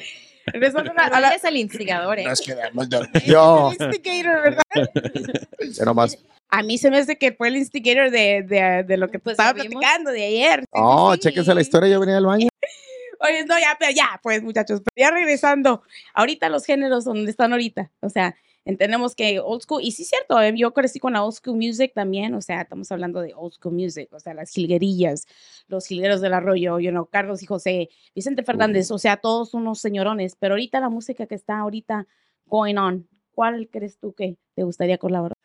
La 0.54 1.30
eres 1.30 1.44
el 1.44 1.58
instigador, 1.58 2.20
¿eh? 2.20 2.26
Nos 2.26 2.42
quedamos 2.42 2.88
Yo, 3.26 3.72
instigator, 3.80 4.42
¿verdad? 4.42 4.64
A 6.52 6.64
mí 6.64 6.78
se 6.80 6.90
me 6.90 6.98
hace 6.98 7.18
que 7.18 7.32
fue 7.32 7.50
el 7.50 7.58
instigator 7.58 8.10
de, 8.10 8.44
de, 8.44 8.84
de 8.84 8.98
lo 8.98 9.10
que 9.10 9.20
Pues 9.20 9.34
estaba 9.34 9.54
platicando 9.54 10.12
de 10.12 10.26
ayer. 10.26 10.62
Sí, 10.62 10.66
No, 10.74 11.14
sí, 11.14 11.20
chéquense 11.20 11.54
la 11.54 11.62
historia, 11.62 11.90
yo 11.90 12.00
venía 12.00 12.16
del 12.16 12.26
baño. 12.26 12.50
Oye, 13.22 13.46
no, 13.46 13.60
ya, 13.60 13.76
pero 13.78 13.92
ya, 13.92 14.20
pues 14.24 14.42
muchachos, 14.42 14.82
pero 14.84 15.10
ya 15.10 15.12
regresando, 15.14 15.84
ahorita 16.14 16.50
los 16.50 16.66
géneros 16.66 17.04
donde 17.04 17.30
están 17.30 17.52
ahorita, 17.52 17.92
o 18.00 18.10
sea, 18.10 18.36
entendemos 18.66 19.16
que 19.16 19.40
old 19.40 19.62
school, 19.62 19.82
y 19.84 19.92
sí 19.92 20.04
es 20.04 20.10
cierto, 20.10 20.40
eh, 20.42 20.54
yo 20.56 20.74
crecí 20.74 21.00
con 21.00 21.14
la 21.14 21.24
old 21.24 21.34
school 21.34 21.58
music 21.58 21.92
también, 21.94 22.34
o 22.34 22.42
sea, 22.42 22.62
estamos 22.62 22.92
hablando 22.92 23.22
de 23.22 23.34
old 23.34 23.54
school 23.54 23.74
music, 23.74 24.10
o 24.14 24.20
sea, 24.20 24.34
las 24.34 24.52
jilguerillas, 24.52 25.26
los 25.68 25.86
jilgueros 25.86 26.22
del 26.22 26.34
arroyo, 26.34 26.80
you 26.80 26.92
know, 26.92 27.06
Carlos 27.06 27.42
y 27.44 27.46
José, 27.46 27.90
Vicente 28.14 28.44
Fernández, 28.44 28.92
o 28.92 28.98
sea, 28.98 29.18
todos 29.18 29.54
unos 29.54 29.80
señorones, 29.80 30.36
pero 30.40 30.54
ahorita 30.54 30.80
la 30.80 30.90
música 30.90 31.26
que 31.26 31.36
está 31.36 31.60
ahorita 31.60 32.08
going 32.46 32.76
on, 32.76 33.08
¿cuál 33.34 33.70
crees 33.72 33.98
tú 33.98 34.14
que 34.14 34.38
te 34.56 34.64
gustaría 34.64 34.98
colaborar? 34.98 35.36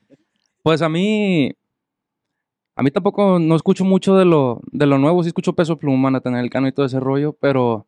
Pues 0.62 0.82
a 0.82 0.88
mí, 0.88 1.52
a 2.74 2.82
mí 2.82 2.90
tampoco 2.90 3.38
no 3.38 3.54
escucho 3.56 3.84
mucho 3.84 4.16
de 4.16 4.24
lo, 4.24 4.60
de 4.72 4.86
lo 4.86 4.98
nuevo, 4.98 5.22
sí 5.22 5.28
escucho 5.28 5.54
Peso 5.54 5.78
Pluma, 5.78 6.10
Natanael 6.10 6.50
Cano 6.50 6.68
y 6.68 6.72
todo 6.72 6.86
ese 6.86 7.00
rollo, 7.00 7.34
pero 7.34 7.86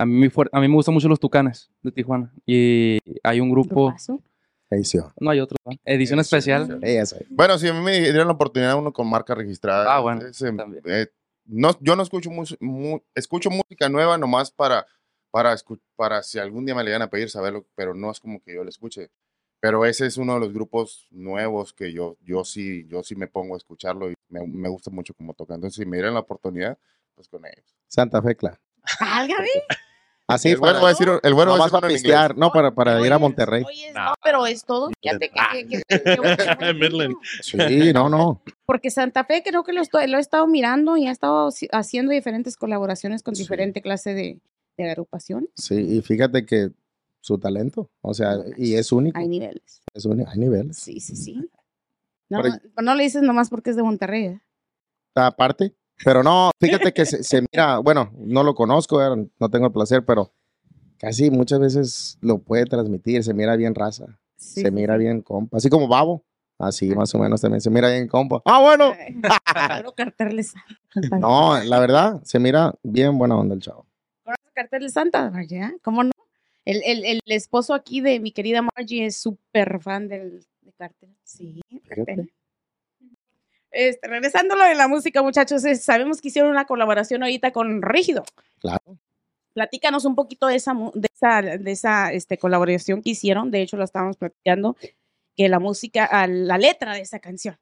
a, 0.00 0.06
mí, 0.06 0.28
a 0.52 0.60
mí 0.60 0.68
me 0.68 0.74
gustan 0.74 0.94
mucho 0.94 1.08
los 1.08 1.20
Tucanes 1.20 1.70
de 1.82 1.92
Tijuana 1.92 2.32
y 2.46 2.98
hay 3.22 3.40
un 3.40 3.50
grupo, 3.50 3.86
Grupazo. 3.86 4.22
Edición. 4.70 5.12
no 5.18 5.30
hay 5.30 5.40
otro, 5.40 5.56
¿no? 5.66 5.72
edición 5.84 6.20
especial. 6.20 6.78
Bueno, 7.28 7.58
si 7.58 7.66
a 7.68 7.74
mí 7.74 7.80
me 7.80 7.98
dieran 8.00 8.28
la 8.28 8.32
oportunidad 8.34 8.76
uno 8.78 8.92
con 8.92 9.08
marca 9.10 9.34
registrada. 9.34 9.94
Ah, 9.96 10.00
bueno, 10.00 10.24
ese, 10.26 10.52
también. 10.52 10.82
eh, 10.86 11.08
no, 11.44 11.70
yo 11.80 11.96
no 11.96 12.02
escucho 12.04 12.30
mus- 12.30 12.56
mu- 12.60 13.00
escucho 13.14 13.50
música 13.50 13.88
nueva 13.88 14.16
nomás 14.16 14.50
para, 14.52 14.86
para, 15.32 15.56
para 15.96 16.22
si 16.22 16.38
algún 16.38 16.64
día 16.66 16.74
me 16.76 16.82
le 16.84 16.90
llegan 16.90 17.02
a 17.02 17.10
pedir 17.10 17.28
saberlo, 17.30 17.66
pero 17.74 17.94
no 17.94 18.10
es 18.12 18.20
como 18.20 18.40
que 18.40 18.54
yo 18.54 18.62
lo 18.62 18.70
escuche. 18.70 19.10
Pero 19.62 19.84
ese 19.84 20.06
es 20.06 20.16
uno 20.16 20.34
de 20.34 20.40
los 20.40 20.52
grupos 20.54 21.06
nuevos 21.10 21.74
que 21.74 21.92
yo, 21.92 22.16
yo 22.22 22.44
sí, 22.44 22.86
yo 22.88 23.02
sí 23.02 23.14
me 23.16 23.26
pongo 23.26 23.54
a 23.54 23.58
escucharlo 23.58 24.10
y 24.10 24.14
me, 24.28 24.46
me 24.46 24.68
gusta 24.70 24.90
mucho 24.90 25.12
cómo 25.14 25.34
tocan. 25.34 25.56
Entonces, 25.56 25.82
si 25.82 25.84
me 25.84 25.96
dieran 25.98 26.14
la 26.14 26.20
oportunidad, 26.20 26.78
pues 27.14 27.28
con 27.28 27.44
ellos. 27.44 27.76
Santa 27.88 28.22
Fe, 28.22 28.36
claro. 28.36 28.56
Así, 30.34 30.48
el 30.50 30.58
bueno 30.58 30.80
va 30.80 30.86
a 30.88 30.90
decir, 30.90 31.08
el 31.22 31.34
bueno 31.34 31.58
va 31.58 31.66
a 31.66 31.68
para 31.68 31.88
pistear, 31.88 32.36
no 32.36 32.50
para, 32.50 32.70
para 32.72 33.04
ir 33.06 33.12
a 33.12 33.18
Monterrey. 33.18 33.64
Oye, 33.66 33.92
no, 33.92 34.14
pero 34.22 34.46
es 34.46 34.64
todo. 34.64 34.90
Fíjate 35.02 35.30
que, 35.30 35.66
que- 35.66 35.82
que- 35.88 36.02
que- 36.02 36.56
que- 36.58 36.74
Midland. 36.74 37.14
Sí, 37.42 37.92
no, 37.92 38.08
no. 38.08 38.42
Porque 38.66 38.90
Santa 38.90 39.24
Fe 39.24 39.42
creo 39.44 39.64
que 39.64 39.72
lo, 39.72 39.80
estoy- 39.82 40.06
lo 40.08 40.18
he 40.18 40.20
estado 40.20 40.46
mirando 40.46 40.96
y 40.96 41.06
ha 41.06 41.10
estado 41.10 41.48
haci- 41.48 41.68
haciendo 41.72 42.12
diferentes 42.12 42.56
colaboraciones 42.56 43.22
con 43.22 43.34
Sí. 43.34 43.42
diferente 43.42 43.82
clase 43.82 44.14
de, 44.14 44.40
de 44.76 44.90
agrupación. 44.90 45.48
Sí, 45.56 45.74
y 45.76 46.00
fíjate 46.02 46.46
que 46.46 46.70
su 47.20 47.38
talento, 47.38 47.90
o 48.00 48.14
sea, 48.14 48.36
y 48.56 48.74
es 48.74 48.92
único. 48.92 49.18
Hay 49.18 49.28
niveles. 49.28 49.82
Es 49.92 50.04
único, 50.06 50.30
hay 50.30 50.38
niveles. 50.38 50.76
Sí, 50.78 51.00
sí, 51.00 51.16
sí. 51.16 51.50
No, 52.28 52.40
Pero- 52.42 52.54
no, 52.76 52.82
no 52.82 52.94
le 52.94 53.02
dices 53.02 53.22
nomás 53.22 53.50
porque 53.50 53.70
es 53.70 53.76
de 53.76 53.82
Monterrey. 53.82 54.24
¿eh? 54.26 54.40
Aparte, 55.16 55.74
pero 56.04 56.22
no, 56.22 56.50
fíjate 56.60 56.92
que 56.92 57.06
se, 57.06 57.22
se 57.22 57.42
mira, 57.52 57.78
bueno, 57.78 58.12
no 58.18 58.42
lo 58.42 58.54
conozco, 58.54 59.02
eh, 59.02 59.28
no 59.38 59.48
tengo 59.50 59.66
el 59.66 59.72
placer, 59.72 60.04
pero 60.04 60.32
casi 60.98 61.30
muchas 61.30 61.60
veces 61.60 62.18
lo 62.20 62.38
puede 62.38 62.64
transmitir, 62.64 63.22
se 63.24 63.34
mira 63.34 63.56
bien 63.56 63.74
raza, 63.74 64.18
Sí, 64.36 64.62
se 64.62 64.70
mira 64.70 64.96
bien 64.96 65.20
compa, 65.22 65.56
así 65.58 65.68
como 65.68 65.88
Babo, 65.88 66.24
así 66.58 66.94
más 66.94 67.14
o 67.14 67.18
menos 67.18 67.40
también 67.40 67.60
se 67.60 67.70
mira 67.70 67.90
bien 67.90 68.08
compa. 68.08 68.42
Ah, 68.44 68.60
bueno. 68.60 68.92
No, 71.18 71.62
la 71.62 71.78
verdad, 71.78 72.22
se 72.24 72.38
mira 72.38 72.74
bien 72.82 73.18
buena 73.18 73.36
onda 73.36 73.54
el 73.54 73.60
chavo. 73.60 73.86
¿Conoces 74.24 74.52
cartel 74.54 74.82
de 74.82 74.88
Santa, 74.88 75.30
Margie? 75.30 75.76
¿Cómo 75.82 76.04
no? 76.04 76.10
El, 76.64 76.82
el, 76.84 77.04
el 77.04 77.20
esposo 77.26 77.74
aquí 77.74 78.00
de 78.00 78.20
mi 78.20 78.32
querida 78.32 78.62
Margie 78.62 79.06
es 79.06 79.16
súper 79.16 79.80
fan 79.80 80.08
del 80.08 80.44
de 80.62 80.72
cartel. 80.72 81.16
Sí, 81.24 81.60
cartel. 81.88 82.32
Este, 83.72 84.08
regresando 84.08 84.54
a 84.54 84.56
lo 84.58 84.64
de 84.64 84.74
la 84.74 84.88
música, 84.88 85.22
muchachos, 85.22 85.64
es- 85.64 85.82
sabemos 85.84 86.20
que 86.20 86.28
hicieron 86.28 86.50
una 86.50 86.64
colaboración 86.66 87.22
ahorita 87.22 87.52
con 87.52 87.82
Rígido. 87.82 88.24
Claro. 88.60 88.82
Platícanos 89.54 90.04
un 90.04 90.14
poquito 90.14 90.46
de 90.46 90.56
esa, 90.56 90.74
de 90.94 91.08
esa, 91.14 91.42
de 91.42 91.70
esa 91.72 92.12
este, 92.12 92.38
colaboración 92.38 93.02
que 93.02 93.10
hicieron. 93.10 93.50
De 93.50 93.62
hecho, 93.62 93.76
lo 93.76 93.84
estábamos 93.84 94.16
platicando, 94.16 94.76
que 95.36 95.48
la 95.48 95.58
música, 95.58 96.04
a 96.04 96.26
la 96.26 96.58
letra 96.58 96.94
de 96.94 97.00
esa 97.00 97.18
canción. 97.18 97.56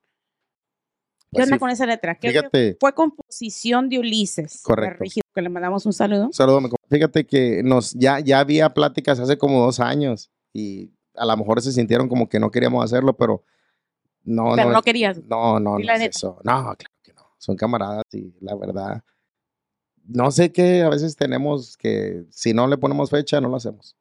¿Qué 1.32 1.42
onda 1.42 1.58
con 1.58 1.68
esa 1.70 1.84
letra? 1.84 2.14
¿Qué- 2.14 2.28
Fíjate, 2.30 2.76
fue 2.80 2.94
composición 2.94 3.88
de 3.90 3.98
Ulises. 3.98 4.62
Correcto. 4.62 5.02
Rígido, 5.04 5.22
que 5.34 5.42
le 5.42 5.48
mandamos 5.50 5.84
un 5.84 5.92
saludo. 5.92 6.26
un 6.26 6.32
saludo, 6.32 6.60
fíjate 6.88 7.26
que 7.26 7.62
nos, 7.62 7.92
ya, 7.92 8.18
ya 8.20 8.40
había 8.40 8.72
pláticas 8.72 9.20
hace 9.20 9.36
como 9.36 9.62
dos 9.62 9.78
años 9.78 10.30
y 10.54 10.90
a 11.14 11.26
lo 11.26 11.36
mejor 11.36 11.60
se 11.60 11.72
sintieron 11.72 12.08
como 12.08 12.28
que 12.30 12.40
no 12.40 12.50
queríamos 12.50 12.82
hacerlo, 12.82 13.14
pero 13.16 13.44
no, 14.28 14.54
Pero 14.54 14.68
no, 14.68 14.74
no 14.74 14.82
querías. 14.82 15.22
No, 15.24 15.58
no, 15.58 15.78
no 15.78 15.78
la 15.78 15.94
es 15.94 16.00
neta. 16.00 16.16
eso. 16.18 16.38
No, 16.44 16.74
claro 16.76 16.76
que 17.02 17.12
no. 17.14 17.22
Son 17.38 17.56
camaradas 17.56 18.04
y 18.12 18.34
la 18.40 18.54
verdad. 18.54 19.02
No 20.06 20.30
sé 20.30 20.52
qué 20.52 20.82
a 20.82 20.88
veces 20.88 21.16
tenemos 21.16 21.76
que 21.76 22.24
si 22.30 22.52
no 22.54 22.66
le 22.66 22.78
ponemos 22.78 23.10
fecha, 23.10 23.40
no 23.40 23.48
lo 23.48 23.56
hacemos. 23.56 23.96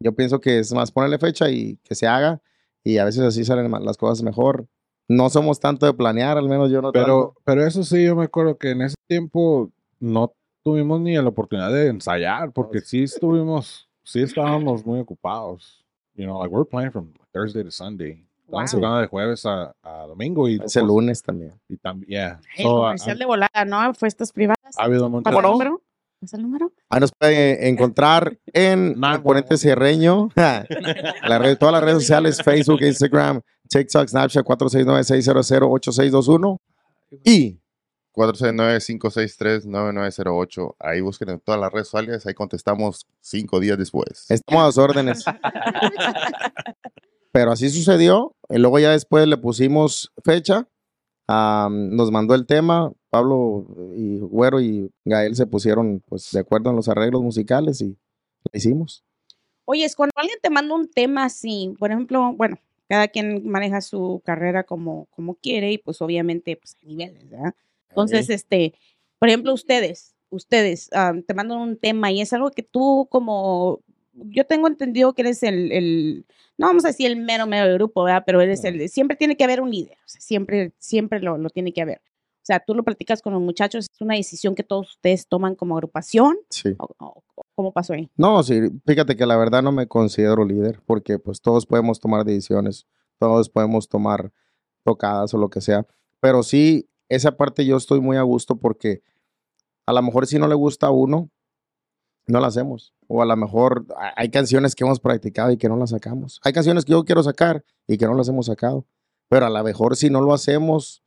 Yo 0.00 0.12
pienso 0.14 0.40
que 0.40 0.58
es 0.60 0.72
más 0.72 0.90
ponerle 0.92 1.18
fecha 1.18 1.50
y 1.50 1.76
que 1.82 1.94
se 1.94 2.06
haga 2.06 2.40
y 2.84 2.98
a 2.98 3.04
veces 3.04 3.22
así 3.22 3.44
salen 3.44 3.70
las 3.84 3.96
cosas 3.96 4.22
mejor. 4.22 4.66
No 5.08 5.30
somos 5.30 5.58
tanto 5.58 5.86
de 5.86 5.94
planear, 5.94 6.36
al 6.38 6.48
menos 6.48 6.70
yo 6.70 6.82
no 6.82 6.92
Pero, 6.92 7.04
tanto. 7.34 7.40
pero 7.44 7.66
eso 7.66 7.82
sí, 7.82 8.04
yo 8.04 8.14
me 8.14 8.24
acuerdo 8.24 8.58
que 8.58 8.70
en 8.70 8.82
ese 8.82 8.94
tiempo 9.08 9.72
no 9.98 10.32
tuvimos 10.62 11.00
ni 11.00 11.14
la 11.16 11.26
oportunidad 11.28 11.72
de 11.72 11.88
ensayar, 11.88 12.52
porque 12.52 12.80
sí 12.80 13.04
estuvimos, 13.04 13.88
sí 14.04 14.20
estábamos 14.22 14.84
muy 14.84 15.00
ocupados. 15.00 15.84
You 16.14 16.24
know, 16.26 16.38
like 16.40 16.54
we're 16.54 16.68
playing 16.68 16.92
from 16.92 17.14
Thursday 17.32 17.64
to 17.64 17.70
Sunday. 17.70 18.27
Estamos 18.48 18.72
Wow. 18.72 18.80
jugando 18.80 19.00
de 19.02 19.06
jueves 19.08 19.44
a, 19.44 19.72
a 19.82 20.06
domingo 20.06 20.48
y, 20.48 20.54
Es 20.54 20.74
el 20.76 20.82
pues, 20.82 20.86
lunes 20.86 21.22
también. 21.22 21.52
y 21.68 21.76
también, 21.76 22.08
yeah. 22.08 22.40
El 22.56 22.62
So, 22.64 22.78
ha, 22.78 22.80
comercial 22.88 23.18
de 23.18 23.24
volada, 23.26 23.64
¿no? 23.66 23.92
Fiestas 23.94 24.32
privadas. 24.32 24.56
ha 24.78 24.84
habido 24.84 25.10
¿Pasa 25.22 25.36
el 25.36 25.42
número? 25.42 25.82
¿Pasa 26.20 26.36
el 26.38 26.42
número? 26.44 26.72
Ahí 26.88 27.00
nos 27.00 27.12
puede 27.12 27.68
encontrar 27.68 28.38
en 28.46 28.98
bueno. 29.22 29.44
Cierreño, 29.56 30.30
la 30.34 31.38
red- 31.38 31.58
todas 31.58 31.74
las 31.74 31.82
redes 31.84 31.98
sociales, 31.98 32.40
Facebook, 32.42 32.80
Instagram, 32.80 33.42
TikTok, 33.68 34.08
Snapchat, 34.08 34.44
469-600-8621 34.46 36.58
y 37.24 37.60
469-563-9908. 38.14 40.74
Ahí 40.80 41.00
busquen 41.02 41.28
en 41.28 41.38
todas 41.40 41.60
las 41.60 41.70
redes 41.72 41.88
sociales, 41.88 42.24
ahí 42.26 42.32
contestamos 42.34 43.06
cinco 43.20 43.60
días 43.60 43.76
después. 43.78 44.24
Estamos 44.30 44.62
a 44.62 44.66
las 44.66 44.78
órdenes. 44.78 45.22
Pero 47.38 47.52
así 47.52 47.70
sucedió. 47.70 48.34
Y 48.48 48.58
luego 48.58 48.80
ya 48.80 48.90
después 48.90 49.28
le 49.28 49.36
pusimos 49.36 50.10
fecha. 50.24 50.68
am, 51.28 51.94
nos 51.94 52.10
mandó 52.10 52.34
el 52.34 52.46
tema. 52.46 52.92
Pablo 53.10 53.64
y 53.94 54.18
Güero 54.18 54.60
y 54.60 54.90
Gael 55.04 55.36
se 55.36 55.46
pusieron 55.46 56.02
pues 56.04 56.32
de 56.32 56.40
acuerdo 56.40 56.70
en 56.70 56.76
los 56.76 56.88
arreglos 56.88 57.22
musicales 57.22 57.80
y 57.80 57.90
lo 57.90 58.50
hicimos. 58.52 59.04
Oye, 59.66 59.84
es 59.84 59.94
cuando 59.94 60.14
alguien 60.16 60.38
te 60.42 60.50
manda 60.50 60.74
un 60.74 60.90
tema 60.90 61.26
así, 61.26 61.72
por 61.78 61.92
ejemplo, 61.92 62.32
bueno, 62.32 62.58
cada 62.88 63.06
quien 63.06 63.48
maneja 63.48 63.82
su 63.82 64.20
carrera 64.24 64.64
como, 64.64 65.06
como 65.10 65.36
quiere 65.36 65.70
y 65.70 65.78
pues 65.78 66.02
obviamente 66.02 66.56
pues 66.56 66.74
hay 66.82 66.88
niveles, 66.88 67.30
¿verdad? 67.30 67.54
Entonces, 67.88 68.30
este, 68.30 68.74
por 69.20 69.28
ejemplo, 69.28 69.54
ustedes, 69.54 70.16
ustedes 70.30 70.90
ah, 70.92 71.12
te 71.24 71.34
mandan 71.34 71.58
un 71.58 71.78
tema 71.78 72.10
y 72.10 72.20
es 72.20 72.32
algo 72.32 72.50
que 72.50 72.64
tú 72.64 73.06
como, 73.08 73.80
yo 74.26 74.44
tengo 74.46 74.66
entendido 74.68 75.12
que 75.14 75.22
eres 75.22 75.42
el, 75.42 75.72
el 75.72 76.26
no 76.56 76.66
vamos 76.66 76.84
a 76.84 76.88
decir 76.88 77.06
el 77.10 77.16
mero 77.16 77.46
mero 77.46 77.66
del 77.66 77.74
grupo, 77.78 78.02
¿verdad? 78.04 78.22
Pero 78.26 78.40
eres 78.40 78.64
el, 78.64 78.88
siempre 78.88 79.16
tiene 79.16 79.36
que 79.36 79.44
haber 79.44 79.60
un 79.60 79.70
líder, 79.70 79.96
o 80.04 80.08
sea, 80.08 80.20
siempre, 80.20 80.72
siempre 80.78 81.20
lo, 81.20 81.38
lo 81.38 81.50
tiene 81.50 81.72
que 81.72 81.82
haber. 81.82 81.98
O 81.98 82.46
sea, 82.48 82.60
tú 82.60 82.74
lo 82.74 82.82
platicas 82.82 83.20
con 83.20 83.34
los 83.34 83.42
muchachos, 83.42 83.86
es 83.92 84.00
una 84.00 84.14
decisión 84.14 84.54
que 84.54 84.62
todos 84.62 84.90
ustedes 84.92 85.26
toman 85.28 85.54
como 85.54 85.74
agrupación, 85.76 86.36
Sí. 86.48 86.74
o 86.78 87.22
¿cómo 87.54 87.72
pasó 87.72 87.92
ahí? 87.92 88.08
No, 88.16 88.42
sí, 88.42 88.60
fíjate 88.86 89.16
que 89.16 89.26
la 89.26 89.36
verdad 89.36 89.62
no 89.62 89.70
me 89.72 89.86
considero 89.86 90.44
líder 90.46 90.80
porque 90.86 91.18
pues 91.18 91.40
todos 91.42 91.66
podemos 91.66 92.00
tomar 92.00 92.24
decisiones, 92.24 92.86
todos 93.18 93.50
podemos 93.50 93.88
tomar 93.88 94.32
tocadas 94.84 95.34
o 95.34 95.38
lo 95.38 95.50
que 95.50 95.60
sea, 95.60 95.86
pero 96.20 96.42
sí, 96.42 96.88
esa 97.10 97.36
parte 97.36 97.66
yo 97.66 97.76
estoy 97.76 98.00
muy 98.00 98.16
a 98.16 98.22
gusto 98.22 98.56
porque 98.56 99.02
a 99.86 99.92
lo 99.92 100.02
mejor 100.02 100.26
si 100.26 100.38
no 100.38 100.48
le 100.48 100.54
gusta 100.54 100.86
a 100.86 100.90
uno, 100.90 101.30
no 102.28 102.40
la 102.40 102.46
hacemos. 102.48 102.92
O 103.08 103.22
a 103.22 103.26
lo 103.26 103.36
mejor 103.36 103.86
ha- 103.96 104.12
hay 104.16 104.30
canciones 104.30 104.74
que 104.74 104.84
hemos 104.84 105.00
practicado 105.00 105.50
y 105.50 105.56
que 105.56 105.68
no 105.68 105.76
las 105.76 105.90
sacamos. 105.90 106.40
Hay 106.44 106.52
canciones 106.52 106.84
que 106.84 106.92
yo 106.92 107.04
quiero 107.04 107.22
sacar 107.22 107.64
y 107.86 107.98
que 107.98 108.06
no 108.06 108.14
las 108.14 108.28
hemos 108.28 108.46
sacado. 108.46 108.84
Pero 109.28 109.46
a 109.46 109.50
lo 109.50 109.62
mejor 109.64 109.96
si 109.96 110.08
no 110.10 110.20
lo 110.20 110.32
hacemos, 110.32 111.02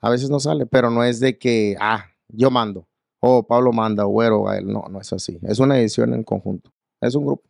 a 0.00 0.10
veces 0.10 0.28
no 0.30 0.40
sale. 0.40 0.66
Pero 0.66 0.90
no 0.90 1.04
es 1.04 1.20
de 1.20 1.38
que, 1.38 1.76
ah, 1.80 2.06
yo 2.28 2.50
mando. 2.50 2.86
O 3.20 3.44
Pablo 3.46 3.72
manda, 3.72 4.04
o 4.06 4.08
Güero, 4.08 4.48
a 4.48 4.58
él. 4.58 4.66
No, 4.66 4.84
no 4.90 5.00
es 5.00 5.12
así. 5.12 5.38
Es 5.42 5.58
una 5.60 5.78
edición 5.78 6.12
en 6.14 6.24
conjunto. 6.24 6.72
Es 7.00 7.14
un 7.14 7.24
grupo. 7.26 7.44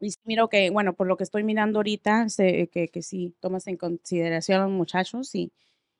Y 0.00 0.10
sí 0.10 0.16
miro 0.24 0.48
que, 0.48 0.70
bueno, 0.70 0.92
por 0.94 1.08
lo 1.08 1.16
que 1.16 1.24
estoy 1.24 1.42
mirando 1.42 1.80
ahorita, 1.80 2.28
sé 2.28 2.68
que, 2.72 2.86
que 2.88 3.02
sí 3.02 3.34
tomas 3.40 3.66
en 3.66 3.76
consideración 3.76 4.60
a 4.60 4.64
los 4.66 4.72
muchachos 4.72 5.34
y, 5.34 5.52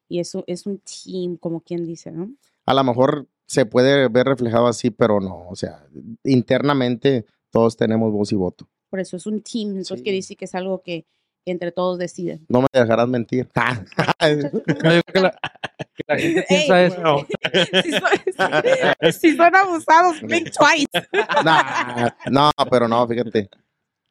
y 0.08 0.20
eso 0.20 0.44
es 0.46 0.66
un 0.66 0.78
team, 0.80 1.36
como 1.36 1.60
quien 1.62 1.84
dice, 1.84 2.12
¿no? 2.12 2.30
A 2.64 2.74
lo 2.74 2.84
mejor 2.84 3.26
se 3.52 3.66
puede 3.66 4.08
ver 4.08 4.24
reflejado 4.26 4.66
así, 4.66 4.90
pero 4.90 5.20
no. 5.20 5.46
O 5.48 5.54
sea, 5.56 5.84
internamente 6.24 7.26
todos 7.50 7.76
tenemos 7.76 8.10
voz 8.10 8.32
y 8.32 8.34
voto. 8.34 8.66
Por 8.88 8.98
eso 8.98 9.16
es 9.18 9.26
un 9.26 9.42
team, 9.42 9.68
entonces 9.70 9.98
Sí. 9.98 10.02
quiere 10.02 10.16
decir 10.16 10.36
que 10.38 10.46
es 10.46 10.54
algo 10.54 10.80
que, 10.82 11.04
entre 11.44 11.70
todos 11.72 11.98
deciden. 11.98 12.46
No 12.48 12.62
me 12.62 12.66
dejarás 12.72 13.08
mentir. 13.08 13.46
No, 14.82 14.94
yo 14.94 15.02
creo 15.02 15.02
que 15.12 15.20
la, 15.20 15.30
que 15.94 16.04
la 16.06 16.16
gente 16.18 16.44
piensa 16.48 16.80
Ey, 16.80 16.86
eso. 16.92 17.26
si, 17.82 17.90
son, 17.92 18.62
si- 19.12 19.12
si 19.30 19.36
son 19.36 19.54
abusados, 19.56 20.20
blink 20.22 20.50
twice. 20.50 20.86
Nah, 21.44 22.10
no, 22.30 22.50
pero 22.70 22.88
no, 22.88 23.06
fíjate. 23.06 23.50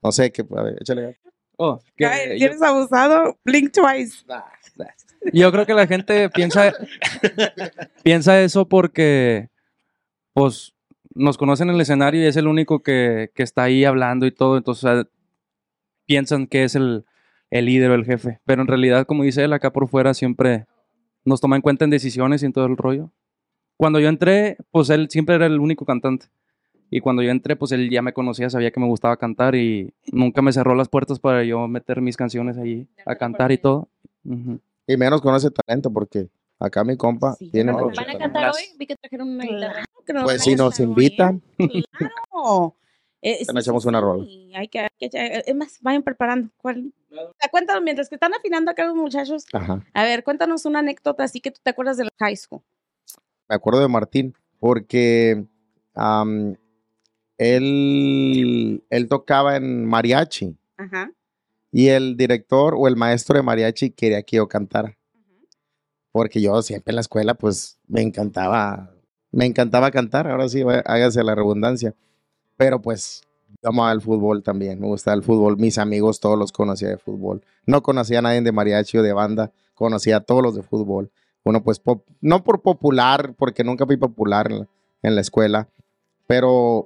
No 0.04 0.12
sé 0.12 0.32
qué. 0.32 0.46
A 0.56 0.62
ver, 0.62 0.78
échale. 0.82 1.20
Oh, 1.58 1.80
que 1.96 2.38
yo- 2.38 2.66
abusado, 2.66 3.38
blink 3.46 3.72
twice. 3.72 4.24
Yo 5.34 5.52
creo 5.52 5.66
que 5.66 5.74
la 5.74 5.88
gente 5.88 6.30
piensa, 6.30 6.74
piensa 8.04 8.42
eso 8.42 8.68
porque, 8.68 9.50
pues, 10.34 10.74
nos 11.14 11.38
conocen 11.38 11.70
en 11.70 11.76
el 11.76 11.82
escenario 11.82 12.22
y 12.22 12.26
es 12.26 12.38
el 12.38 12.48
único 12.48 12.82
que, 12.82 13.32
que 13.36 13.44
está 13.44 13.64
ahí 13.64 13.86
hablando 13.86 14.26
y 14.26 14.32
todo, 14.32 14.58
entonces 14.58 14.84
o 14.84 14.88
sea, 14.88 15.08
piensan 16.06 16.48
que 16.48 16.64
es 16.64 16.76
el, 16.76 17.06
el 17.50 17.66
líder 17.66 17.92
o 17.92 17.96
el 17.96 18.06
jefe. 18.06 18.40
Pero 18.46 18.62
en 18.62 18.68
realidad, 18.68 19.06
como 19.06 19.24
dice 19.24 19.44
él, 19.44 19.54
acá 19.54 19.72
por 19.72 19.88
fuera 19.88 20.14
siempre 20.14 20.66
nos 21.24 21.42
toma 21.42 21.56
en 21.56 21.62
cuenta 21.62 21.86
en 21.86 21.92
decisiones 21.92 22.42
y 22.42 22.48
en 22.48 22.54
todo 22.54 22.66
el 22.66 22.78
rollo. 22.78 23.12
Cuando 23.78 24.00
yo 24.00 24.10
entré, 24.10 24.58
pues 24.72 24.90
él 24.90 25.08
siempre 25.10 25.36
era 25.36 25.46
el 25.46 25.60
único 25.60 25.86
cantante. 25.86 26.28
Y 26.90 27.00
cuando 27.00 27.22
yo 27.22 27.32
entré, 27.32 27.56
pues 27.56 27.72
él 27.72 27.90
ya 27.90 28.02
me 28.02 28.14
conocía, 28.14 28.50
sabía 28.50 28.72
que 28.72 28.80
me 28.80 28.86
gustaba 28.86 29.16
cantar 29.18 29.56
y 29.56 29.94
nunca 30.12 30.42
me 30.42 30.52
cerró 30.52 30.76
las 30.76 30.90
puertas 30.90 31.20
para 31.20 31.44
yo 31.44 31.68
meter 31.68 32.02
mis 32.02 32.18
canciones 32.18 32.58
ahí 32.58 32.88
a 33.06 33.16
cantar 33.16 33.52
y 33.52 33.58
todo. 33.58 33.88
Ujú. 34.26 34.60
Y 34.88 34.98
menos 34.98 35.22
con 35.22 35.36
ese 35.36 35.50
talento, 35.52 35.92
porque 35.92 36.30
acá 36.60 36.84
mi 36.84 36.98
compa 36.98 37.34
Sí, 37.34 37.50
tiene 37.52 37.72
mucho 37.72 37.86
¿Van 37.86 37.92
a 37.94 37.96
talento. 37.96 38.20
cantar 38.20 38.52
hoy? 38.52 38.64
Vi 38.78 38.88
que 38.88 38.96
trajeron 38.96 39.30
una 39.30 39.44
guitarra. 39.46 39.86
Claro 40.06 40.26
Pues 40.26 40.42
si 40.44 40.56
nos 40.56 40.80
hoy, 40.80 40.86
invitan, 40.86 41.42
¿eh? 41.60 41.84
Claro. 41.92 42.76
Eh, 43.22 43.46
sí, 43.46 43.54
nos 43.54 43.64
sí, 43.64 43.70
echamos 43.70 43.86
una 43.86 44.00
sí, 44.00 44.04
rola. 44.04 44.26
Hay 44.56 44.68
que, 44.68 44.80
hay 44.80 44.88
que 44.98 45.06
echar- 45.06 45.44
es 45.46 45.56
más, 45.56 45.78
vayan 45.82 46.02
preparando. 46.02 46.50
¿Cuál? 46.58 46.92
Cuéntanos, 47.52 47.84
mientras 47.84 48.10
que 48.10 48.16
están 48.16 48.34
afinando 48.34 48.72
acá 48.72 48.84
los 48.86 48.96
muchachos, 48.96 49.46
Ajá. 49.54 49.86
a 49.94 50.04
ver, 50.04 50.24
cuéntanos 50.24 50.66
una 50.66 50.80
anécdota 50.80 51.24
así 51.24 51.40
que 51.40 51.52
tú 51.52 51.60
te 51.62 51.70
acuerdas 51.70 51.98
de 51.98 52.06
la 52.06 52.10
high 52.20 52.36
school. 52.36 52.62
Me 53.48 53.56
acuerdo 53.56 53.80
de 53.82 53.88
Martín, 53.90 54.34
porque 54.60 55.46
él, 57.38 58.84
él 58.90 59.08
tocaba 59.08 59.56
en 59.56 59.86
mariachi 59.86 60.58
Ajá. 60.78 61.12
Y 61.72 61.88
el 61.88 62.18
director 62.18 62.76
o 62.78 62.88
el 62.88 62.96
maestro 62.96 63.38
de 63.38 63.44
mariachi 63.44 63.92
quería 63.92 64.22
que 64.24 64.38
yo 64.38 64.48
cantara. 64.48 64.98
Porque 66.12 66.42
yo 66.42 66.62
siempre 66.62 66.92
en 66.92 66.96
la 66.96 67.02
escuela, 67.02 67.36
pues 67.36 67.80
me 67.88 68.02
encantaba, 68.02 68.92
me 69.32 69.46
encantaba 69.46 69.92
cantar. 69.92 70.28
Ahora 70.28 70.50
sí, 70.50 70.62
hágase 70.86 71.24
la 71.24 71.36
redundancia. 71.36 71.96
Pero 72.58 72.82
pues 72.82 73.24
yo 73.64 73.70
amaba 73.70 73.92
el 73.94 74.02
fútbol 74.02 74.44
también, 74.44 74.80
me 74.80 74.88
gustaba 74.88 75.16
el 75.16 75.24
fútbol. 75.24 75.58
Mis 75.58 75.78
amigos 75.78 76.20
todos 76.20 76.38
los 76.38 76.52
conocía 76.52 76.90
de 76.90 76.98
fútbol. 76.98 77.44
No 77.66 77.82
conocía 77.82 78.20
a 78.20 78.22
nadie 78.22 78.42
de 78.42 78.52
mariachi 78.52 78.98
o 78.98 79.04
de 79.04 79.14
banda, 79.14 79.52
conocía 79.74 80.18
a 80.18 80.22
todos 80.22 80.44
los 80.44 80.56
de 80.56 80.64
fútbol. 80.64 81.12
Uno 81.44 81.64
pues, 81.64 81.80
pop- 81.80 82.06
no 82.20 82.44
por 82.44 82.62
popular, 82.62 83.34
porque 83.38 83.64
nunca 83.64 83.86
fui 83.86 83.98
popular 83.98 84.52
en 84.52 84.60
la, 84.60 84.68
en 85.02 85.16
la 85.16 85.22
escuela, 85.22 85.70
pero 86.28 86.86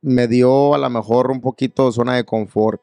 me 0.00 0.28
dio 0.28 0.74
a 0.74 0.78
lo 0.78 0.88
mejor 0.88 1.30
un 1.30 1.40
poquito 1.40 1.92
zona 1.92 2.14
de 2.14 2.24
confort 2.24 2.80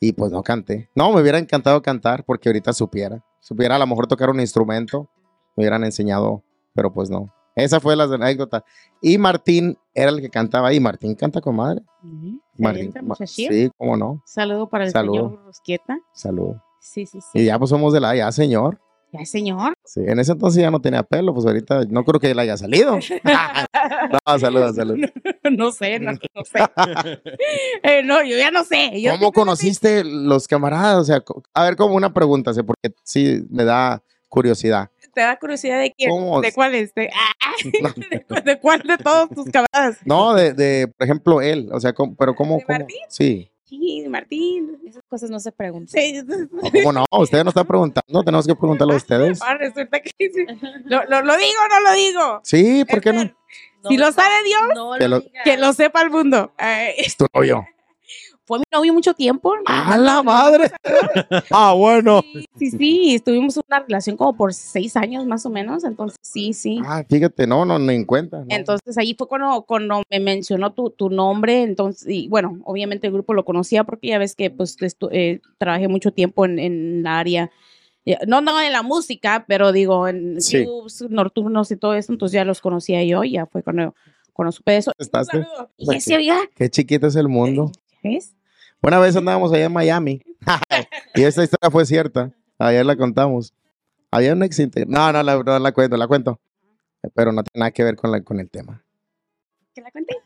y 0.00 0.12
pues 0.12 0.30
no 0.32 0.42
canté. 0.42 0.90
No, 0.94 1.12
me 1.12 1.20
hubiera 1.22 1.38
encantado 1.38 1.80
cantar 1.82 2.24
porque 2.24 2.48
ahorita 2.48 2.72
supiera. 2.72 3.24
Supiera 3.40 3.76
a 3.76 3.78
lo 3.78 3.86
mejor 3.86 4.06
tocar 4.06 4.30
un 4.30 4.40
instrumento, 4.40 5.08
me 5.56 5.62
hubieran 5.64 5.84
enseñado, 5.84 6.42
pero 6.74 6.92
pues 6.92 7.08
no. 7.10 7.32
Esa 7.54 7.80
fue 7.80 7.96
la 7.96 8.04
anécdota. 8.04 8.64
Y 9.00 9.16
Martín 9.16 9.78
era 9.94 10.10
el 10.10 10.20
que 10.20 10.28
cantaba 10.28 10.68
ahí. 10.68 10.78
Martín 10.78 11.14
canta 11.14 11.40
con 11.40 11.56
madre. 11.56 11.80
Ujú. 12.02 12.38
Martín, 12.58 12.88
Excelente, 12.88 13.02
ma- 13.02 13.08
muchachillo. 13.08 13.50
sí, 13.50 13.70
cómo 13.78 13.96
no. 13.96 14.22
Saludo 14.26 14.68
para 14.68 14.84
el 14.84 14.90
Saludo. 14.90 15.28
señor 15.30 15.44
Rosqueta. 15.46 15.98
Salud. 16.12 16.56
Sí, 16.80 17.06
sí, 17.06 17.20
sí. 17.20 17.38
Y 17.38 17.44
ya 17.46 17.58
pues 17.58 17.70
somos 17.70 17.92
de 17.94 18.00
la 18.00 18.14
ya, 18.14 18.30
señor. 18.30 18.78
Ya, 19.18 19.24
señor. 19.26 19.74
Sí, 19.84 20.00
en 20.06 20.18
ese 20.18 20.32
entonces 20.32 20.60
ya 20.62 20.70
no 20.70 20.80
tenía 20.80 21.02
pelo, 21.02 21.32
pues 21.34 21.46
ahorita 21.46 21.82
no 21.88 22.04
creo 22.04 22.20
que 22.20 22.30
él 22.30 22.38
haya 22.38 22.56
salido. 22.56 22.98
no, 24.26 24.38
saludos, 24.38 24.76
saludos. 24.76 25.10
no 25.50 25.70
sé, 25.72 25.98
no, 26.00 26.12
no 26.12 26.44
sé. 26.44 26.58
Eh, 27.82 28.02
no, 28.02 28.22
yo 28.24 28.36
ya 28.36 28.50
no 28.50 28.64
sé. 28.64 29.00
Yo 29.00 29.12
¿Cómo 29.12 29.32
conociste 29.32 30.02
los 30.04 30.48
camaradas? 30.48 30.98
O 30.98 31.04
sea, 31.04 31.22
a 31.54 31.64
ver, 31.64 31.76
como 31.76 31.94
una 31.94 32.12
pregunta, 32.12 32.52
sé, 32.52 32.64
porque 32.64 32.94
sí 33.04 33.44
me 33.50 33.64
da 33.64 34.02
curiosidad. 34.28 34.90
¿Te 35.14 35.20
da 35.22 35.38
curiosidad 35.38 35.80
de 35.80 35.92
quién? 35.92 36.10
¿Cómo? 36.10 36.40
¿De 36.42 36.52
cuál 36.52 36.74
es? 36.74 36.92
¿De, 36.94 37.08
ah, 37.14 37.52
¿de, 37.64 38.42
de 38.44 38.58
cuál 38.60 38.82
de 38.82 38.98
todos 38.98 39.30
tus 39.30 39.46
camaradas? 39.46 39.98
no, 40.04 40.34
de, 40.34 40.52
de, 40.52 40.88
por 40.88 41.04
ejemplo, 41.04 41.40
él, 41.40 41.68
o 41.72 41.80
sea, 41.80 41.92
¿cómo- 41.94 42.14
pero 42.16 42.34
¿cómo? 42.34 42.58
¿De 42.58 42.64
cómo? 42.64 42.86
Sí, 43.08 43.50
Sí, 43.68 44.04
Martín. 44.08 44.78
Esas 44.86 45.02
cosas 45.08 45.28
no 45.30 45.40
se 45.40 45.50
preguntan. 45.52 45.88
Sí. 46.00 46.22
¿cómo 46.82 46.92
no? 46.92 47.04
Ustedes 47.10 47.44
no 47.44 47.50
están 47.50 47.66
preguntando, 47.66 48.22
tenemos 48.22 48.46
que 48.46 48.54
preguntarle 48.54 48.94
a 48.94 48.96
ustedes. 48.96 49.40
Ah, 49.42 49.54
resulta 49.58 50.00
que 50.00 50.10
sí. 50.18 50.30
¿Lo, 50.84 51.04
lo, 51.04 51.22
lo 51.22 51.36
digo 51.36 51.58
o 51.64 51.68
no 51.68 51.80
lo 51.80 51.92
digo? 51.96 52.40
Sí, 52.44 52.84
¿por 52.84 53.00
qué 53.00 53.12
no? 53.12 53.22
Si 53.88 53.96
lo 53.96 54.10
sabe 54.12 54.34
Dios, 54.44 54.62
no 54.74 54.92
Que 54.98 55.08
lo- 55.08 55.20
digas. 55.20 55.44
que 55.44 55.56
lo 55.56 55.72
sepa 55.72 56.02
el 56.02 56.10
mundo. 56.10 56.52
Ay, 56.58 56.94
Es 56.98 57.16
tu 57.16 57.26
novio. 57.34 57.66
Fue 58.46 58.58
mi 58.60 58.64
novio 58.72 58.92
mucho 58.94 59.12
tiempo. 59.14 59.52
¡A 59.66 59.98
la 59.98 60.22
madre! 60.22 60.70
Ah, 61.50 61.72
bueno. 61.74 62.22
Sí, 62.58 62.70
sí, 62.70 63.22
en 63.26 63.44
una 63.44 63.80
relación 63.80 64.16
como 64.16 64.36
por 64.36 64.52
seis 64.54 64.96
años 64.96 65.26
más 65.26 65.44
o 65.46 65.50
menos, 65.50 65.84
entonces 65.84 66.16
sí, 66.22 66.52
sí. 66.52 66.80
Ah, 66.84 67.04
fíjate, 67.08 67.46
no, 67.46 67.64
no, 67.64 67.78
ni 67.78 67.94
en 67.94 68.04
cuenta. 68.04 68.38
no. 68.38 68.46
Entonces 68.48 68.96
ahí 68.98 69.14
fue 69.14 69.28
cuando, 69.28 69.62
cuando 69.62 70.02
me 70.10 70.20
mencionó 70.20 70.72
tu, 70.72 70.90
tu 70.90 71.10
nombre, 71.10 71.62
entonces, 71.62 72.06
y 72.08 72.28
bueno, 72.28 72.58
obviamente 72.64 73.06
el 73.06 73.12
grupo 73.12 73.34
lo 73.34 73.44
conocía 73.44 73.84
porque 73.84 74.08
ya 74.08 74.18
ves 74.18 74.34
que 74.34 74.50
pues 74.50 74.76
estu- 74.78 75.08
eh, 75.12 75.40
trabajé 75.58 75.88
mucho 75.88 76.12
tiempo 76.12 76.44
en, 76.44 76.58
en 76.58 77.02
la 77.02 77.18
área, 77.18 77.50
eh, 78.04 78.16
no, 78.26 78.40
no 78.40 78.60
en 78.60 78.72
la 78.72 78.82
música, 78.82 79.44
pero 79.48 79.72
digo, 79.72 80.08
en 80.08 80.40
Sí. 80.40 80.62
clubs 80.64 81.04
nocturnos 81.08 81.70
y 81.70 81.76
todo 81.76 81.94
eso, 81.94 82.12
entonces 82.12 82.34
ya 82.34 82.44
los 82.44 82.60
conocía 82.60 83.02
yo 83.04 83.24
y 83.24 83.32
ya 83.32 83.46
fue 83.46 83.62
cuando, 83.62 83.94
cuando 84.32 84.52
supe 84.52 84.76
eso. 84.76 84.92
¿Estás? 84.98 85.26
Un 85.34 85.42
saludo. 85.42 85.70
Y 85.76 85.86
Pues 85.86 86.04
Qué 86.54 86.70
chiquito 86.70 87.06
es 87.08 87.16
el 87.16 87.28
mundo. 87.28 87.72
¿ves? 88.02 88.35
Una 88.86 89.00
vez 89.00 89.16
andábamos 89.16 89.52
allá 89.52 89.64
en 89.64 89.72
Miami 89.72 90.22
y 91.16 91.24
esta 91.24 91.42
historia 91.42 91.72
fue 91.72 91.84
cierta. 91.84 92.30
Ayer 92.56 92.86
la 92.86 92.94
contamos. 92.94 93.52
Había 94.12 94.32
un 94.32 94.44
ex 94.44 94.60
inte- 94.60 94.86
No, 94.86 95.12
no 95.12 95.24
la, 95.24 95.42
no 95.42 95.58
la 95.58 95.72
cuento, 95.72 95.96
la 95.96 96.06
cuento. 96.06 96.38
Pero 97.12 97.32
no 97.32 97.42
tiene 97.42 97.58
nada 97.62 97.72
que 97.72 97.82
ver 97.82 97.96
con, 97.96 98.12
la, 98.12 98.22
con 98.22 98.38
el 98.38 98.48
tema. 98.48 98.84
¿Que 99.74 99.80
la 99.80 99.90
conté? 99.90 100.18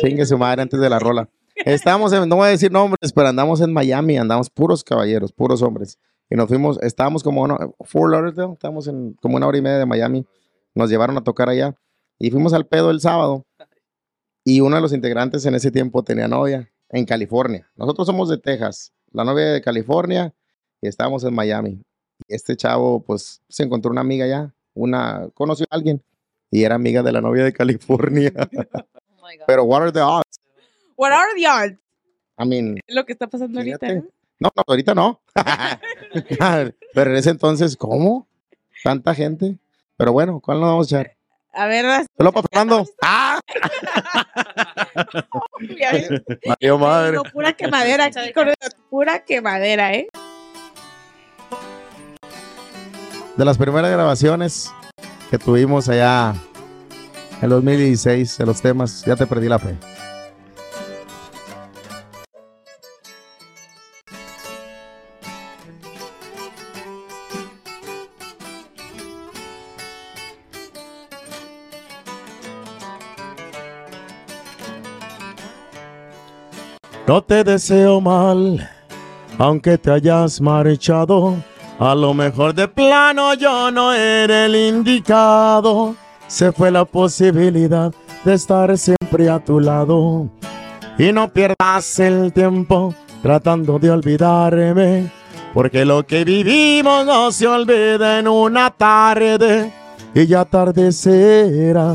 Chingue 0.00 0.24
su 0.24 0.38
madre 0.38 0.62
antes 0.62 0.80
de 0.80 0.88
la 0.88 0.98
rola. 0.98 1.28
Estábamos 1.54 2.10
en, 2.14 2.26
no 2.26 2.36
voy 2.36 2.46
a 2.46 2.50
decir 2.50 2.72
nombres, 2.72 3.12
pero 3.12 3.28
andamos 3.28 3.60
en 3.60 3.74
Miami, 3.74 4.16
andamos 4.16 4.48
puros 4.48 4.82
caballeros, 4.82 5.30
puros 5.30 5.60
hombres. 5.60 5.98
Y 6.30 6.34
nos 6.36 6.48
fuimos, 6.48 6.78
estábamos 6.80 7.22
como, 7.22 7.46
no, 7.46 7.76
Fort 7.80 8.10
Lauderdale, 8.10 8.54
estábamos 8.54 8.88
en 8.88 9.18
como 9.20 9.36
una 9.36 9.46
hora 9.46 9.58
y 9.58 9.62
media 9.62 9.80
de 9.80 9.86
Miami. 9.86 10.24
Nos 10.74 10.88
llevaron 10.88 11.18
a 11.18 11.24
tocar 11.24 11.50
allá. 11.50 11.74
Y 12.18 12.30
fuimos 12.30 12.54
al 12.54 12.66
pedo 12.66 12.90
el 12.90 13.02
sábado. 13.02 13.44
Y 14.44 14.62
uno 14.62 14.76
de 14.76 14.80
los 14.82 14.94
integrantes 14.94 15.44
en 15.44 15.54
ese 15.54 15.70
tiempo 15.70 16.02
tenía 16.02 16.26
novia 16.26 16.70
en 16.90 17.04
California. 17.04 17.70
Nosotros 17.76 18.06
somos 18.06 18.28
de 18.28 18.38
Texas. 18.38 18.92
La 19.12 19.24
novia 19.24 19.52
de 19.52 19.60
California 19.60 20.34
y 20.80 20.88
estábamos 20.88 21.24
en 21.24 21.34
Miami. 21.34 21.82
Y 22.26 22.34
este 22.34 22.56
chavo, 22.56 23.00
pues, 23.00 23.42
se 23.48 23.62
encontró 23.62 23.90
una 23.90 24.00
amiga 24.00 24.24
allá. 24.24 24.54
Una, 24.74 25.28
conoció 25.34 25.66
a 25.70 25.74
alguien. 25.74 26.02
Y 26.50 26.64
era 26.64 26.74
amiga 26.74 27.02
de 27.02 27.12
la 27.12 27.20
novia 27.20 27.44
de 27.44 27.52
California. 27.52 28.32
Oh 29.20 29.30
my 29.30 29.36
God. 29.36 29.44
Pero 29.46 29.64
what 29.64 29.82
are 29.82 29.92
the 29.92 30.00
odds? 30.00 30.40
What 30.96 31.12
are 31.12 31.34
the 31.36 31.46
odds? 31.46 31.78
I 32.38 32.46
mean, 32.46 32.78
lo 32.86 33.04
que 33.04 33.12
está 33.12 33.26
pasando 33.26 33.58
ahorita. 33.58 33.94
No, 34.40 34.50
no, 34.56 34.62
ahorita 34.66 34.94
no. 34.94 35.20
Pero 36.94 37.10
en 37.10 37.16
ese 37.16 37.30
entonces, 37.30 37.76
¿cómo? 37.76 38.28
Tanta 38.82 39.14
gente. 39.14 39.58
Pero 39.96 40.12
bueno, 40.12 40.40
¿cuál 40.40 40.60
nos 40.60 40.68
vamos 40.70 40.92
a 40.92 41.00
echar? 41.00 41.17
A 41.58 41.66
ver, 41.66 42.06
Solo 42.16 42.30
para 42.30 42.46
Fernando. 42.46 42.86
¡Ah! 43.02 43.40
Mario 46.46 46.78
madre. 46.78 47.10
Digo, 47.10 47.24
pura 47.24 47.52
quemadera 47.52 48.04
aquí 48.04 48.32
con 48.32 48.54
pura 48.88 49.24
quemadera, 49.24 49.92
¿eh? 49.92 50.06
De 53.36 53.44
las 53.44 53.58
primeras 53.58 53.90
grabaciones 53.90 54.72
que 55.32 55.38
tuvimos 55.38 55.88
allá 55.88 56.36
en 57.42 57.48
2016, 57.48 58.38
de 58.38 58.46
los 58.46 58.62
temas, 58.62 59.04
ya 59.04 59.16
te 59.16 59.26
perdí 59.26 59.48
la 59.48 59.58
fe. 59.58 59.74
No 77.08 77.22
te 77.22 77.42
deseo 77.42 78.00
mal, 78.02 78.68
aunque 79.38 79.78
te 79.78 79.90
hayas 79.90 80.42
marchado. 80.42 81.36
A 81.78 81.94
lo 81.94 82.12
mejor 82.12 82.54
de 82.54 82.68
plano 82.68 83.32
yo 83.32 83.70
no 83.70 83.94
era 83.94 84.44
el 84.44 84.54
indicado. 84.54 85.94
Se 86.26 86.52
fue 86.52 86.70
la 86.70 86.84
posibilidad 86.84 87.94
de 88.26 88.34
estar 88.34 88.76
siempre 88.76 89.30
a 89.30 89.42
tu 89.42 89.58
lado. 89.58 90.28
Y 90.98 91.10
no 91.10 91.32
pierdas 91.32 91.98
el 91.98 92.30
tiempo 92.34 92.94
tratando 93.22 93.78
de 93.78 93.90
olvidarme. 93.90 95.10
Porque 95.54 95.86
lo 95.86 96.06
que 96.06 96.24
vivimos 96.24 97.06
no 97.06 97.32
se 97.32 97.46
olvida 97.46 98.18
en 98.18 98.28
una 98.28 98.68
tarde. 98.68 99.72
Y 100.14 100.26
ya 100.26 100.44
tarde 100.44 100.92
será 100.92 101.94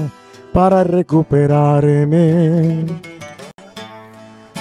para 0.52 0.84
recuperarme. 0.84 3.13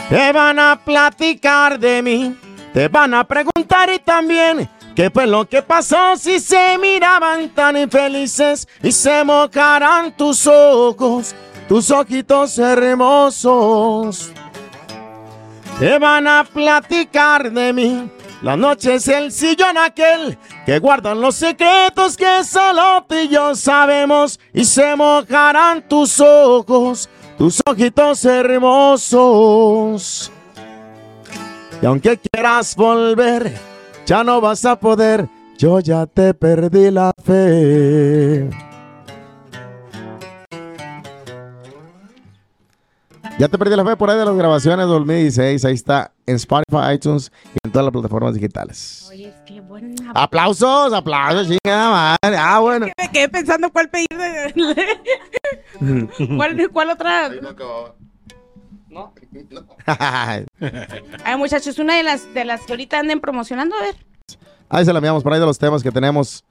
Te 0.09 0.33
van 0.33 0.59
a 0.59 0.79
platicar 0.85 1.79
de 1.79 2.03
mí, 2.03 2.37
te 2.75 2.89
van 2.89 3.15
a 3.15 3.25
preguntar 3.25 3.91
y 3.91 3.99
también 3.99 4.69
qué 4.95 5.11
fue 5.11 5.27
lo 5.27 5.49
que 5.49 5.63
pasó. 5.63 6.17
Si 6.17 6.39
se 6.39 6.77
miraban 6.79 7.49
tan 7.51 7.77
infelices 7.77 8.69
y 8.83 8.93
se 8.93 9.25
mojarán 9.25 10.13
tus 10.17 10.47
ojos, 10.47 11.35
tus 11.69 11.91
ojitos 11.91 12.59
hermosos. 12.59 14.31
Te 15.79 15.99
van 15.99 16.27
a 16.27 16.45
platicar 16.45 17.51
de 17.51 17.73
mí, 17.73 18.11
la 18.43 18.57
noche 18.57 18.97
es 18.97 19.07
el 19.07 19.31
sillón 19.31 19.79
aquel 19.79 20.37
que 20.67 20.81
guardan 20.81 21.21
los 21.21 21.37
secretos 21.37 22.17
que 22.17 22.43
solo 22.43 23.05
tú 23.09 23.15
y 23.15 23.29
yo 23.29 23.55
sabemos. 23.55 24.41
Y 24.53 24.65
se 24.65 24.97
mojarán 24.97 25.89
tus 25.89 26.19
ojos, 26.19 27.09
tus 27.39 27.61
ojitos 27.67 28.25
hermosos. 28.25 29.13
Y 31.81 31.87
aunque 31.87 32.19
quieras 32.19 32.77
volver, 32.77 33.53
ya 34.07 34.23
no 34.23 34.41
vas 34.41 34.65
a 34.65 34.79
poder, 34.79 35.29
yo 35.59 35.81
ya 35.81 36.07
te 36.07 36.33
perdí 36.35 36.91
la 36.91 37.13
fe. 37.25 38.49
Ya 43.39 43.49
te 43.49 43.59
perdí 43.59 43.75
la 43.75 43.85
fe 43.85 43.97
por 43.97 44.11
ahí 44.11 44.19
de 44.19 44.25
las 44.25 44.37
grabaciones 44.37 44.87
2016. 44.87 45.65
Ahí 45.65 45.75
está 45.75 46.13
en 46.27 46.37
Spotify, 46.37 46.95
iTunes 46.95 47.33
y 47.55 47.59
en 47.67 47.73
todas 47.73 47.87
las 47.87 47.93
plataformas 47.93 48.35
digitales. 48.35 49.09
Oye, 49.11 49.33
qué 49.47 49.61
buena. 49.61 50.13
Aplausos, 50.15 50.93
aplausos, 50.93 51.49
chingada 51.49 52.19
madre. 52.23 52.37
Ah, 52.37 52.59
bueno. 52.61 52.87
Me 52.97 53.11
quedé 53.11 53.29
pensando 53.29 53.73
cuál 53.73 53.89
pedir 53.89 54.07
de... 54.11 54.55
¿Cuál, 56.37 56.71
¿Cuál 56.71 56.91
otra? 56.91 57.27
Ahí 57.27 57.39
no 57.41 57.49
acababa. 57.49 57.95
¿No? 58.89 59.15
Ay, 61.25 61.37
muchachos, 61.39 61.79
una 61.79 61.97
de 61.97 62.03
las, 62.03 62.33
de 62.35 62.45
las 62.45 62.61
que 62.61 62.75
ahorita 62.75 62.99
anden 62.99 63.21
promocionando, 63.21 63.75
a 63.75 63.81
ver. 63.81 63.97
Ahí 64.69 64.85
se 64.85 64.93
la 64.93 64.99
enviamos 64.99 65.23
por 65.23 65.33
ahí 65.33 65.41
de 65.41 65.47
los 65.47 65.59
temas 65.59 65.83
que 65.83 65.91
tenemos. 65.91 66.45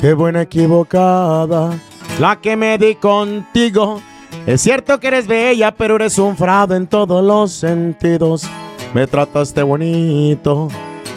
Qué 0.00 0.12
buena 0.14 0.42
equivocada 0.42 1.76
la 2.20 2.40
que 2.40 2.56
me 2.56 2.78
di 2.78 2.94
contigo. 2.94 4.00
Es 4.46 4.60
cierto 4.60 5.00
que 5.00 5.08
eres 5.08 5.26
bella, 5.26 5.72
pero 5.72 5.96
eres 5.96 6.18
un 6.18 6.36
fraude 6.36 6.76
en 6.76 6.86
todos 6.86 7.24
los 7.24 7.50
sentidos. 7.50 8.48
Me 8.94 9.08
trataste 9.08 9.62
bonito, 9.62 10.68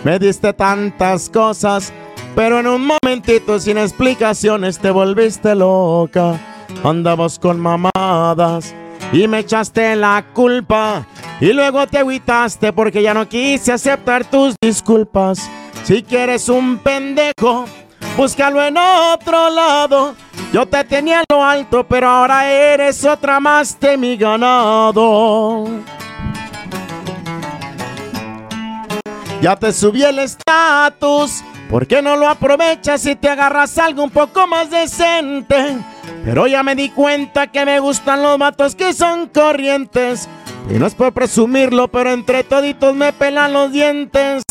me 0.03 0.17
diste 0.17 0.51
tantas 0.53 1.29
cosas, 1.29 1.93
pero 2.35 2.59
en 2.59 2.67
un 2.67 2.87
momentito 2.87 3.59
sin 3.59 3.77
explicaciones 3.77 4.79
te 4.79 4.89
volviste 4.89 5.53
loca. 5.53 6.39
Andabas 6.83 7.37
con 7.37 7.59
mamadas 7.59 8.73
y 9.13 9.27
me 9.27 9.39
echaste 9.39 9.95
la 9.95 10.25
culpa. 10.33 11.05
Y 11.39 11.53
luego 11.53 11.85
te 11.85 11.99
agüitaste 11.99 12.73
porque 12.73 13.03
ya 13.03 13.13
no 13.13 13.29
quise 13.29 13.73
aceptar 13.73 14.25
tus 14.25 14.55
disculpas. 14.59 15.47
Si 15.83 16.01
quieres 16.03 16.49
un 16.49 16.77
pendejo, 16.79 17.65
búscalo 18.17 18.63
en 18.63 18.77
otro 18.77 19.49
lado. 19.49 20.15
Yo 20.53 20.65
te 20.65 20.83
tenía 20.83 21.19
en 21.19 21.25
lo 21.29 21.43
alto, 21.43 21.85
pero 21.87 22.09
ahora 22.09 22.49
eres 22.51 23.05
otra 23.05 23.39
más 23.39 23.79
de 23.79 23.97
mi 23.97 24.17
ganado. 24.17 25.65
Ya 29.41 29.55
te 29.55 29.71
subí 29.71 30.03
el 30.03 30.19
estatus. 30.19 31.43
¿Por 31.69 31.87
qué 31.87 32.01
no 32.01 32.17
lo 32.17 32.27
aprovechas 32.27 33.05
y 33.05 33.15
te 33.15 33.29
agarras 33.29 33.77
algo 33.77 34.03
un 34.03 34.09
poco 34.09 34.45
más 34.45 34.69
decente? 34.69 35.77
Pero 36.25 36.45
ya 36.45 36.63
me 36.63 36.75
di 36.75 36.89
cuenta 36.89 37.47
que 37.47 37.65
me 37.65 37.79
gustan 37.79 38.21
los 38.21 38.37
matos 38.37 38.75
que 38.75 38.93
son 38.93 39.27
corrientes. 39.27 40.27
Y 40.69 40.73
no 40.73 40.85
es 40.85 40.93
por 40.93 41.13
presumirlo, 41.13 41.87
pero 41.87 42.11
entre 42.11 42.43
toditos 42.43 42.93
me 42.93 43.13
pelan 43.13 43.53
los 43.53 43.71
dientes. 43.71 44.43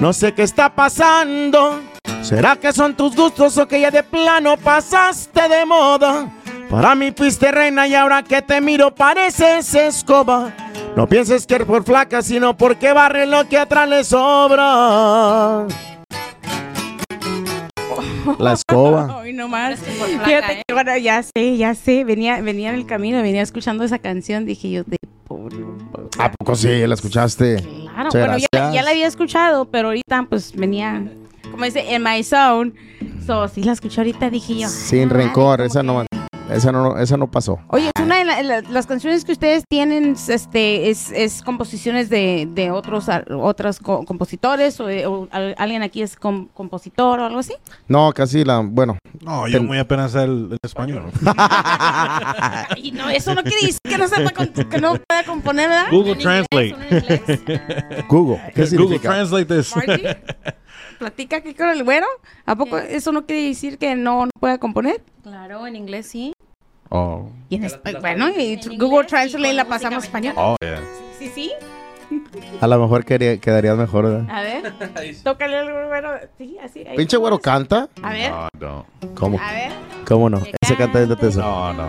No 0.00 0.12
sé 0.12 0.32
qué 0.32 0.42
está 0.42 0.74
pasando. 0.74 1.80
¿Será 2.24 2.56
que 2.56 2.72
son 2.72 2.96
tus 2.96 3.14
gustos 3.14 3.58
o 3.58 3.68
que 3.68 3.78
ya 3.78 3.90
de 3.90 4.02
plano 4.02 4.56
pasaste 4.56 5.46
de 5.46 5.66
moda? 5.66 6.32
Para 6.70 6.94
mí 6.94 7.12
fuiste 7.14 7.52
reina 7.52 7.86
y 7.86 7.94
ahora 7.94 8.22
que 8.22 8.40
te 8.40 8.62
miro 8.62 8.94
pareces 8.94 9.74
escoba. 9.74 10.50
No 10.96 11.06
pienses 11.06 11.46
que 11.46 11.56
es 11.56 11.64
por 11.64 11.84
flaca, 11.84 12.22
sino 12.22 12.56
porque 12.56 12.94
barre 12.94 13.26
lo 13.26 13.46
que 13.46 13.58
atrás 13.58 13.86
le 13.90 14.04
sobra. 14.04 15.66
La 18.38 18.54
escoba. 18.54 19.18
Hoy 19.18 19.34
nomás. 19.34 19.80
por 19.80 20.08
flaca, 20.08 20.24
Fíjate 20.24 20.52
¿eh? 20.54 20.62
que, 20.66 20.72
bueno, 20.72 20.96
ya 20.96 21.22
sé, 21.22 21.58
ya 21.58 21.74
sé. 21.74 22.04
Venía, 22.04 22.40
venía 22.40 22.70
en 22.70 22.76
el 22.76 22.86
camino, 22.86 23.20
venía 23.20 23.42
escuchando 23.42 23.84
esa 23.84 23.98
canción. 23.98 24.46
Dije 24.46 24.70
yo, 24.70 24.84
de 24.84 24.96
pobre. 25.28 25.58
¿A 26.18 26.32
poco 26.32 26.54
sí? 26.54 26.86
¿La 26.86 26.94
escuchaste? 26.94 27.56
Claro, 27.92 28.08
bueno, 28.10 28.38
ya 28.72 28.82
la 28.82 28.90
había 28.90 29.06
escuchado, 29.08 29.66
pero 29.66 29.88
ahorita 29.88 30.26
pues 30.30 30.52
venía, 30.56 31.04
como 31.54 31.64
dice, 31.66 31.94
en 31.94 32.02
my 32.02 32.22
zone. 32.24 32.72
So, 33.26 33.46
sí 33.48 33.62
la 33.62 33.72
escuché 33.72 34.00
ahorita, 34.00 34.28
dije 34.28 34.58
yo. 34.60 34.68
Sin 34.68 35.08
"Ah, 35.10 35.14
rencor, 35.14 35.60
esa 35.62 35.80
que- 35.80 35.86
no, 35.86 36.04
esa 36.50 36.72
no, 36.72 36.98
esa 36.98 37.16
no 37.16 37.30
pasó. 37.30 37.58
Oye, 37.68 37.90
es 37.96 38.02
una 38.02 38.18
de 38.18 38.24
la- 38.26 38.42
la- 38.42 38.60
las 38.60 38.86
canciones 38.86 39.24
que 39.24 39.32
ustedes 39.32 39.64
tienen, 39.70 40.14
este, 40.28 40.90
es, 40.90 41.10
es 41.10 41.40
composiciones 41.42 42.10
de, 42.10 42.46
de 42.50 42.70
otros, 42.70 43.08
a- 43.08 43.24
otros 43.40 43.78
co- 43.78 44.04
compositores 44.04 44.78
o, 44.80 44.84
o 44.86 45.28
al- 45.30 45.54
alguien 45.56 45.82
aquí 45.82 46.02
es 46.02 46.16
com- 46.16 46.48
compositor 46.52 47.20
o 47.20 47.24
algo 47.26 47.38
así. 47.38 47.54
No, 47.88 48.12
casi 48.12 48.44
la, 48.44 48.58
bueno. 48.58 48.98
No, 49.22 49.46
yo 49.48 49.58
Ten- 49.58 49.66
muy 49.66 49.78
apenas 49.78 50.12
sé 50.12 50.24
el, 50.24 50.48
el 50.52 50.58
español. 50.62 51.10
Y 52.76 52.92
no, 52.92 53.08
eso 53.08 53.34
no 53.34 53.42
quiere 53.42 53.66
decir 53.66 53.78
que 53.82 53.96
no 53.96 54.06
sepa 54.08 54.30
con- 54.30 54.48
que 54.48 54.80
no 54.80 54.96
pueda 54.96 55.24
componer, 55.24 55.68
¿verdad? 55.70 55.86
Google. 55.90 56.16
Translate. 56.16 58.04
Google, 58.08 58.40
¿qué 58.54 58.62
Google 58.62 58.66
significa? 58.66 59.08
Translate 59.08 59.46
this. 59.46 59.72
Platica 60.98 61.36
aquí 61.36 61.54
con 61.54 61.68
el 61.68 61.84
güero. 61.84 62.06
¿A 62.46 62.54
poco 62.56 62.76
¿Qué? 62.76 62.96
eso 62.96 63.12
no 63.12 63.26
quiere 63.26 63.48
decir 63.48 63.78
que 63.78 63.94
no, 63.96 64.26
no 64.26 64.30
pueda 64.40 64.58
componer? 64.58 65.02
Claro, 65.22 65.66
en 65.66 65.76
inglés 65.76 66.06
sí. 66.06 66.32
Oh, 66.90 67.28
Y 67.48 67.56
en 67.56 67.62
Ya 67.62 67.68
la- 67.68 67.74
espa- 67.82 67.92
la- 67.92 68.00
bueno, 68.00 68.28
y 68.30 68.52
en 68.62 68.78
Google 68.78 69.06
Translate 69.06 69.54
la 69.54 69.64
pasamos 69.64 70.04
a 70.04 70.06
español. 70.06 70.34
oh, 70.36 70.56
yeah. 70.60 70.80
Sí, 71.18 71.28
sí. 71.34 71.52
A 72.60 72.66
lo 72.68 72.78
mejor 72.78 73.04
quería- 73.04 73.38
quedarías 73.38 73.76
mejor, 73.76 74.04
¿verdad? 74.04 74.26
A 74.30 74.40
ver, 74.42 74.72
tócale 75.24 75.58
al 75.58 75.72
güero. 75.88 76.10
Sí, 76.38 76.56
así. 76.62 76.84
ahí. 76.86 76.96
Pinche 76.96 77.16
güero 77.16 77.38
canta. 77.40 77.88
A 78.02 78.10
ver, 78.12 78.30
No, 78.30 78.48
no. 78.60 78.86
¿Cómo? 79.14 79.38
a 79.40 79.52
ver. 79.52 79.72
¿Cómo 80.06 80.28
no? 80.30 80.42
Que 80.42 80.52
Ese 80.60 80.76
canta 80.76 81.04
de 81.04 81.16
teso. 81.16 81.40
No, 81.40 81.72
no. 81.72 81.86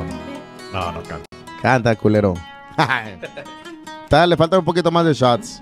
No, 0.74 0.91
no 0.93 1.03
canta. 1.03 1.26
Canta, 1.62 1.95
culero. 1.95 2.34
Está, 4.03 4.26
le 4.28 4.38
faltan 4.38 4.60
un 4.60 4.66
poquito 4.66 4.89
más 4.91 5.06
de 5.06 5.14
shots. 5.14 5.62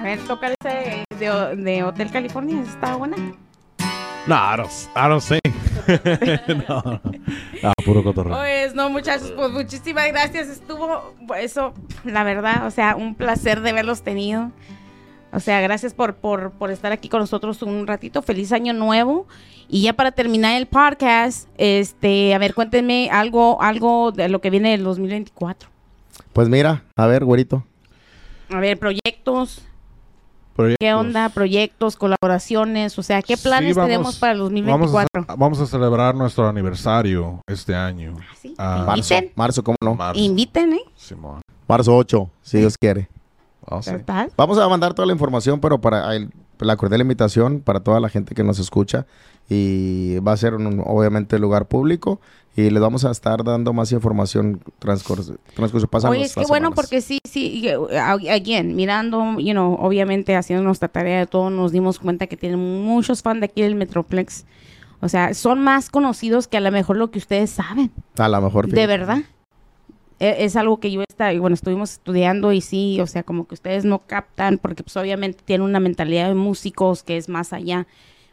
A 0.00 0.02
ver, 0.02 0.18
tócale 0.20 0.54
ese 0.64 1.04
de, 1.18 1.56
de 1.56 1.82
Hotel 1.82 2.10
California. 2.10 2.62
Está 2.62 2.96
buena. 2.96 3.18
No, 4.26 4.34
I 4.34 4.56
don't, 4.56 4.70
I 4.96 5.08
don't 5.08 5.20
sing. 5.20 5.40
no, 6.66 6.82
no. 6.82 7.00
Ah, 7.62 7.74
puro 7.84 8.02
cotorreo. 8.02 8.34
Pues 8.34 8.74
no, 8.74 8.88
muchachos, 8.88 9.30
pues 9.36 9.50
muchísimas 9.50 10.08
gracias. 10.08 10.48
Estuvo 10.48 11.14
eso, 11.38 11.74
la 12.04 12.24
verdad, 12.24 12.66
o 12.66 12.70
sea, 12.70 12.96
un 12.96 13.14
placer 13.14 13.60
de 13.60 13.74
verlos 13.74 14.00
tenido. 14.00 14.50
O 15.32 15.40
sea, 15.40 15.60
gracias 15.60 15.92
por, 15.92 16.14
por, 16.14 16.52
por 16.52 16.70
estar 16.70 16.92
aquí 16.92 17.10
con 17.10 17.20
nosotros 17.20 17.60
un 17.60 17.86
ratito. 17.86 18.22
Feliz 18.22 18.52
año 18.52 18.72
nuevo. 18.72 19.26
Y 19.68 19.82
ya 19.82 19.92
para 19.92 20.12
terminar 20.12 20.56
el 20.56 20.66
podcast, 20.66 21.46
este, 21.58 22.34
a 22.34 22.38
ver, 22.38 22.54
cuéntenme 22.54 23.10
algo, 23.12 23.60
algo 23.60 24.12
de 24.12 24.30
lo 24.30 24.40
que 24.40 24.48
viene 24.48 24.70
del 24.70 24.82
2024. 24.82 25.68
Pues 26.32 26.48
mira, 26.48 26.84
a 26.96 27.06
ver, 27.06 27.22
güerito. 27.22 27.66
A 28.48 28.60
ver, 28.60 28.78
proyectos, 28.78 29.62
Proyectos. 30.54 30.76
¿qué 30.80 30.92
onda? 30.94 31.28
Proyectos, 31.30 31.96
colaboraciones, 31.96 32.98
o 32.98 33.02
sea, 33.02 33.22
¿qué 33.22 33.36
Sí, 33.36 33.42
planes 33.44 33.74
vamos- 33.76 33.88
tenemos 33.88 34.16
para 34.18 34.32
el 34.32 34.38
Vamos 34.40 34.52
2024? 34.92 35.24
a, 35.28 35.36
vamos 35.36 35.60
a 35.60 35.66
celebrar 35.66 36.14
nuestro 36.14 36.48
aniversario 36.48 37.40
este 37.46 37.74
año. 37.74 38.16
Sí, 38.40 38.54
Ah, 38.58 38.84
Marzo, 38.86 39.14
inviten, 39.14 39.32
marzo, 39.36 39.64
¿cómo 39.64 39.76
no? 39.82 39.94
Marzo. 39.94 40.20
inviten, 40.20 40.72
¿eh? 40.74 40.80
Simón. 40.96 41.40
Marzo 41.68 41.96
8, 41.96 42.28
si 42.42 42.58
Dios 42.58 42.76
quiere. 42.78 43.08
Oh, 43.64 43.80
sí. 43.82 43.90
¿Verdad? 43.92 44.28
Vamos 44.36 44.58
a 44.58 44.68
mandar 44.68 44.92
toda 44.94 45.06
la 45.06 45.12
información, 45.12 45.60
pero 45.60 45.80
para 45.80 46.14
el, 46.16 46.30
la 46.58 46.76
cordial 46.76 47.00
invitación 47.00 47.60
para 47.60 47.80
toda 47.80 48.00
la 48.00 48.08
gente 48.08 48.34
que 48.34 48.42
nos 48.42 48.58
escucha. 48.58 49.06
Y 49.52 50.18
va 50.20 50.32
a 50.32 50.36
ser 50.36 50.54
un, 50.54 50.80
obviamente 50.86 51.38
lugar 51.38 51.66
público. 51.66 52.20
Y 52.56 52.70
les 52.70 52.80
vamos 52.80 53.04
a 53.04 53.10
estar 53.10 53.42
dando 53.44 53.72
más 53.72 53.90
información 53.92 54.60
transcurso. 54.78 55.36
transcurso 55.54 55.86
pasan 55.88 56.10
Oye, 56.12 56.22
es 56.22 56.34
que 56.34 56.40
bueno, 56.46 56.68
semanas. 56.68 56.76
porque 56.76 57.00
sí, 57.00 57.18
sí, 57.24 57.64
uh, 57.76 57.88
again, 58.30 58.74
mirando, 58.76 59.38
you 59.38 59.52
know, 59.52 59.74
obviamente 59.80 60.34
haciendo 60.36 60.64
nuestra 60.64 60.88
tarea 60.88 61.18
de 61.20 61.26
todo, 61.26 61.50
nos 61.50 61.72
dimos 61.72 61.98
cuenta 61.98 62.26
que 62.26 62.36
tienen 62.36 62.58
muchos 62.84 63.22
fans 63.22 63.40
de 63.40 63.46
aquí 63.46 63.62
del 63.62 63.74
Metroplex. 63.76 64.44
O 65.00 65.08
sea, 65.08 65.32
son 65.34 65.60
más 65.62 65.90
conocidos 65.90 66.46
que 66.48 66.56
a 66.56 66.60
lo 66.60 66.70
mejor 66.72 66.96
lo 66.96 67.10
que 67.10 67.18
ustedes 67.18 67.50
saben, 67.50 67.90
A 68.18 68.28
lo 68.28 68.40
mejor. 68.40 68.66
de 68.66 68.72
fíjate. 68.72 68.86
verdad. 68.86 69.18
E- 70.18 70.44
Es 70.44 70.56
algo 70.56 70.78
que 70.80 70.90
yo 70.90 71.02
está, 71.08 71.32
bueno, 71.38 71.54
estuvimos 71.54 71.92
estudiando 71.92 72.52
y 72.52 72.60
sí, 72.60 73.00
o 73.00 73.06
sea, 73.06 73.22
como 73.22 73.46
que 73.46 73.54
ustedes 73.54 73.84
no 73.84 74.00
captan, 74.06 74.58
porque 74.58 74.82
pues 74.82 74.96
obviamente 74.96 75.42
tienen 75.44 75.66
una 75.66 75.80
mentalidad 75.80 76.28
de 76.28 76.34
músicos 76.34 77.02
que 77.02 77.16
es 77.16 77.28
más 77.28 77.52
allá, 77.54 77.86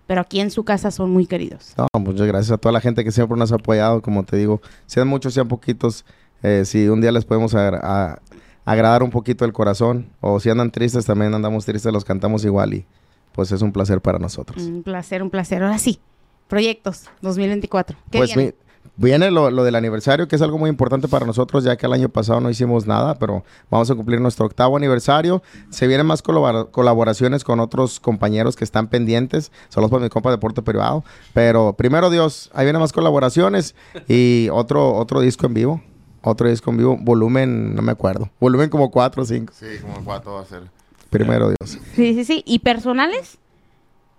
pero 0.07 0.21
aquí 0.21 0.39
en 0.39 0.49
su 0.49 0.63
casa 0.63 0.89
son 0.89 1.11
muy 1.11 1.25
queridos. 1.27 1.73
No, 1.77 1.87
muchas 1.99 2.25
gracias 2.27 2.51
a 2.51 2.57
toda 2.57 2.71
la 2.73 2.81
gente 2.81 3.03
que 3.03 3.11
siempre 3.11 3.37
nos 3.37 3.51
ha 3.51 3.55
apoyado. 3.55 4.01
Como 4.01 4.23
te 4.23 4.37
digo, 4.37 4.61
sean 4.85 5.07
muchos, 5.07 5.33
sean 5.33 5.47
poquitos. 5.47 6.05
eh, 6.43 6.63
si 6.65 6.87
un 6.87 7.01
día 7.01 7.11
les 7.11 7.25
podemos 7.25 7.53
agra- 7.55 7.81
a- 7.83 8.19
agradar 8.65 9.01
un 9.03 9.09
poquito 9.09 9.43
el 9.45 9.53
corazón. 9.53 10.07
O 10.21 10.39
si 10.39 10.49
andan 10.49 10.71
tristes, 10.71 11.05
también 11.05 11.33
andamos 11.33 11.65
tristes, 11.65 11.91
los 11.93 12.05
cantamos 12.05 12.43
igual. 12.45 12.73
Y 12.73 12.85
pues 13.33 13.51
es 13.51 13.61
un 13.61 13.71
placer 13.71 14.01
para 14.01 14.19
nosotros. 14.19 14.61
Un 14.63 14.83
placer, 14.83 15.21
un 15.23 15.29
placer. 15.29 15.61
Ahora 15.63 15.77
sí, 15.79 15.99
proyectos 16.47 17.09
2024. 17.21 17.97
¿Qué 18.11 18.17
Pues 18.19 18.35
mi- 18.37 18.51
viene 18.95 19.29
lo, 19.31 19.51
lo 19.51 19.63
del 19.63 19.75
aniversario, 19.75 20.27
que 20.27 20.35
es 20.35 20.41
algo 20.41 20.57
muy 20.57 20.69
importante 20.69 21.07
para 21.07 21.25
nosotros, 21.25 21.63
ya 21.63 21.75
que 21.75 21.85
el 21.85 21.93
año 21.93 22.09
pasado 22.09 22.39
no 22.39 22.49
hicimos 22.49 22.87
nada, 22.87 23.15
pero 23.19 23.43
vamos 23.69 23.89
a 23.91 23.95
cumplir 23.95 24.21
nuestro 24.21 24.45
octavo 24.45 24.77
aniversario. 24.77 25.43
Se 25.69 25.87
vienen 25.87 26.05
más 26.07 26.21
colabora- 26.23 26.65
colaboraciones 26.71 27.43
con 27.43 27.59
otros 27.59 27.99
compañeros 27.99 28.55
que 28.55 28.63
están 28.63 28.87
pendientes, 28.87 29.51
solo 29.69 29.89
por 29.89 30.01
mi 30.01 30.09
compa 30.09 30.29
de 30.29 30.37
Deporte 30.37 30.61
Privado. 30.61 31.03
Pero 31.33 31.73
primero 31.73 32.09
Dios, 32.09 32.49
ahí 32.53 32.65
vienen 32.65 32.81
más 32.81 32.93
colaboraciones 32.93 33.75
y 34.07 34.49
otro, 34.51 34.93
otro 34.95 35.19
disco 35.21 35.45
en 35.45 35.53
vivo. 35.53 35.81
Otro 36.23 36.49
disco 36.49 36.71
en 36.71 36.77
vivo, 36.77 36.97
volumen, 36.99 37.73
no 37.75 37.81
me 37.81 37.91
acuerdo. 37.91 38.29
Volumen 38.39 38.69
como 38.69 38.91
4 38.91 39.23
o 39.23 39.25
5. 39.25 39.53
Sí, 39.55 39.65
como 39.81 40.03
cuatro 40.03 40.33
va 40.33 40.41
a 40.41 40.45
ser. 40.45 40.63
Primero 41.09 41.47
Dios. 41.49 41.77
Sí, 41.95 42.13
sí, 42.15 42.25
sí. 42.25 42.43
¿Y 42.45 42.59
personales? 42.59 43.37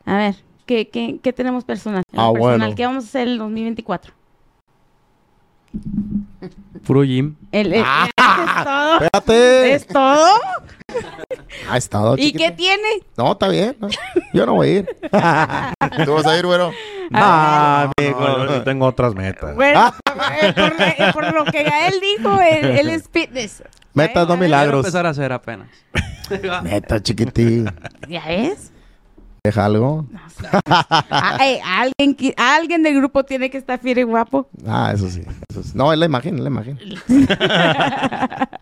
A 0.06 0.16
ver, 0.16 0.36
¿qué, 0.64 0.88
qué, 0.88 1.20
qué 1.22 1.32
tenemos 1.34 1.64
personal? 1.64 2.02
En 2.12 2.18
Ah, 2.18 2.32
personal, 2.32 2.58
bueno. 2.60 2.74
¿Qué 2.76 2.86
vamos 2.86 3.04
a 3.04 3.08
hacer 3.08 3.28
el 3.28 3.36
2024? 3.36 4.14
Puro 6.86 7.02
gym. 7.04 7.36
El, 7.52 7.72
el- 7.74 7.84
Ah. 7.86 8.08
¿Es 8.18 8.64
todo? 8.64 8.94
Espérate. 9.00 9.72
¿Es 9.74 9.86
todo? 9.86 10.28
Ha 11.70 11.76
estado 11.76 12.14
¿Y 12.16 12.26
chiquito. 12.32 12.38
qué 12.44 12.50
tiene? 12.52 12.88
No, 13.16 13.32
está 13.32 13.48
bien. 13.48 13.76
no. 13.80 13.88
Yo 14.32 14.46
no 14.46 14.54
voy 14.54 14.68
a 14.68 14.70
ir. 14.70 14.86
¿Tú 16.04 16.12
vas 16.14 16.26
a 16.26 16.38
ir, 16.38 16.46
güero? 16.46 16.72
Ah, 17.12 17.90
No, 17.98 18.04
amigo. 18.04 18.44
yo 18.46 18.54
sí 18.58 18.64
tengo 18.64 18.86
otras 18.86 19.14
metas. 19.14 19.54
Bueno, 19.54 19.92
eh, 20.42 20.52
por, 20.54 20.72
eh, 20.82 21.10
por 21.12 21.34
lo 21.34 21.44
que 21.44 21.64
ya 21.64 21.88
él 21.88 21.94
dijo, 22.00 22.40
él, 22.40 22.64
él 22.78 22.88
es 22.90 23.08
fitness. 23.10 23.62
Metas 23.94 24.26
no 24.28 24.34
¿Ya 24.34 24.36
ves? 24.36 24.38
Quiero 24.38 24.38
milagros. 24.38 24.80
empezar 24.86 25.06
a 25.06 25.10
hacer 25.10 25.32
apenas. 25.32 25.68
Neta, 26.62 27.02
chiquitín. 27.02 27.70
¿Ya 28.08 28.24
ves? 28.26 28.72
Deja 29.48 29.64
algo. 29.64 30.04
Ah, 30.66 31.38
eh, 31.42 31.58
alguien, 31.64 32.34
alguien 32.36 32.82
del 32.82 32.96
grupo 32.96 33.24
tiene 33.24 33.48
que 33.48 33.56
estar 33.56 33.78
fiel 33.80 33.98
y 33.98 34.02
guapo. 34.02 34.46
Ah, 34.66 34.92
eso 34.94 35.08
sí. 35.08 35.22
Eso 35.48 35.62
sí. 35.62 35.70
No, 35.74 35.90
es 35.90 35.98
la 35.98 36.04
imagen, 36.04 36.34
es 36.34 36.40
la 36.42 36.48
imagen. 36.50 36.78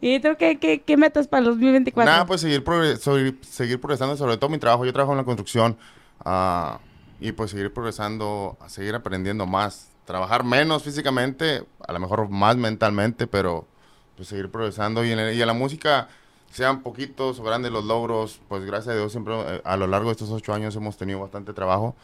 ¿Y 0.00 0.18
tú 0.18 0.30
qué, 0.36 0.58
qué, 0.58 0.82
qué 0.82 0.96
metas 0.96 1.28
para 1.28 1.38
el 1.40 1.44
2024? 1.46 2.10
Nada, 2.12 2.26
pues 2.26 2.40
seguir, 2.40 2.64
progre- 2.64 2.96
sobre- 2.96 3.36
seguir 3.42 3.80
progresando, 3.80 4.16
sobre 4.16 4.36
todo 4.36 4.50
mi 4.50 4.58
trabajo. 4.58 4.84
Yo 4.84 4.92
trabajo 4.92 5.12
en 5.12 5.18
la 5.18 5.24
construcción 5.24 5.76
ah, 6.24 6.78
y 7.20 7.30
pues 7.30 7.52
seguir 7.52 7.72
progresando, 7.72 8.58
seguir 8.66 8.94
aprendiendo 8.96 9.46
más. 9.46 9.88
Trabajar 10.04 10.42
menos 10.44 10.82
físicamente, 10.82 11.62
a 11.86 11.92
lo 11.92 12.00
mejor 12.00 12.28
más 12.28 12.56
mentalmente, 12.56 13.28
pero 13.28 13.66
pues, 14.16 14.26
seguir 14.28 14.50
progresando 14.50 15.04
y, 15.04 15.12
en 15.12 15.18
el- 15.20 15.34
y 15.36 15.40
a 15.42 15.46
la 15.46 15.54
música, 15.54 16.08
sean 16.54 16.82
poquitos 16.82 17.40
o 17.40 17.42
grandes 17.42 17.72
los 17.72 17.84
logros, 17.84 18.40
pues 18.48 18.64
gracias 18.64 18.94
a 18.94 18.96
Dios 18.98 19.10
siempre 19.10 19.34
eh, 19.56 19.60
a 19.64 19.76
lo 19.76 19.86
largo 19.88 20.06
de 20.06 20.12
estos 20.12 20.30
ocho 20.30 20.54
años 20.54 20.76
hemos 20.76 20.96
tenido 20.96 21.18
bastante 21.20 21.52
trabajo. 21.52 21.96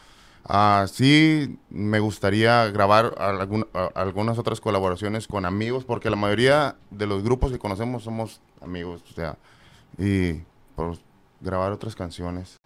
Ah, 0.45 0.87
sí, 0.93 1.57
me 1.69 2.01
gustaría 2.01 2.67
grabar 2.71 3.15
algún- 3.19 3.69
algunas 3.95 4.39
otras 4.39 4.61
colaboraciones 4.61 5.29
con 5.29 5.45
amigos, 5.45 5.85
porque 5.85 6.11
la 6.11 6.17
mayoría 6.17 6.77
de 6.91 7.07
los 7.07 7.23
grupos 7.23 7.53
que 7.53 7.59
conocemos 7.59 8.03
somos 8.03 8.41
amigos, 8.61 9.03
o 9.11 9.15
sea, 9.15 9.37
y 9.99 10.41
grabar 11.41 11.71
otras 11.73 11.95
canciones. 11.95 12.57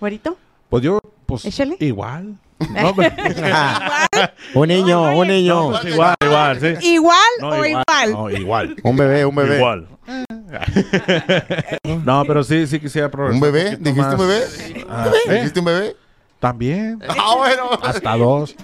¿Güerito? 0.00 0.36
Pues 0.68 0.82
yo, 0.84 0.98
pues 1.26 1.44
Échale. 1.44 1.76
igual. 1.80 2.38
No, 2.82 2.94
pero- 2.94 3.14
un 4.54 4.68
niño, 4.68 5.16
un 5.16 5.28
niño. 5.28 5.54
no, 5.54 5.70
pues 5.80 5.92
igual, 5.94 6.14
igual, 6.24 6.60
sí. 6.60 6.86
¿Igual 6.92 7.18
No, 7.40 7.48
o 7.48 7.64
igual? 7.64 8.12
No, 8.12 8.30
igual. 8.30 8.76
Un 8.82 8.96
bebé, 8.96 9.24
un 9.24 9.34
bebé. 9.34 9.56
Igual. 9.56 9.88
no, 12.04 12.24
pero 12.26 12.44
sí, 12.44 12.66
sí 12.66 12.78
quisiera 12.80 13.10
progresar. 13.10 13.34
¿Un 13.34 13.40
bebé? 13.52 13.64
poquito 13.76 13.90
¿Dijiste 13.90 14.14
un 14.14 14.18
bebé? 14.20 14.40
Ah, 14.88 15.10
¿eh? 15.28 15.34
¿Dijiste 15.34 15.58
un 15.60 15.64
bebé? 15.66 15.96
También. 16.44 16.98
Ah, 17.08 17.36
bueno. 17.38 17.70
Hasta 17.82 18.16
dos. 18.18 18.54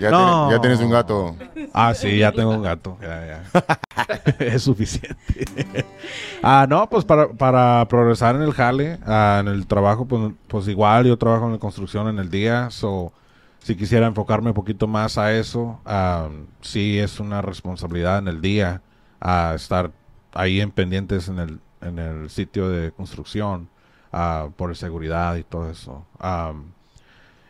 Ya, 0.00 0.10
No. 0.10 0.48
tienes, 0.48 0.50
ya 0.50 0.60
tienes 0.60 0.80
un 0.80 0.90
gato. 0.90 1.36
Ah, 1.72 1.94
sí, 1.94 2.18
ya 2.18 2.32
tengo 2.32 2.50
un 2.50 2.62
gato. 2.62 2.98
Ya, 3.00 3.24
ya. 3.54 4.34
es 4.40 4.64
suficiente. 4.64 5.16
ah, 6.42 6.66
no, 6.68 6.88
pues 6.88 7.04
para, 7.04 7.28
para 7.28 7.86
progresar 7.86 8.34
en 8.34 8.42
el 8.42 8.52
jale, 8.52 8.98
ah, 9.06 9.38
en 9.42 9.46
el 9.48 9.64
trabajo, 9.68 10.06
pues, 10.06 10.32
pues 10.48 10.66
igual 10.66 11.06
yo 11.06 11.16
trabajo 11.16 11.46
en 11.46 11.52
la 11.52 11.58
construcción 11.58 12.08
en 12.08 12.18
el 12.18 12.30
día. 12.30 12.68
So, 12.70 13.12
si 13.60 13.76
quisiera 13.76 14.08
enfocarme 14.08 14.48
un 14.48 14.54
poquito 14.54 14.88
más 14.88 15.18
a 15.18 15.32
eso, 15.34 15.80
ah, 15.86 16.28
sí 16.62 16.98
es 16.98 17.20
una 17.20 17.42
responsabilidad 17.42 18.18
en 18.18 18.26
el 18.26 18.40
día 18.40 18.82
a 19.20 19.52
estar 19.54 19.92
ahí 20.34 20.60
en 20.60 20.72
pendientes 20.72 21.28
en 21.28 21.38
el, 21.38 21.60
en 21.80 22.00
el 22.00 22.28
sitio 22.28 22.68
de 22.68 22.90
construcción 22.90 23.68
ah, 24.12 24.48
por 24.56 24.74
seguridad 24.76 25.36
y 25.36 25.42
todo 25.44 25.70
eso. 25.70 26.04
Ah, 26.18 26.52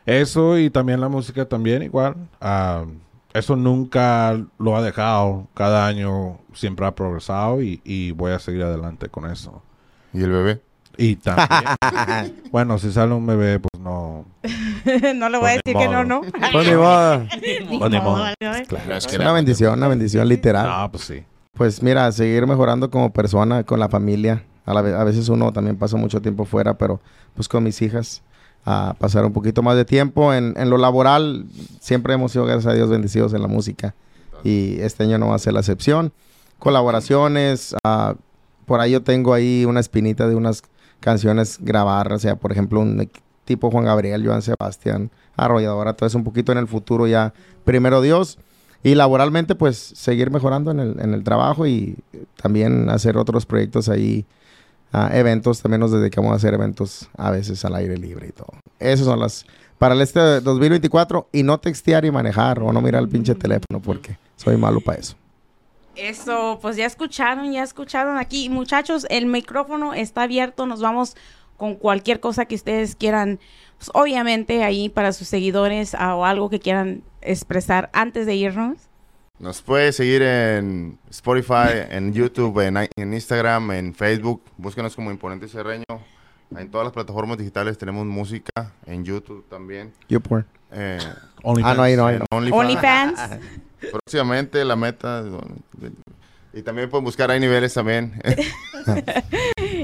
eso 0.05 0.59
y 0.59 0.71
también 0.71 1.01
la 1.01 1.09
música 1.09 1.45
también 1.49 1.83
igual. 1.83 2.15
Ah, 2.41 2.85
eso 3.35 3.57
nunca 3.57 4.39
lo 4.59 4.77
ha 4.77 4.83
dejado. 4.83 5.47
Cada 5.55 5.87
año 5.87 6.39
siempre 6.55 6.87
ha 6.87 6.95
progresado 6.95 7.61
y, 7.63 7.81
y 7.85 8.13
voy 8.13 8.33
a 8.33 8.39
seguir 8.39 8.63
adelante 8.63 9.09
con 9.09 9.31
eso. 9.31 9.63
¿Y 10.13 10.23
el 10.23 10.31
bebé? 10.31 10.63
Y 10.99 11.17
también, 11.17 11.47
bueno, 12.51 12.79
si 12.79 12.91
sale 12.91 13.13
un 13.13 13.27
bebé, 13.27 13.59
pues 13.61 13.83
no. 13.83 14.25
no 15.15 15.29
le 15.29 15.39
voy 15.39 15.51
a 15.51 15.61
Pues 15.63 15.63
decir 15.65 15.77
que 15.77 15.89
no, 15.89 16.05
modo. 16.05 16.05
no. 16.05 16.21
Pues 16.53 16.67
ni 16.67 16.75
modo. 16.75 17.27
Pues 17.79 17.91
ni 17.91 18.01
modo. 18.01 18.27
Es 18.97 19.15
una 19.19 19.33
bendición, 19.33 19.75
una 19.75 19.89
bendición 19.89 20.27
literal. 20.27 20.67
No, 20.67 20.91
pues 20.91 21.05
sí. 21.05 21.25
Pues 21.53 21.83
mira, 21.83 22.11
seguir 22.13 22.47
mejorando 22.47 22.91
como 22.91 23.13
persona, 23.13 23.65
con 23.65 23.79
la 23.81 23.89
familia. 23.91 24.45
A, 24.67 24.75
la 24.75 24.81
a 24.81 25.05
veces 25.05 25.29
uno 25.29 25.53
también 25.53 25.77
pasa 25.77 25.97
mucho 25.97 26.21
tiempo 26.21 26.45
fuera, 26.45 26.77
pero 26.77 27.01
pues 27.35 27.49
con 27.49 27.63
mis 27.65 27.81
hijas, 27.81 28.23
a 28.67 28.97
pasar 28.99 29.25
un 29.25 29.33
poquito 29.33 29.63
más 29.63 29.77
de 29.77 29.85
tiempo. 29.85 30.35
En, 30.35 30.55
en 30.57 30.69
lo 30.69 30.77
laboral, 30.77 31.47
siempre 31.81 32.15
hemos 32.15 32.33
sido, 32.33 32.45
gracias 32.45 32.67
a 32.67 32.75
Dios, 32.75 32.91
bendecidos 32.91 33.33
en 33.33 33.41
la 33.41 33.49
música. 33.49 33.95
Y 34.45 34.79
este 34.81 35.05
año 35.05 35.19
no 35.19 35.29
va 35.29 35.37
a 35.37 35.39
ser 35.39 35.55
la 35.55 35.61
excepción. 35.61 36.13
Colaboraciones, 36.59 37.75
ah, 37.85 38.17
por 38.67 38.81
ahí 38.81 38.93
yo 38.93 39.03
tengo 39.03 39.33
ahí 39.33 39.65
una 39.65 39.81
espinita 39.81 40.29
de 40.29 40.35
unas 40.35 40.63
canciones 41.01 41.59
grabar, 41.61 42.13
o 42.13 42.19
sea, 42.19 42.37
por 42.37 42.53
ejemplo, 42.53 42.81
un 42.81 43.09
tipo 43.45 43.71
Juan 43.71 43.85
Gabriel, 43.85 44.27
Joan 44.27 44.43
Sebastián, 44.43 45.11
Arrolladora, 45.37 45.95
todo 45.95 46.07
eso 46.07 46.19
un 46.19 46.25
poquito 46.25 46.53
en 46.53 46.59
el 46.59 46.67
futuro 46.67 47.07
ya, 47.07 47.33
primero 47.65 48.01
Dios. 48.01 48.39
Y 48.83 48.95
laboralmente, 48.95 49.55
pues 49.55 49.77
seguir 49.77 50.31
mejorando 50.31 50.71
en 50.71 50.81
el, 50.81 51.01
en 51.01 51.15
el 51.15 51.25
trabajo 51.25 51.67
y 51.67 51.97
también 52.41 52.89
hacer 52.89 53.17
otros 53.17 53.47
proyectos 53.47 53.89
ahí, 53.89 54.27
ah, 54.93 55.11
eventos, 55.13 55.63
también 55.63 55.81
nos 55.81 55.93
dedicamos 55.93 56.33
a 56.33 56.37
hacer 56.37 56.55
eventos 56.55 57.09
a 57.17 57.31
veces 57.31 57.65
al 57.65 57.75
aire 57.75 57.97
libre 57.97 58.29
y 58.29 58.33
todo. 58.33 58.49
Esas 58.79 59.07
son 59.07 59.21
las, 59.21 59.47
para 59.79 59.95
el 59.95 60.01
este 60.01 60.41
2024 60.41 61.29
y 61.33 61.43
no 61.43 61.59
textear 61.59 62.05
y 62.05 62.11
manejar 62.11 62.61
o 62.61 62.73
no 62.73 62.81
mirar 62.81 63.03
el 63.03 63.09
pinche 63.09 63.35
teléfono 63.35 63.81
porque 63.83 64.19
soy 64.37 64.57
malo 64.57 64.81
para 64.81 64.99
eso. 64.99 65.17
Eso, 65.97 66.59
pues 66.61 66.77
ya 66.77 66.85
escucharon, 66.85 67.51
ya 67.53 67.63
escucharon 67.63 68.19
aquí. 68.19 68.51
Muchachos, 68.51 69.07
el 69.09 69.27
micrófono 69.27 69.95
está 69.95 70.23
abierto. 70.25 70.67
Nos 70.67 70.83
vamos 70.83 71.17
con 71.57 71.75
cualquier 71.75 72.21
cosa 72.21 72.45
que 72.45 72.55
ustedes 72.55 72.97
quieran. 72.97 73.41
Pues, 73.79 73.91
obviamente 73.95 74.63
ahí 74.63 74.91
para 74.91 75.13
sus 75.13 75.27
seguidores 75.27 75.95
ah, 75.95 76.15
o 76.15 76.27
algo 76.27 76.51
que 76.51 76.61
quieran 76.61 77.03
expresar 77.23 77.89
antes 77.95 78.27
de 78.27 78.35
irnos. 78.35 78.77
Nos 79.39 79.61
puedes 79.61 79.97
seguir 79.97 80.23
en 80.23 80.99
Spotify, 81.11 81.85
en 81.91 82.13
YouTube, 82.13 82.59
en, 82.61 82.77
en 82.97 83.13
Instagram, 83.13 83.71
en 83.73 83.95
Facebook. 83.95 84.43
Búsquenos 84.57 84.97
como 84.97 85.11
Imponente 85.11 85.47
Cerreño. 85.47 85.85
En 86.57 86.71
todas 86.71 86.87
las 86.87 86.93
plataformas 86.93 87.37
digitales 87.37 87.77
tenemos 87.77 88.07
música. 88.07 88.51
En 88.87 89.05
YouTube 89.05 89.45
también. 89.49 89.93
YouPorn. 90.09 90.47
Eh, 90.73 90.99
Ah, 91.63 91.75
no, 91.75 91.83
ahí 91.83 91.97
no, 91.97 92.07
ahí 92.07 92.19
no. 92.19 92.25
OnlyFans. 92.31 92.61
OnlyFans. 93.21 93.21
Próximamente 93.93 94.65
la 94.65 94.75
meta. 94.75 95.23
Y 96.57 96.63
también 96.63 96.89
pueden 96.89 97.05
buscar 97.05 97.31
Hay 97.31 97.39
Niveles 97.39 97.75
también. 97.75 98.21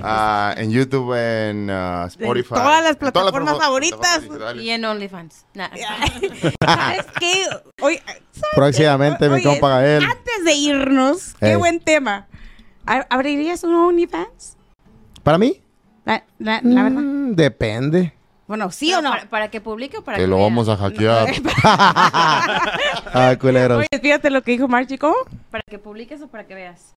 Ah, 0.05 0.55
en 0.57 0.71
YouTube, 0.73 1.15
en 1.15 1.71
ah, 1.71 2.07
Spotify. 2.09 2.49
todas 2.55 2.83
las 2.83 2.93
en 2.93 2.99
plataformas 2.99 3.59
favoritas. 3.59 4.23
Y 4.57 4.71
en 4.71 4.85
OnlyFans. 4.85 5.47
Nah. 5.55 5.69
¿Sabes 6.65 7.07
qué? 7.21 7.45
Oye, 7.81 8.03
Próximamente 8.55 9.29
mi 9.29 9.35
Oye, 9.37 9.45
compa 9.45 9.69
Gael. 9.69 10.03
antes 10.03 10.45
de 10.45 10.55
irnos, 10.55 11.35
qué 11.39 11.55
buen 11.55 11.79
tema. 11.79 12.27
¿A- 12.87 13.07
¿Abrirías 13.11 13.63
un 13.63 13.75
OnlyFans? 13.77 14.57
¿Para 15.23 15.39
mí? 15.39 15.63
La, 16.05 16.25
la- 16.39 16.61
la 16.65 16.83
verdad. 16.83 16.99
Mm, 17.01 17.35
depende. 17.37 18.15
Bueno, 18.53 18.71
¿sí 18.71 18.89
Pero 18.89 18.99
o 18.99 19.03
no? 19.03 19.11
¿Para, 19.13 19.31
para 19.31 19.51
que 19.51 19.63
publique 19.63 19.97
o 19.97 20.03
para 20.05 20.19
Que 20.19 20.25
que 20.25 20.29
lo 20.29 20.37
vea? 20.37 20.45
vamos 20.45 20.69
a 20.69 20.77
hackear. 20.77 21.27
Ah, 23.15 23.35
culeros. 23.41 23.79
Oye, 23.79 23.99
fíjate 23.99 24.29
lo 24.29 24.43
que 24.43 24.51
dijo 24.53 24.69
Marchi, 24.69 24.99
¿cómo? 24.99 25.15
¿Para 25.51 25.63
que 25.67 25.79
publiques 25.79 26.21
o 26.21 26.29
para 26.29 26.47
que 26.47 26.55
veas? 26.55 26.95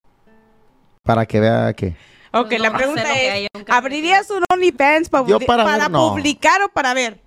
Para 1.03 1.25
que 1.25 1.39
vea 1.39 1.73
que. 1.73 1.95
Ok, 2.33 2.47
Pues 2.49 2.59
la 2.59 2.69
no 2.71 2.77
pregunta 2.77 3.03
es, 3.13 3.47
¿abrirías 3.69 4.29
un 4.31 4.43
OnlyFans 4.51 5.07
para, 5.07 5.25
Yo 5.27 5.39
publi- 5.39 5.45
para 5.45 5.63
para 5.63 5.77
ver, 5.83 5.91
no. 5.91 6.09
publicar 6.09 6.61
o 6.63 6.67
para 6.67 6.93
ver? 6.93 7.21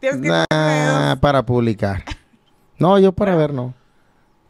Tienes 0.00 0.22
que 0.22 0.28
Nah, 0.28 1.16
para 1.16 1.44
publicar. 1.44 2.02
No, 2.78 2.98
yo 2.98 3.12
para 3.12 3.36
ver 3.36 3.52
no. 3.52 3.74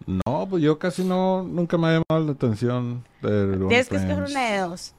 No, 0.07 0.47
pues 0.49 0.63
yo 0.63 0.79
casi 0.79 1.03
no, 1.03 1.43
nunca 1.43 1.77
me 1.79 1.89
ha 1.89 1.91
llamado 1.95 2.27
la 2.27 2.33
atención 2.33 3.05
del 3.23 3.59
Tienes 3.67 3.89
que 3.89 3.97
escoger 3.97 4.23
una 4.23 4.51
de 4.53 4.59
dos. 4.59 4.93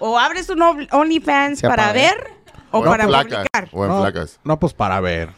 O 0.00 0.18
abres 0.18 0.48
un 0.50 0.58
Only- 0.62 0.88
OnlyFans 0.90 1.62
para 1.62 1.92
ver 1.92 2.37
o 2.70 2.78
en 2.84 2.90
para 2.90 3.06
placas, 3.06 3.38
publicar. 3.50 3.68
O 3.72 3.84
en 3.84 3.90
No, 3.90 4.00
placas. 4.00 4.40
No, 4.44 4.58
pues 4.58 4.72
para 4.74 5.00
ver. 5.00 5.30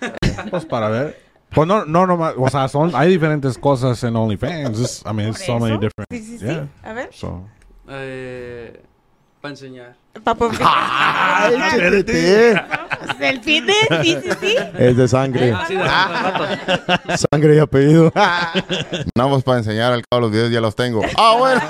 pues 0.50 0.64
para 0.64 0.88
ver. 0.88 1.20
Pues 1.50 1.66
no, 1.66 1.84
no, 1.84 2.06
no, 2.06 2.14
o 2.36 2.50
sea, 2.50 2.68
son, 2.68 2.94
hay 2.94 3.08
diferentes 3.08 3.56
cosas 3.56 4.02
en 4.04 4.16
OnlyFans. 4.16 4.78
It's- 4.78 5.02
I 5.10 5.14
mean, 5.14 5.30
it's 5.30 5.44
so 5.44 5.58
many 5.58 5.78
different. 5.78 6.10
Sí, 6.10 6.22
sí, 6.22 6.38
sí. 6.38 6.44
yeah. 6.44 6.68
A 6.82 6.92
ver. 6.92 7.08
So. 7.12 7.42
Eh, 7.88 8.82
para 9.40 9.52
enseñar. 9.52 9.94
Para 10.24 10.34
publicar. 10.36 11.52
Sí, 13.16 13.62
sí, 14.02 14.30
sí. 14.40 14.56
Es 14.78 14.96
de 14.96 15.08
sangre. 15.08 15.52
Ah, 15.52 15.64
sí, 15.68 15.74
de 15.76 15.84
rato. 15.84 16.44
Sangre 17.30 17.56
y 17.56 17.58
apellido. 17.58 18.12
No, 19.14 19.30
pues 19.30 19.44
para 19.44 19.58
enseñar 19.58 19.92
al 19.92 20.02
cabo 20.08 20.22
los 20.22 20.30
videos 20.30 20.50
ya 20.50 20.60
los 20.60 20.74
tengo. 20.74 21.02
Ah, 21.16 21.36
bueno. 21.38 21.60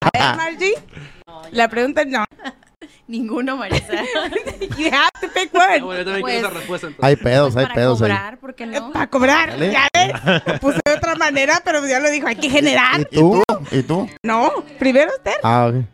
A 0.00 0.10
ver, 0.12 0.36
Margie. 0.36 0.74
La 1.52 1.68
pregunta 1.68 2.02
es 2.02 2.08
no. 2.08 2.24
Ninguno, 3.08 3.56
Marisa. 3.56 3.92
You 4.78 4.90
have 4.92 5.10
to 5.20 5.28
pick 5.34 5.50
Ah, 5.54 5.68
one. 5.70 5.80
bueno, 5.82 5.98
yo 6.00 6.04
también 6.04 6.20
Pues- 6.20 6.34
quiero 6.34 6.48
esa 6.48 6.56
respuesta. 6.58 6.86
entonces. 6.88 7.04
Hay 7.08 7.16
pedos, 7.16 7.56
hay 7.56 7.62
para 7.64 7.74
pedos 7.74 8.02
ahí. 8.02 8.08
cobrar, 8.10 8.38
¿por 8.38 8.54
qué 8.54 8.66
no? 8.66 8.92
Para 8.92 9.06
cobrar. 9.10 9.50
Dale. 9.50 9.72
Ya 9.72 9.88
ves. 9.94 10.42
Lo 10.46 10.60
puse 10.60 10.80
de 10.84 10.92
otra 10.94 11.14
manera, 11.16 11.60
pero 11.64 11.84
ya 11.86 11.98
lo 12.00 12.10
dijo. 12.10 12.26
Hay 12.28 12.36
que 12.36 12.50
generar. 12.50 13.00
¿Y 13.00 13.04
tú? 13.18 13.42
¿Y 13.72 13.82
tú? 13.82 14.08
No, 14.22 14.52
primero 14.78 15.10
usted. 15.16 15.32
Ah, 15.42 15.70
ok. 15.70 15.84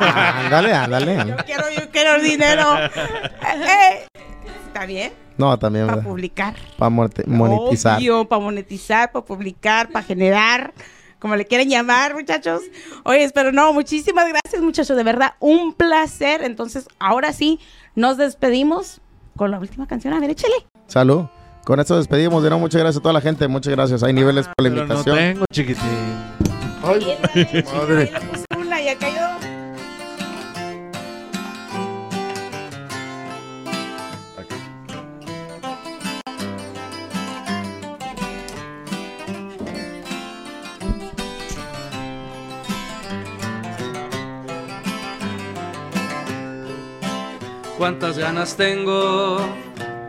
Ah, 0.00 0.40
ándale, 0.44 0.72
ándale. 0.74 1.16
Yo 1.28 1.36
quiero, 1.46 1.62
yo 1.70 1.90
quiero 1.92 2.20
dinero. 2.20 2.76
Eh, 2.76 2.90
eh. 3.54 4.06
Está 4.66 4.84
bien. 4.86 5.12
No, 5.36 5.56
también 5.58 5.86
Para 5.86 5.98
para 5.98 6.08
publicar. 6.08 6.54
monetizar. 7.26 8.00
para 8.28 8.40
monetizar, 8.42 9.12
para 9.12 9.24
publicar, 9.24 9.88
para 9.90 10.04
generar, 10.04 10.72
como 11.24 11.36
le 11.36 11.46
quieren 11.46 11.70
llamar, 11.70 12.12
muchachos. 12.12 12.60
Oye, 13.02 13.30
pero 13.34 13.50
no, 13.50 13.72
muchísimas 13.72 14.28
gracias, 14.28 14.60
muchachos, 14.60 14.94
de 14.94 15.02
verdad, 15.04 15.32
un 15.40 15.72
placer. 15.72 16.42
Entonces, 16.42 16.86
ahora 16.98 17.32
sí, 17.32 17.58
nos 17.94 18.18
despedimos 18.18 19.00
con 19.34 19.50
la 19.50 19.58
última 19.58 19.86
canción. 19.86 20.12
A 20.12 20.20
ver, 20.20 20.28
échale. 20.28 20.52
Salud. 20.86 21.24
Con 21.64 21.80
esto 21.80 21.96
despedimos. 21.96 22.42
De 22.42 22.50
nuevo, 22.50 22.60
muchas 22.60 22.78
gracias 22.78 23.00
a 23.00 23.02
toda 23.02 23.14
la 23.14 23.22
gente. 23.22 23.48
Muchas 23.48 23.72
gracias. 23.72 24.02
Hay 24.02 24.12
niveles 24.12 24.48
por 24.48 24.66
la 24.66 24.68
Pero 24.70 24.74
no 24.74 24.82
invitación. 24.82 25.16
tengo, 25.16 25.44
chiquitín. 25.50 25.82
Ay, 26.82 27.16
madre. 27.72 28.12
Ahí 28.12 28.12
le 28.12 28.20
puse 28.28 28.44
una, 28.58 28.82
Cuántas 47.84 48.16
ganas 48.16 48.56
tengo 48.56 49.36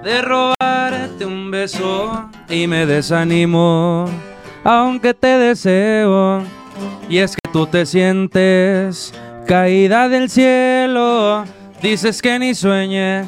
de 0.02 0.22
robarte 0.22 1.26
un 1.26 1.52
beso 1.52 2.30
y 2.48 2.68
me 2.68 2.86
desanimo, 2.86 4.06
aunque 4.64 5.14
te 5.14 5.28
deseo. 5.28 6.42
Y 7.10 7.18
es 7.18 7.36
que 7.36 7.52
tú 7.52 7.68
te 7.68 7.86
sientes 7.86 9.14
caída 9.46 10.08
del 10.08 10.30
cielo, 10.30 11.44
dices 11.82 12.22
que 12.22 12.40
ni 12.40 12.56
sueñe 12.56 13.26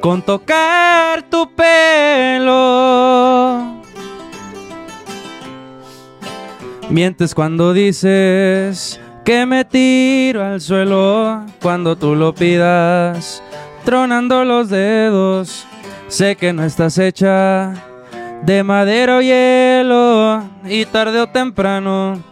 con 0.00 0.20
tocar 0.22 1.22
tu 1.30 1.48
pelo. 1.54 2.52
Mientes 6.88 7.36
cuando 7.36 7.72
dices 7.72 9.00
que 9.24 9.46
me 9.46 9.64
tiro 9.64 10.44
al 10.44 10.60
suelo 10.60 11.44
cuando 11.60 11.96
tú 11.96 12.14
lo 12.14 12.34
pidas, 12.34 13.42
tronando 13.84 14.44
los 14.44 14.68
dedos. 14.68 15.66
Sé 16.08 16.36
que 16.36 16.52
no 16.52 16.64
estás 16.64 16.98
hecha 16.98 17.72
de 18.42 18.62
madera 18.64 19.18
o 19.18 19.20
hielo 19.20 20.42
y 20.64 20.84
tarde 20.86 21.20
o 21.20 21.28
temprano 21.28 22.30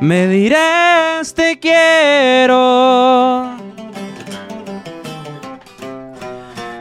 me 0.00 0.26
dirás 0.26 1.32
te 1.34 1.58
quiero. 1.58 2.54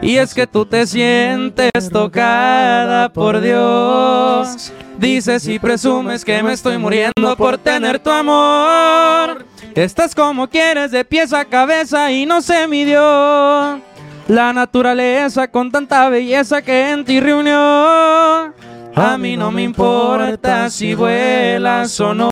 Y 0.02 0.18
es 0.18 0.34
que 0.34 0.46
tú 0.46 0.66
te 0.66 0.86
sientes 0.86 1.72
tocada 1.90 3.08
por 3.10 3.40
Dios. 3.40 4.74
Dices 4.98 5.48
y 5.48 5.60
presumes 5.60 6.24
que 6.24 6.42
me 6.44 6.54
estoy 6.54 6.78
muriendo 6.78 7.36
por 7.38 7.58
tener 7.58 8.00
tu 8.00 8.10
amor. 8.10 9.46
Estás 9.76 10.14
como 10.14 10.48
quieres 10.48 10.92
de 10.92 11.04
pies 11.04 11.34
a 11.34 11.46
cabeza 11.46 12.12
y 12.12 12.26
no 12.26 12.42
se 12.42 12.68
midió. 12.68 13.82
La 14.28 14.54
naturaleza 14.54 15.50
con 15.50 15.72
tanta 15.72 16.08
belleza 16.10 16.62
que 16.62 16.92
en 16.92 17.04
ti 17.04 17.20
reunió. 17.20 18.54
A 18.96 19.18
mí 19.18 19.36
no 19.36 19.52
me 19.52 19.64
importa 19.64 20.70
si 20.70 20.94
vuelas 20.94 22.00
o 22.00 22.14
no. 22.14 22.30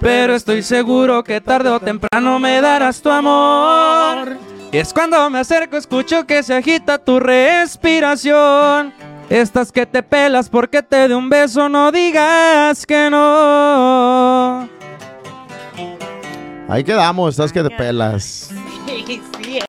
Pero 0.00 0.34
estoy 0.34 0.62
seguro 0.62 1.22
que 1.22 1.42
tarde 1.42 1.68
o 1.68 1.78
temprano 1.78 2.38
me 2.38 2.60
darás 2.60 3.02
tu 3.02 3.10
amor. 3.10 4.38
Y 4.72 4.78
es 4.78 4.94
cuando 4.94 5.28
me 5.28 5.40
acerco, 5.40 5.76
escucho 5.76 6.26
que 6.26 6.42
se 6.42 6.54
agita 6.54 6.96
tu 6.96 7.20
respiración. 7.20 8.94
Estas 9.30 9.70
que 9.70 9.86
te 9.86 10.02
pelas 10.02 10.48
porque 10.48 10.82
te 10.82 11.06
de 11.06 11.14
un 11.14 11.30
beso, 11.30 11.68
no 11.68 11.92
digas 11.92 12.84
que 12.84 13.08
no. 13.08 14.68
Ahí 16.68 16.82
quedamos, 16.82 17.34
estás 17.34 17.52
que 17.52 17.62
te 17.62 17.70
pelas. 17.70 18.50
Sí, 18.86 19.22
sí. 19.40 19.60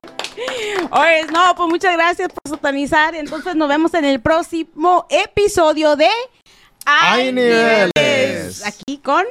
Oye, 0.89 1.27
no, 1.31 1.53
pues 1.55 1.69
muchas 1.69 1.93
gracias 1.93 2.29
por 2.29 2.51
sintonizar. 2.51 3.13
Entonces 3.13 3.55
nos 3.55 3.69
vemos 3.69 3.93
en 3.93 4.05
el 4.05 4.19
próximo 4.19 5.05
episodio 5.11 5.95
de 5.95 6.09
Hay 6.87 7.31
niveles. 7.31 8.65
Aquí 8.65 8.97
con 8.97 9.25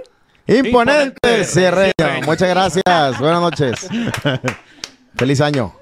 Imponente, 0.46 1.44
Cierreño. 1.44 2.22
Muchas 2.24 2.48
gracias. 2.50 3.18
Buenas 3.18 3.40
noches. 3.40 3.88
Feliz 5.16 5.40
año. 5.40 5.79